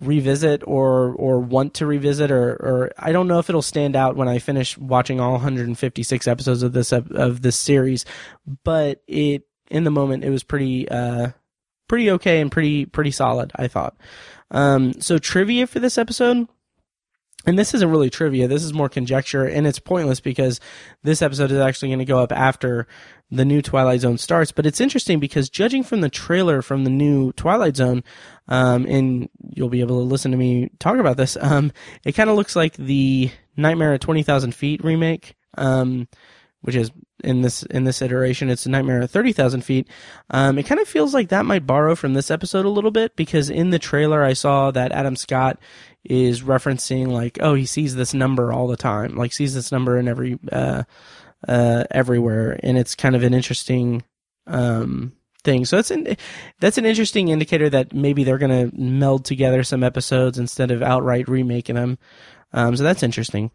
revisit 0.00 0.62
or 0.66 1.12
or 1.12 1.40
want 1.40 1.74
to 1.74 1.86
revisit 1.86 2.30
or 2.30 2.52
or 2.54 2.92
I 2.98 3.12
don't 3.12 3.28
know 3.28 3.38
if 3.38 3.48
it'll 3.48 3.62
stand 3.62 3.96
out 3.96 4.16
when 4.16 4.28
I 4.28 4.38
finish 4.38 4.76
watching 4.78 5.20
all 5.20 5.32
156 5.32 6.28
episodes 6.28 6.62
of 6.62 6.72
this 6.72 6.92
of 6.92 7.42
this 7.42 7.56
series, 7.56 8.04
but 8.64 9.02
it 9.06 9.42
in 9.70 9.84
the 9.84 9.90
moment 9.90 10.24
it 10.24 10.30
was 10.30 10.42
pretty 10.42 10.88
uh 10.88 11.30
pretty 11.88 12.10
okay 12.12 12.40
and 12.40 12.50
pretty 12.50 12.86
pretty 12.86 13.10
solid 13.10 13.52
I 13.56 13.68
thought. 13.68 13.96
Um 14.50 15.00
so 15.00 15.18
trivia 15.18 15.66
for 15.66 15.80
this 15.80 15.98
episode 15.98 16.48
and 17.46 17.58
this 17.58 17.74
isn't 17.74 17.90
really 17.90 18.10
trivia. 18.10 18.48
This 18.48 18.64
is 18.64 18.72
more 18.72 18.88
conjecture, 18.88 19.44
and 19.44 19.66
it's 19.66 19.78
pointless 19.78 20.20
because 20.20 20.60
this 21.02 21.22
episode 21.22 21.50
is 21.50 21.58
actually 21.58 21.88
going 21.88 21.98
to 22.00 22.04
go 22.04 22.18
up 22.18 22.32
after 22.32 22.86
the 23.30 23.44
new 23.44 23.60
Twilight 23.60 24.00
Zone 24.00 24.18
starts. 24.18 24.52
But 24.52 24.66
it's 24.66 24.80
interesting 24.80 25.20
because 25.20 25.50
judging 25.50 25.82
from 25.82 26.00
the 26.00 26.08
trailer 26.08 26.62
from 26.62 26.84
the 26.84 26.90
new 26.90 27.32
Twilight 27.32 27.76
Zone, 27.76 28.02
um, 28.48 28.86
and 28.86 29.28
you'll 29.50 29.68
be 29.68 29.80
able 29.80 29.98
to 29.98 30.04
listen 30.04 30.30
to 30.30 30.36
me 30.36 30.70
talk 30.78 30.98
about 30.98 31.16
this, 31.16 31.36
um, 31.40 31.72
it 32.04 32.12
kind 32.12 32.30
of 32.30 32.36
looks 32.36 32.56
like 32.56 32.74
the 32.76 33.30
Nightmare 33.56 33.94
at 33.94 34.00
Twenty 34.00 34.22
Thousand 34.22 34.54
Feet 34.54 34.82
remake, 34.84 35.34
um, 35.56 36.08
which 36.62 36.76
is 36.76 36.90
in 37.22 37.42
this 37.42 37.62
in 37.64 37.84
this 37.84 38.02
iteration, 38.02 38.50
it's 38.50 38.66
Nightmare 38.66 39.02
at 39.02 39.10
Thirty 39.10 39.32
Thousand 39.32 39.62
Feet. 39.62 39.88
Um, 40.30 40.58
it 40.58 40.64
kind 40.64 40.80
of 40.80 40.88
feels 40.88 41.14
like 41.14 41.28
that 41.28 41.46
might 41.46 41.66
borrow 41.66 41.94
from 41.94 42.14
this 42.14 42.30
episode 42.30 42.66
a 42.66 42.70
little 42.70 42.90
bit 42.90 43.16
because 43.16 43.50
in 43.50 43.70
the 43.70 43.78
trailer 43.78 44.22
I 44.22 44.34
saw 44.34 44.70
that 44.70 44.92
Adam 44.92 45.16
Scott 45.16 45.58
is 46.04 46.42
referencing 46.42 47.08
like, 47.08 47.38
oh, 47.40 47.54
he 47.54 47.66
sees 47.66 47.94
this 47.94 48.14
number 48.14 48.52
all 48.52 48.66
the 48.66 48.76
time, 48.76 49.16
like 49.16 49.32
sees 49.32 49.54
this 49.54 49.72
number 49.72 49.98
in 49.98 50.08
every 50.08 50.38
uh, 50.52 50.84
uh, 51.48 51.84
everywhere, 51.90 52.58
and 52.62 52.76
it's 52.78 52.94
kind 52.94 53.16
of 53.16 53.22
an 53.22 53.34
interesting 53.34 54.02
um, 54.46 55.12
thing. 55.42 55.64
So 55.64 55.76
that's 55.76 55.90
an 55.90 56.16
that's 56.60 56.78
an 56.78 56.86
interesting 56.86 57.28
indicator 57.28 57.70
that 57.70 57.92
maybe 57.92 58.24
they're 58.24 58.38
going 58.38 58.70
to 58.70 58.76
meld 58.76 59.24
together 59.24 59.62
some 59.62 59.82
episodes 59.82 60.38
instead 60.38 60.70
of 60.70 60.82
outright 60.82 61.28
remaking 61.28 61.76
them. 61.76 61.98
Um, 62.52 62.76
so 62.76 62.82
that's 62.82 63.02
interesting. 63.02 63.50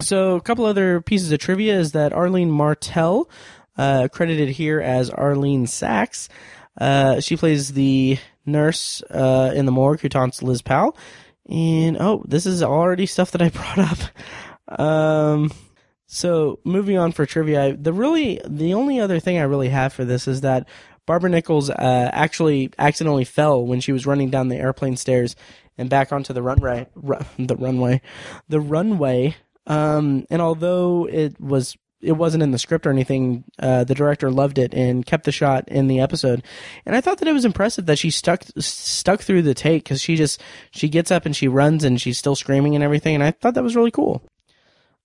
So 0.00 0.36
a 0.36 0.40
couple 0.40 0.64
other 0.64 1.00
pieces 1.00 1.30
of 1.32 1.38
trivia 1.38 1.78
is 1.78 1.92
that 1.92 2.12
Arlene 2.12 2.50
Martel, 2.50 3.30
uh, 3.76 4.08
credited 4.10 4.48
here 4.50 4.80
as 4.80 5.10
Arlene 5.10 5.66
Sax, 5.66 6.28
uh, 6.80 7.20
she 7.20 7.36
plays 7.36 7.72
the 7.72 8.18
nurse 8.44 9.02
uh, 9.10 9.52
in 9.54 9.66
the 9.66 9.72
morgue 9.72 10.00
who 10.00 10.08
taunts 10.08 10.42
Liz 10.42 10.62
Powell. 10.62 10.96
And 11.52 11.98
oh, 12.00 12.24
this 12.26 12.46
is 12.46 12.62
already 12.62 13.04
stuff 13.04 13.32
that 13.32 13.42
I 13.42 13.48
brought 13.50 13.78
up. 13.78 14.80
Um, 14.80 15.52
so 16.06 16.60
moving 16.64 16.96
on 16.96 17.12
for 17.12 17.26
trivia, 17.26 17.76
the 17.76 17.92
really 17.92 18.40
the 18.48 18.74
only 18.74 18.98
other 18.98 19.20
thing 19.20 19.38
I 19.38 19.42
really 19.42 19.68
have 19.68 19.92
for 19.92 20.04
this 20.04 20.26
is 20.26 20.40
that 20.40 20.66
Barbara 21.06 21.30
Nichols 21.30 21.68
uh, 21.68 22.10
actually 22.12 22.70
accidentally 22.78 23.24
fell 23.24 23.64
when 23.66 23.80
she 23.80 23.92
was 23.92 24.06
running 24.06 24.30
down 24.30 24.48
the 24.48 24.56
airplane 24.56 24.96
stairs 24.96 25.36
and 25.76 25.90
back 25.90 26.10
onto 26.10 26.32
the 26.32 26.42
runway, 26.42 26.86
the 27.38 27.56
runway, 27.56 28.00
the 28.48 28.60
runway. 28.60 29.36
Um, 29.66 30.26
and 30.30 30.40
although 30.40 31.06
it 31.06 31.38
was 31.38 31.76
it 32.02 32.12
wasn't 32.12 32.42
in 32.42 32.50
the 32.50 32.58
script 32.58 32.86
or 32.86 32.90
anything. 32.90 33.44
Uh, 33.58 33.84
the 33.84 33.94
director 33.94 34.30
loved 34.30 34.58
it 34.58 34.74
and 34.74 35.06
kept 35.06 35.24
the 35.24 35.32
shot 35.32 35.68
in 35.68 35.86
the 35.86 36.00
episode, 36.00 36.42
and 36.84 36.94
I 36.96 37.00
thought 37.00 37.18
that 37.18 37.28
it 37.28 37.32
was 37.32 37.44
impressive 37.44 37.86
that 37.86 37.98
she 37.98 38.10
stuck 38.10 38.44
stuck 38.58 39.20
through 39.20 39.42
the 39.42 39.54
take 39.54 39.84
because 39.84 40.00
she 40.00 40.16
just 40.16 40.40
she 40.70 40.88
gets 40.88 41.10
up 41.10 41.26
and 41.26 41.34
she 41.34 41.48
runs 41.48 41.84
and 41.84 42.00
she's 42.00 42.18
still 42.18 42.36
screaming 42.36 42.74
and 42.74 42.84
everything, 42.84 43.14
and 43.14 43.24
I 43.24 43.30
thought 43.30 43.54
that 43.54 43.64
was 43.64 43.76
really 43.76 43.90
cool. 43.90 44.22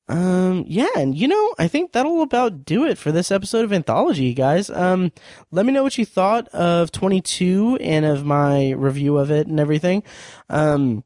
Um, 0.10 0.64
yeah, 0.68 0.88
and 0.96 1.18
you 1.18 1.28
know, 1.28 1.54
I 1.60 1.68
think 1.68 1.92
that'll 1.92 2.22
about 2.22 2.64
do 2.64 2.86
it 2.86 2.98
for 2.98 3.12
this 3.12 3.30
episode 3.30 3.66
of 3.66 3.74
Anthology, 3.74 4.34
guys. 4.34 4.70
Um, 4.70 5.12
let 5.52 5.66
me 5.66 5.74
know 5.74 5.84
what 5.84 5.98
you 5.98 6.06
thought 6.06 6.48
of 6.50 6.92
22 6.92 7.80
and 7.82 8.06
of 8.06 8.26
my 8.26 8.72
review 8.72 9.18
of 9.18 9.32
it 9.32 9.48
and 9.48 9.60
everything. 9.60 10.04
Um, 10.50 11.04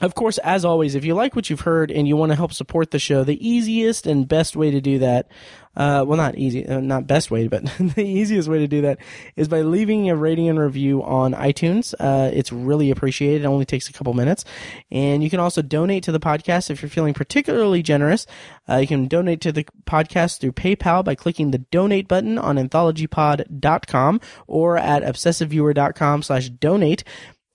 of 0.00 0.14
course, 0.14 0.38
as 0.38 0.64
always, 0.64 0.94
if 0.94 1.04
you 1.04 1.14
like 1.14 1.36
what 1.36 1.50
you've 1.50 1.60
heard 1.60 1.90
and 1.90 2.08
you 2.08 2.16
want 2.16 2.32
to 2.32 2.36
help 2.36 2.52
support 2.52 2.90
the 2.90 2.98
show, 2.98 3.24
the 3.24 3.46
easiest 3.46 4.06
and 4.06 4.26
best 4.26 4.56
way 4.56 4.70
to 4.70 4.80
do 4.80 4.98
that, 5.00 5.28
uh, 5.76 6.04
well, 6.06 6.16
not 6.16 6.36
easy, 6.36 6.66
uh, 6.66 6.80
not 6.80 7.06
best 7.06 7.30
way, 7.30 7.46
but 7.46 7.64
the 7.78 8.04
easiest 8.04 8.48
way 8.48 8.58
to 8.58 8.66
do 8.66 8.80
that 8.82 8.98
is 9.36 9.46
by 9.46 9.62
leaving 9.62 10.10
a 10.10 10.16
rating 10.16 10.48
and 10.48 10.58
review 10.58 11.02
on 11.02 11.32
iTunes. 11.32 11.94
Uh, 12.00 12.30
it's 12.32 12.50
really 12.50 12.90
appreciated. 12.90 13.42
It 13.42 13.46
only 13.46 13.64
takes 13.64 13.88
a 13.88 13.92
couple 13.92 14.12
minutes. 14.14 14.44
And 14.90 15.22
you 15.22 15.30
can 15.30 15.38
also 15.38 15.62
donate 15.62 16.02
to 16.04 16.12
the 16.12 16.20
podcast 16.20 16.70
if 16.70 16.82
you're 16.82 16.88
feeling 16.88 17.14
particularly 17.14 17.82
generous. 17.82 18.26
Uh, 18.68 18.76
you 18.76 18.86
can 18.86 19.06
donate 19.06 19.40
to 19.42 19.52
the 19.52 19.64
podcast 19.84 20.40
through 20.40 20.52
PayPal 20.52 21.04
by 21.04 21.14
clicking 21.14 21.50
the 21.50 21.58
donate 21.58 22.08
button 22.08 22.36
on 22.36 22.56
anthologypod.com 22.56 24.20
or 24.46 24.76
at 24.76 25.02
obsessiveviewer.com 25.02 26.22
slash 26.22 26.48
donate. 26.48 27.04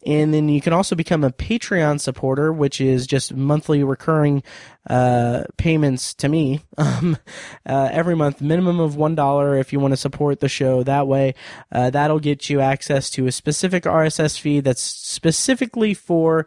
And 0.05 0.33
then 0.33 0.49
you 0.49 0.61
can 0.61 0.71
also 0.71 0.95
become 0.95 1.23
a 1.23 1.31
Patreon 1.31 1.99
supporter, 1.99 2.53
which 2.53 2.79
is 2.79 3.07
just 3.07 3.33
monthly 3.33 3.83
recurring 3.83 4.43
uh, 4.87 5.45
payments 5.57 6.13
to 6.15 6.29
me 6.29 6.61
um, 6.77 7.17
uh, 7.65 7.89
every 7.91 8.15
month, 8.15 8.39
minimum 8.39 8.79
of 8.79 8.95
one 8.95 9.15
dollar 9.15 9.57
if 9.57 9.73
you 9.73 9.79
want 9.79 9.93
to 9.93 9.97
support 9.97 10.39
the 10.39 10.49
show. 10.49 10.83
That 10.83 11.07
way, 11.07 11.33
uh, 11.71 11.89
that'll 11.89 12.19
get 12.19 12.49
you 12.49 12.61
access 12.61 13.09
to 13.11 13.25
a 13.25 13.31
specific 13.31 13.83
RSS 13.83 14.39
feed 14.39 14.63
that's 14.63 14.81
specifically 14.81 15.93
for 15.95 16.45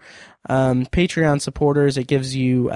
um, 0.48 0.86
Patreon 0.86 1.40
supporters. 1.40 1.98
It 1.98 2.06
gives 2.06 2.36
you 2.36 2.70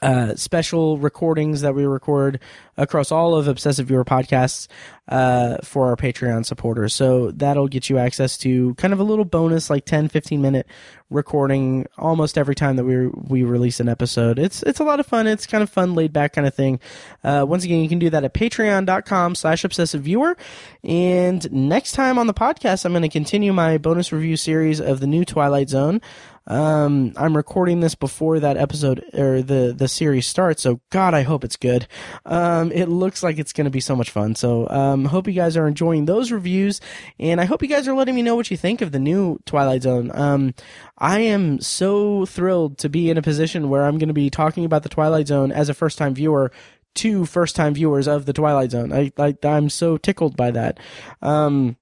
uh, 0.00 0.34
special 0.36 0.96
recordings 0.98 1.60
that 1.60 1.74
we 1.74 1.84
record 1.84 2.40
across 2.76 3.12
all 3.12 3.34
of 3.34 3.46
Obsessive 3.46 3.88
Viewer 3.88 4.04
podcasts 4.04 4.66
uh, 5.08 5.58
for 5.62 5.88
our 5.88 5.96
Patreon 5.96 6.46
supporters. 6.46 6.94
So 6.94 7.30
that'll 7.32 7.68
get 7.68 7.90
you 7.90 7.98
access 7.98 8.38
to 8.38 8.74
kind 8.76 8.94
of 8.94 9.00
a 9.00 9.04
little 9.04 9.26
bonus, 9.26 9.68
like 9.68 9.84
10, 9.84 10.08
15 10.08 10.40
minute 10.40 10.66
recording 11.10 11.86
almost 11.98 12.38
every 12.38 12.54
time 12.54 12.76
that 12.76 12.84
we 12.84 13.08
we 13.08 13.42
release 13.42 13.80
an 13.80 13.88
episode. 13.88 14.38
It's 14.38 14.62
it's 14.62 14.80
a 14.80 14.84
lot 14.84 15.00
of 15.00 15.06
fun. 15.06 15.26
It's 15.26 15.46
kind 15.46 15.62
of 15.62 15.68
fun, 15.68 15.94
laid 15.94 16.12
back 16.12 16.32
kind 16.32 16.46
of 16.46 16.54
thing. 16.54 16.80
Uh, 17.22 17.44
once 17.46 17.64
again, 17.64 17.80
you 17.80 17.88
can 17.88 17.98
do 17.98 18.08
that 18.10 18.24
at 18.24 18.32
patreon.com 18.32 19.34
slash 19.34 19.64
obsessive 19.64 20.02
viewer. 20.02 20.36
And 20.82 21.50
next 21.52 21.92
time 21.92 22.18
on 22.18 22.26
the 22.26 22.34
podcast, 22.34 22.84
I'm 22.84 22.92
going 22.92 23.02
to 23.02 23.08
continue 23.08 23.52
my 23.52 23.76
bonus 23.78 24.12
review 24.12 24.36
series 24.36 24.80
of 24.80 25.00
the 25.00 25.06
new 25.06 25.24
Twilight 25.24 25.68
Zone. 25.68 26.00
Um, 26.46 27.12
I'm 27.16 27.36
recording 27.36 27.80
this 27.80 27.94
before 27.94 28.40
that 28.40 28.56
episode 28.56 29.04
or 29.14 29.42
the 29.42 29.74
the 29.76 29.88
series 29.88 30.26
starts, 30.26 30.62
so 30.62 30.80
God, 30.90 31.14
I 31.14 31.22
hope 31.22 31.44
it's 31.44 31.56
good. 31.56 31.86
Um, 32.24 32.72
it 32.72 32.86
looks 32.86 33.22
like 33.22 33.38
it's 33.38 33.52
going 33.52 33.64
to 33.66 33.70
be 33.70 33.80
so 33.80 33.94
much 33.94 34.10
fun. 34.10 34.34
So, 34.34 34.68
um, 34.68 35.04
hope 35.04 35.26
you 35.26 35.32
guys 35.32 35.56
are 35.56 35.68
enjoying 35.68 36.06
those 36.06 36.32
reviews, 36.32 36.80
and 37.18 37.40
I 37.40 37.44
hope 37.44 37.62
you 37.62 37.68
guys 37.68 37.86
are 37.86 37.94
letting 37.94 38.14
me 38.14 38.22
know 38.22 38.36
what 38.36 38.50
you 38.50 38.56
think 38.56 38.80
of 38.80 38.92
the 38.92 38.98
new 38.98 39.38
Twilight 39.46 39.82
Zone. 39.82 40.10
Um, 40.14 40.54
I 40.98 41.20
am 41.20 41.60
so 41.60 42.26
thrilled 42.26 42.78
to 42.78 42.88
be 42.88 43.10
in 43.10 43.18
a 43.18 43.22
position 43.22 43.68
where 43.68 43.84
I'm 43.84 43.98
going 43.98 44.08
to 44.08 44.14
be 44.14 44.30
talking 44.30 44.64
about 44.64 44.82
the 44.82 44.88
Twilight 44.88 45.28
Zone 45.28 45.52
as 45.52 45.68
a 45.68 45.74
first 45.74 45.98
time 45.98 46.14
viewer 46.14 46.50
to 46.94 47.24
first 47.24 47.56
time 47.56 47.74
viewers 47.74 48.06
of 48.06 48.26
the 48.26 48.32
Twilight 48.32 48.70
Zone. 48.70 48.92
I, 48.92 49.12
I 49.18 49.34
I'm 49.44 49.68
so 49.70 49.96
tickled 49.96 50.36
by 50.36 50.50
that. 50.50 50.78
Um, 51.20 51.76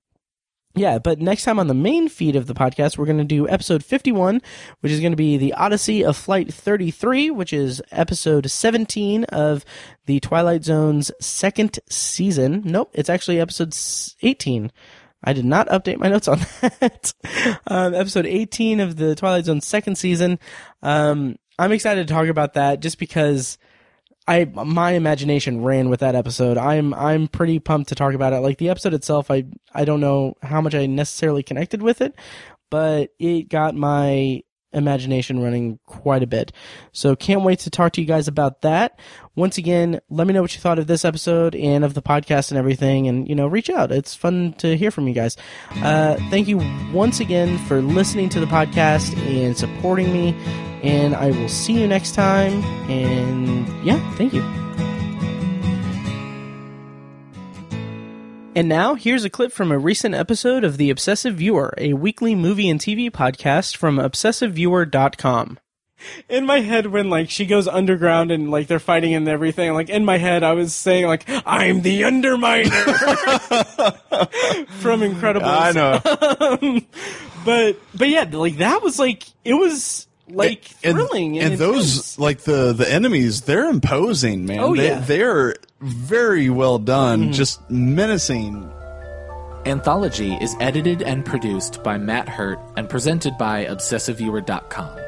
yeah, 0.74 0.98
but 0.98 1.18
next 1.18 1.44
time 1.44 1.58
on 1.58 1.66
the 1.66 1.74
main 1.74 2.08
feed 2.08 2.36
of 2.36 2.46
the 2.46 2.54
podcast, 2.54 2.96
we're 2.96 3.06
going 3.06 3.18
to 3.18 3.24
do 3.24 3.48
episode 3.48 3.84
51, 3.84 4.40
which 4.80 4.92
is 4.92 5.00
going 5.00 5.12
to 5.12 5.16
be 5.16 5.36
the 5.36 5.52
Odyssey 5.54 6.04
of 6.04 6.16
Flight 6.16 6.52
33, 6.52 7.30
which 7.30 7.52
is 7.52 7.82
episode 7.90 8.48
17 8.50 9.24
of 9.24 9.64
the 10.06 10.20
Twilight 10.20 10.62
Zone's 10.64 11.10
second 11.20 11.80
season. 11.88 12.62
Nope, 12.64 12.90
it's 12.94 13.10
actually 13.10 13.40
episode 13.40 13.74
18. 14.22 14.70
I 15.22 15.32
did 15.32 15.44
not 15.44 15.68
update 15.68 15.98
my 15.98 16.08
notes 16.08 16.28
on 16.28 16.38
that. 16.60 17.12
um, 17.66 17.94
episode 17.94 18.26
18 18.26 18.80
of 18.80 18.96
the 18.96 19.14
Twilight 19.14 19.46
Zone 19.46 19.60
second 19.60 19.96
season. 19.96 20.38
Um, 20.82 21.36
I'm 21.58 21.72
excited 21.72 22.06
to 22.06 22.14
talk 22.14 22.28
about 22.28 22.54
that 22.54 22.80
just 22.80 22.98
because 22.98 23.58
I 24.28 24.44
my 24.44 24.92
imagination 24.92 25.62
ran 25.62 25.88
with 25.88 26.00
that 26.00 26.14
episode. 26.14 26.58
I'm 26.58 26.94
I'm 26.94 27.26
pretty 27.28 27.58
pumped 27.58 27.88
to 27.88 27.94
talk 27.94 28.14
about 28.14 28.32
it. 28.32 28.40
Like 28.40 28.58
the 28.58 28.68
episode 28.68 28.94
itself, 28.94 29.30
I 29.30 29.44
I 29.74 29.84
don't 29.84 30.00
know 30.00 30.34
how 30.42 30.60
much 30.60 30.74
I 30.74 30.86
necessarily 30.86 31.42
connected 31.42 31.82
with 31.82 32.00
it, 32.00 32.14
but 32.70 33.10
it 33.18 33.48
got 33.48 33.74
my 33.74 34.42
imagination 34.72 35.42
running 35.42 35.78
quite 35.86 36.22
a 36.22 36.28
bit. 36.28 36.52
So 36.92 37.16
can't 37.16 37.42
wait 37.42 37.58
to 37.60 37.70
talk 37.70 37.92
to 37.94 38.00
you 38.00 38.06
guys 38.06 38.28
about 38.28 38.62
that. 38.62 39.00
Once 39.34 39.58
again, 39.58 40.00
let 40.10 40.26
me 40.26 40.32
know 40.32 40.42
what 40.42 40.54
you 40.54 40.60
thought 40.60 40.78
of 40.78 40.86
this 40.86 41.04
episode 41.04 41.56
and 41.56 41.84
of 41.84 41.94
the 41.94 42.02
podcast 42.02 42.50
and 42.50 42.58
everything 42.58 43.08
and 43.08 43.28
you 43.28 43.34
know, 43.34 43.48
reach 43.48 43.68
out. 43.68 43.90
It's 43.90 44.14
fun 44.14 44.54
to 44.58 44.76
hear 44.76 44.90
from 44.92 45.08
you 45.08 45.14
guys. 45.14 45.36
Uh 45.82 46.16
thank 46.30 46.46
you 46.46 46.58
once 46.92 47.20
again 47.20 47.58
for 47.66 47.82
listening 47.82 48.28
to 48.28 48.40
the 48.40 48.46
podcast 48.46 49.16
and 49.26 49.56
supporting 49.56 50.12
me 50.12 50.36
and 50.82 51.14
I 51.14 51.30
will 51.30 51.48
see 51.48 51.80
you 51.80 51.86
next 51.86 52.14
time. 52.14 52.62
And 52.90 53.68
yeah, 53.84 53.98
thank 54.14 54.32
you. 54.32 54.42
And 58.54 58.68
now, 58.68 58.94
here's 58.94 59.24
a 59.24 59.30
clip 59.30 59.52
from 59.52 59.70
a 59.70 59.78
recent 59.78 60.14
episode 60.14 60.64
of 60.64 60.76
The 60.76 60.90
Obsessive 60.90 61.36
Viewer, 61.36 61.72
a 61.78 61.92
weekly 61.92 62.34
movie 62.34 62.68
and 62.68 62.80
TV 62.80 63.08
podcast 63.08 63.76
from 63.76 63.96
ObsessiveViewer.com. 63.96 65.60
In 66.28 66.46
my 66.46 66.60
head, 66.60 66.86
when 66.86 67.10
like 67.10 67.30
she 67.30 67.46
goes 67.46 67.68
underground 67.68 68.32
and 68.32 68.50
like 68.50 68.66
they're 68.66 68.78
fighting 68.78 69.14
and 69.14 69.28
everything, 69.28 69.72
like 69.74 69.88
in 69.88 70.04
my 70.04 70.18
head, 70.18 70.42
I 70.42 70.52
was 70.52 70.74
saying 70.74 71.06
like 71.06 71.24
I'm 71.46 71.82
the 71.82 72.02
Underminer 72.02 72.70
from 74.80 75.00
Incredibles. 75.00 75.42
I 75.44 75.72
know. 75.72 76.80
but 77.44 77.76
but 77.94 78.08
yeah, 78.08 78.24
like 78.32 78.56
that 78.56 78.82
was 78.82 78.98
like 78.98 79.26
it 79.44 79.54
was 79.54 80.08
like 80.32 80.70
and, 80.82 80.96
thrilling 80.96 81.38
and, 81.38 81.52
and, 81.52 81.60
those 81.60 82.18
like 82.18 82.40
the 82.40 82.72
the 82.72 82.90
enemies 82.90 83.42
they're 83.42 83.68
imposing 83.68 84.46
man 84.46 84.60
Oh, 84.60 84.74
they, 84.74 84.88
yeah. 84.88 85.00
they're 85.00 85.56
very 85.80 86.50
well 86.50 86.78
done 86.78 87.22
mm-hmm. 87.22 87.32
just 87.32 87.68
menacing 87.70 88.70
Anthology 89.66 90.34
is 90.40 90.56
edited 90.58 91.02
and 91.02 91.24
produced 91.24 91.82
by 91.82 91.98
Matt 91.98 92.28
Hurt 92.28 92.58
and 92.76 92.88
presented 92.88 93.36
by 93.36 93.66
ObsessiveViewer.com. 93.66 94.98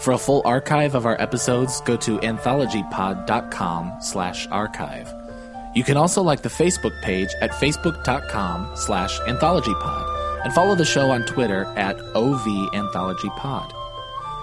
For 0.00 0.12
a 0.12 0.18
full 0.18 0.42
archive 0.44 0.96
of 0.96 1.06
our 1.06 1.20
episodes, 1.20 1.80
go 1.82 1.96
to 1.98 2.18
anthologypod.com 2.18 3.98
slash 4.00 4.48
archive. 4.50 5.14
You 5.76 5.84
can 5.84 5.96
also 5.96 6.22
like 6.22 6.42
the 6.42 6.48
Facebook 6.48 7.00
page 7.02 7.28
at 7.40 7.52
facebook.com 7.52 8.72
slash 8.74 9.20
anthologypod 9.20 10.44
and 10.44 10.52
follow 10.54 10.74
the 10.74 10.84
show 10.84 11.10
on 11.10 11.24
Twitter 11.26 11.64
at 11.76 11.96
OVAnthologyPod. 11.98 13.79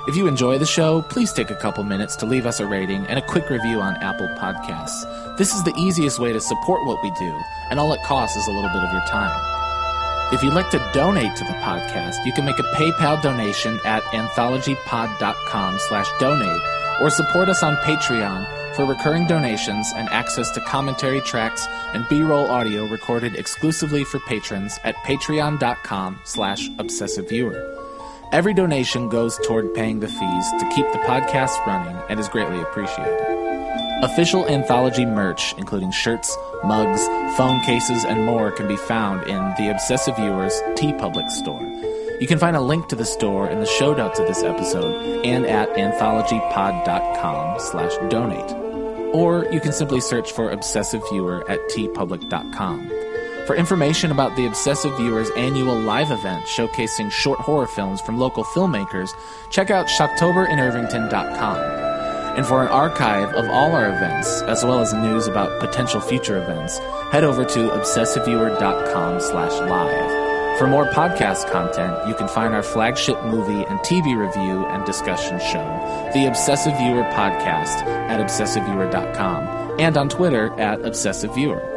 If 0.08 0.16
you 0.16 0.26
enjoy 0.26 0.58
the 0.58 0.66
show, 0.66 1.02
please 1.02 1.34
take 1.34 1.52
a 1.52 1.56
couple 1.56 1.84
minutes 1.84 2.16
to 2.18 2.26
leave 2.26 2.46
us 2.46 2.62
a 2.62 2.66
rating 2.66 3.06
and 3.08 3.20
a 3.20 3.22
quick 3.22 3.50
review 3.50 3.82
on 3.82 3.98
Apple 3.98 4.30
Podcasts. 4.40 5.04
This 5.38 5.54
is 5.54 5.66
the 5.66 5.76
easiest 5.78 6.18
way 6.18 6.32
to 6.32 6.40
support 6.40 6.86
what 6.86 7.04
we 7.04 7.12
do, 7.20 7.38
and 7.70 7.78
all 7.78 7.92
it 7.92 8.02
costs 8.04 8.38
is 8.38 8.48
a 8.48 8.52
little 8.52 8.70
bit 8.70 8.84
of 8.84 8.94
your 8.94 9.06
time. 9.08 9.38
If 10.34 10.42
you'd 10.42 10.54
like 10.54 10.70
to 10.70 10.92
donate 10.94 11.36
to 11.36 11.44
the 11.44 11.60
podcast, 11.60 12.26
you 12.26 12.32
can 12.32 12.46
make 12.46 12.58
a 12.58 12.64
PayPal 12.64 13.22
donation 13.22 13.82
at 13.84 14.02
anthologypod.com 14.04 15.78
slash 15.80 16.08
donate 16.22 16.62
or 17.02 17.10
support 17.10 17.50
us 17.50 17.62
on 17.62 17.76
Patreon 17.78 18.76
for 18.78 18.86
recurring 18.86 19.28
donations 19.28 19.92
and 19.94 20.08
access 20.08 20.52
to 20.52 20.62
commentary 20.62 21.20
tracks 21.20 21.68
and 21.94 22.08
B-roll 22.08 22.50
audio 22.50 22.86
recorded 22.88 23.36
exclusively 23.36 24.06
for 24.06 24.22
patrons 24.22 24.80
at 24.86 24.96
patreon.com 24.98 26.22
slash 26.24 26.70
obsessiveviewer. 26.70 27.77
Every 28.32 28.54
donation 28.54 29.08
goes 29.08 29.40
toward 29.46 29.74
paying 29.74 30.02
the 30.02 30.08
fees 30.10 30.52
to 30.60 30.72
keep 30.76 30.86
the 30.92 31.00
podcast 31.00 31.66
running 31.66 31.96
and 32.10 32.20
is 32.20 32.28
greatly 32.28 32.60
appreciated. 32.60 33.22
Official 34.04 34.46
anthology 34.48 35.06
merch, 35.06 35.56
including 35.58 35.92
shirts, 35.92 36.38
mugs, 36.64 37.06
phone 37.38 37.62
cases, 37.64 38.04
and 38.04 38.26
more, 38.26 38.52
can 38.52 38.68
be 38.68 38.76
found 38.76 39.24
in 39.28 39.38
the 39.58 39.72
Obsessive 39.72 40.18
Viewers 40.18 40.54
TeePublic 40.76 41.30
store. 41.32 41.62
You 42.20 42.28
can 42.28 42.38
find 42.38 42.58
a 42.58 42.62
link 42.62 42.90
to 42.90 42.98
the 42.98 43.06
store 43.06 43.50
in 43.50 43.60
the 43.60 43.66
show 43.66 43.94
notes 43.94 44.20
of 44.20 44.28
this 44.28 44.44
episode 44.44 45.26
and 45.26 45.46
at 45.46 45.70
anthologypod.com 45.70 47.60
slash 47.60 47.94
donate. 48.10 48.52
Or 49.16 49.46
you 49.54 49.62
can 49.62 49.72
simply 49.72 50.02
search 50.02 50.34
for 50.34 50.52
Obsessive 50.52 51.02
Viewer 51.10 51.50
at 51.50 51.60
teepublic.com. 51.70 52.92
For 53.48 53.56
information 53.56 54.12
about 54.12 54.36
the 54.36 54.46
Obsessive 54.46 54.98
Viewers 54.98 55.30
annual 55.38 55.80
live 55.80 56.12
event 56.12 56.44
showcasing 56.48 57.10
short 57.10 57.40
horror 57.40 57.66
films 57.66 58.02
from 58.02 58.18
local 58.18 58.44
filmmakers, 58.44 59.10
check 59.50 59.72
out 59.72 59.88
shocktoberinirvington.com. 59.88 61.56
And 62.36 62.46
for 62.46 62.62
an 62.62 62.68
archive 62.68 63.30
of 63.36 63.50
all 63.50 63.72
our 63.72 63.88
events, 63.88 64.42
as 64.42 64.66
well 64.66 64.82
as 64.82 64.94
news 64.94 65.28
about 65.28 65.62
potential 65.62 66.02
future 66.02 66.38
events, 66.38 66.78
head 67.14 67.24
over 67.24 67.46
to 67.46 67.70
obsessiveviewer.com 67.70 69.22
slash 69.22 69.70
live. 69.70 70.58
For 70.60 70.68
more 70.68 70.88
podcast 70.88 71.50
content, 71.50 72.06
you 72.06 72.16
can 72.16 72.28
find 72.28 72.54
our 72.54 72.64
flagship 72.64 73.24
movie 73.24 73.64
and 73.64 73.80
TV 73.80 74.18
review 74.18 74.66
and 74.66 74.84
discussion 74.86 75.40
show, 75.40 76.10
The 76.14 76.26
Obsessive 76.26 76.78
Viewer 76.78 77.04
Podcast, 77.14 77.82
at 78.10 78.20
obsessiveviewer.com, 78.20 79.80
and 79.80 79.96
on 79.96 80.10
Twitter 80.10 80.52
at 80.60 80.82
obsessiveviewer. 80.82 81.77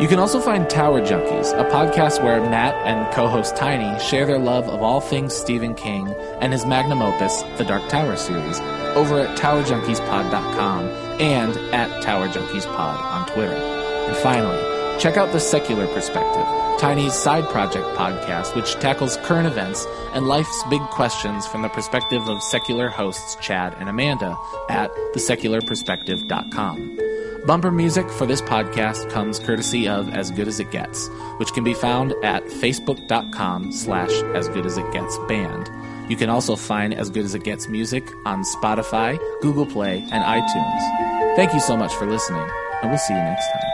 You 0.00 0.08
can 0.08 0.18
also 0.18 0.40
find 0.40 0.68
Tower 0.68 1.02
Junkies, 1.02 1.56
a 1.56 1.62
podcast 1.70 2.20
where 2.20 2.40
Matt 2.40 2.74
and 2.84 3.14
co-host 3.14 3.54
Tiny 3.54 3.96
share 4.00 4.26
their 4.26 4.40
love 4.40 4.68
of 4.68 4.82
all 4.82 5.00
things 5.00 5.32
Stephen 5.32 5.72
King 5.76 6.08
and 6.40 6.52
his 6.52 6.66
magnum 6.66 7.00
opus, 7.00 7.42
The 7.58 7.64
Dark 7.64 7.88
Tower 7.88 8.16
series, 8.16 8.58
over 8.96 9.20
at 9.20 9.38
TowerJunkiesPod.com 9.38 10.88
and 11.20 11.56
at 11.72 12.02
TowerJunkiesPod 12.02 13.04
on 13.04 13.28
Twitter. 13.28 13.54
And 13.54 14.16
finally, 14.16 14.58
check 15.00 15.16
out 15.16 15.30
The 15.32 15.38
Secular 15.38 15.86
Perspective, 15.86 16.44
Tiny's 16.80 17.14
side 17.14 17.48
project 17.48 17.86
podcast, 17.96 18.56
which 18.56 18.74
tackles 18.74 19.16
current 19.18 19.46
events 19.46 19.86
and 20.12 20.26
life's 20.26 20.64
big 20.70 20.82
questions 20.90 21.46
from 21.46 21.62
the 21.62 21.68
perspective 21.68 22.28
of 22.28 22.42
secular 22.42 22.88
hosts 22.88 23.36
Chad 23.36 23.76
and 23.78 23.88
Amanda 23.88 24.36
at 24.68 24.90
TheSecularPerspective.com. 25.14 27.13
Bumper 27.46 27.70
music 27.70 28.08
for 28.08 28.24
this 28.24 28.40
podcast 28.40 29.10
comes 29.10 29.38
courtesy 29.38 29.86
of 29.86 30.08
As 30.14 30.30
Good 30.30 30.48
As 30.48 30.60
It 30.60 30.70
Gets, 30.70 31.08
which 31.36 31.52
can 31.52 31.62
be 31.62 31.74
found 31.74 32.14
at 32.22 32.42
facebook.com 32.44 33.70
slash 33.70 34.10
As 34.34 34.48
Good 34.48 34.64
As 34.64 34.78
It 34.78 34.90
Gets 34.92 35.18
band. 35.28 35.70
You 36.10 36.16
can 36.16 36.30
also 36.30 36.56
find 36.56 36.94
As 36.94 37.10
Good 37.10 37.26
As 37.26 37.34
It 37.34 37.44
Gets 37.44 37.68
music 37.68 38.08
on 38.24 38.44
Spotify, 38.44 39.18
Google 39.42 39.66
Play, 39.66 39.98
and 40.10 40.24
iTunes. 40.24 41.36
Thank 41.36 41.52
you 41.52 41.60
so 41.60 41.76
much 41.76 41.94
for 41.94 42.06
listening, 42.06 42.48
and 42.80 42.90
we'll 42.90 42.98
see 42.98 43.12
you 43.12 43.20
next 43.20 43.46
time. 43.52 43.73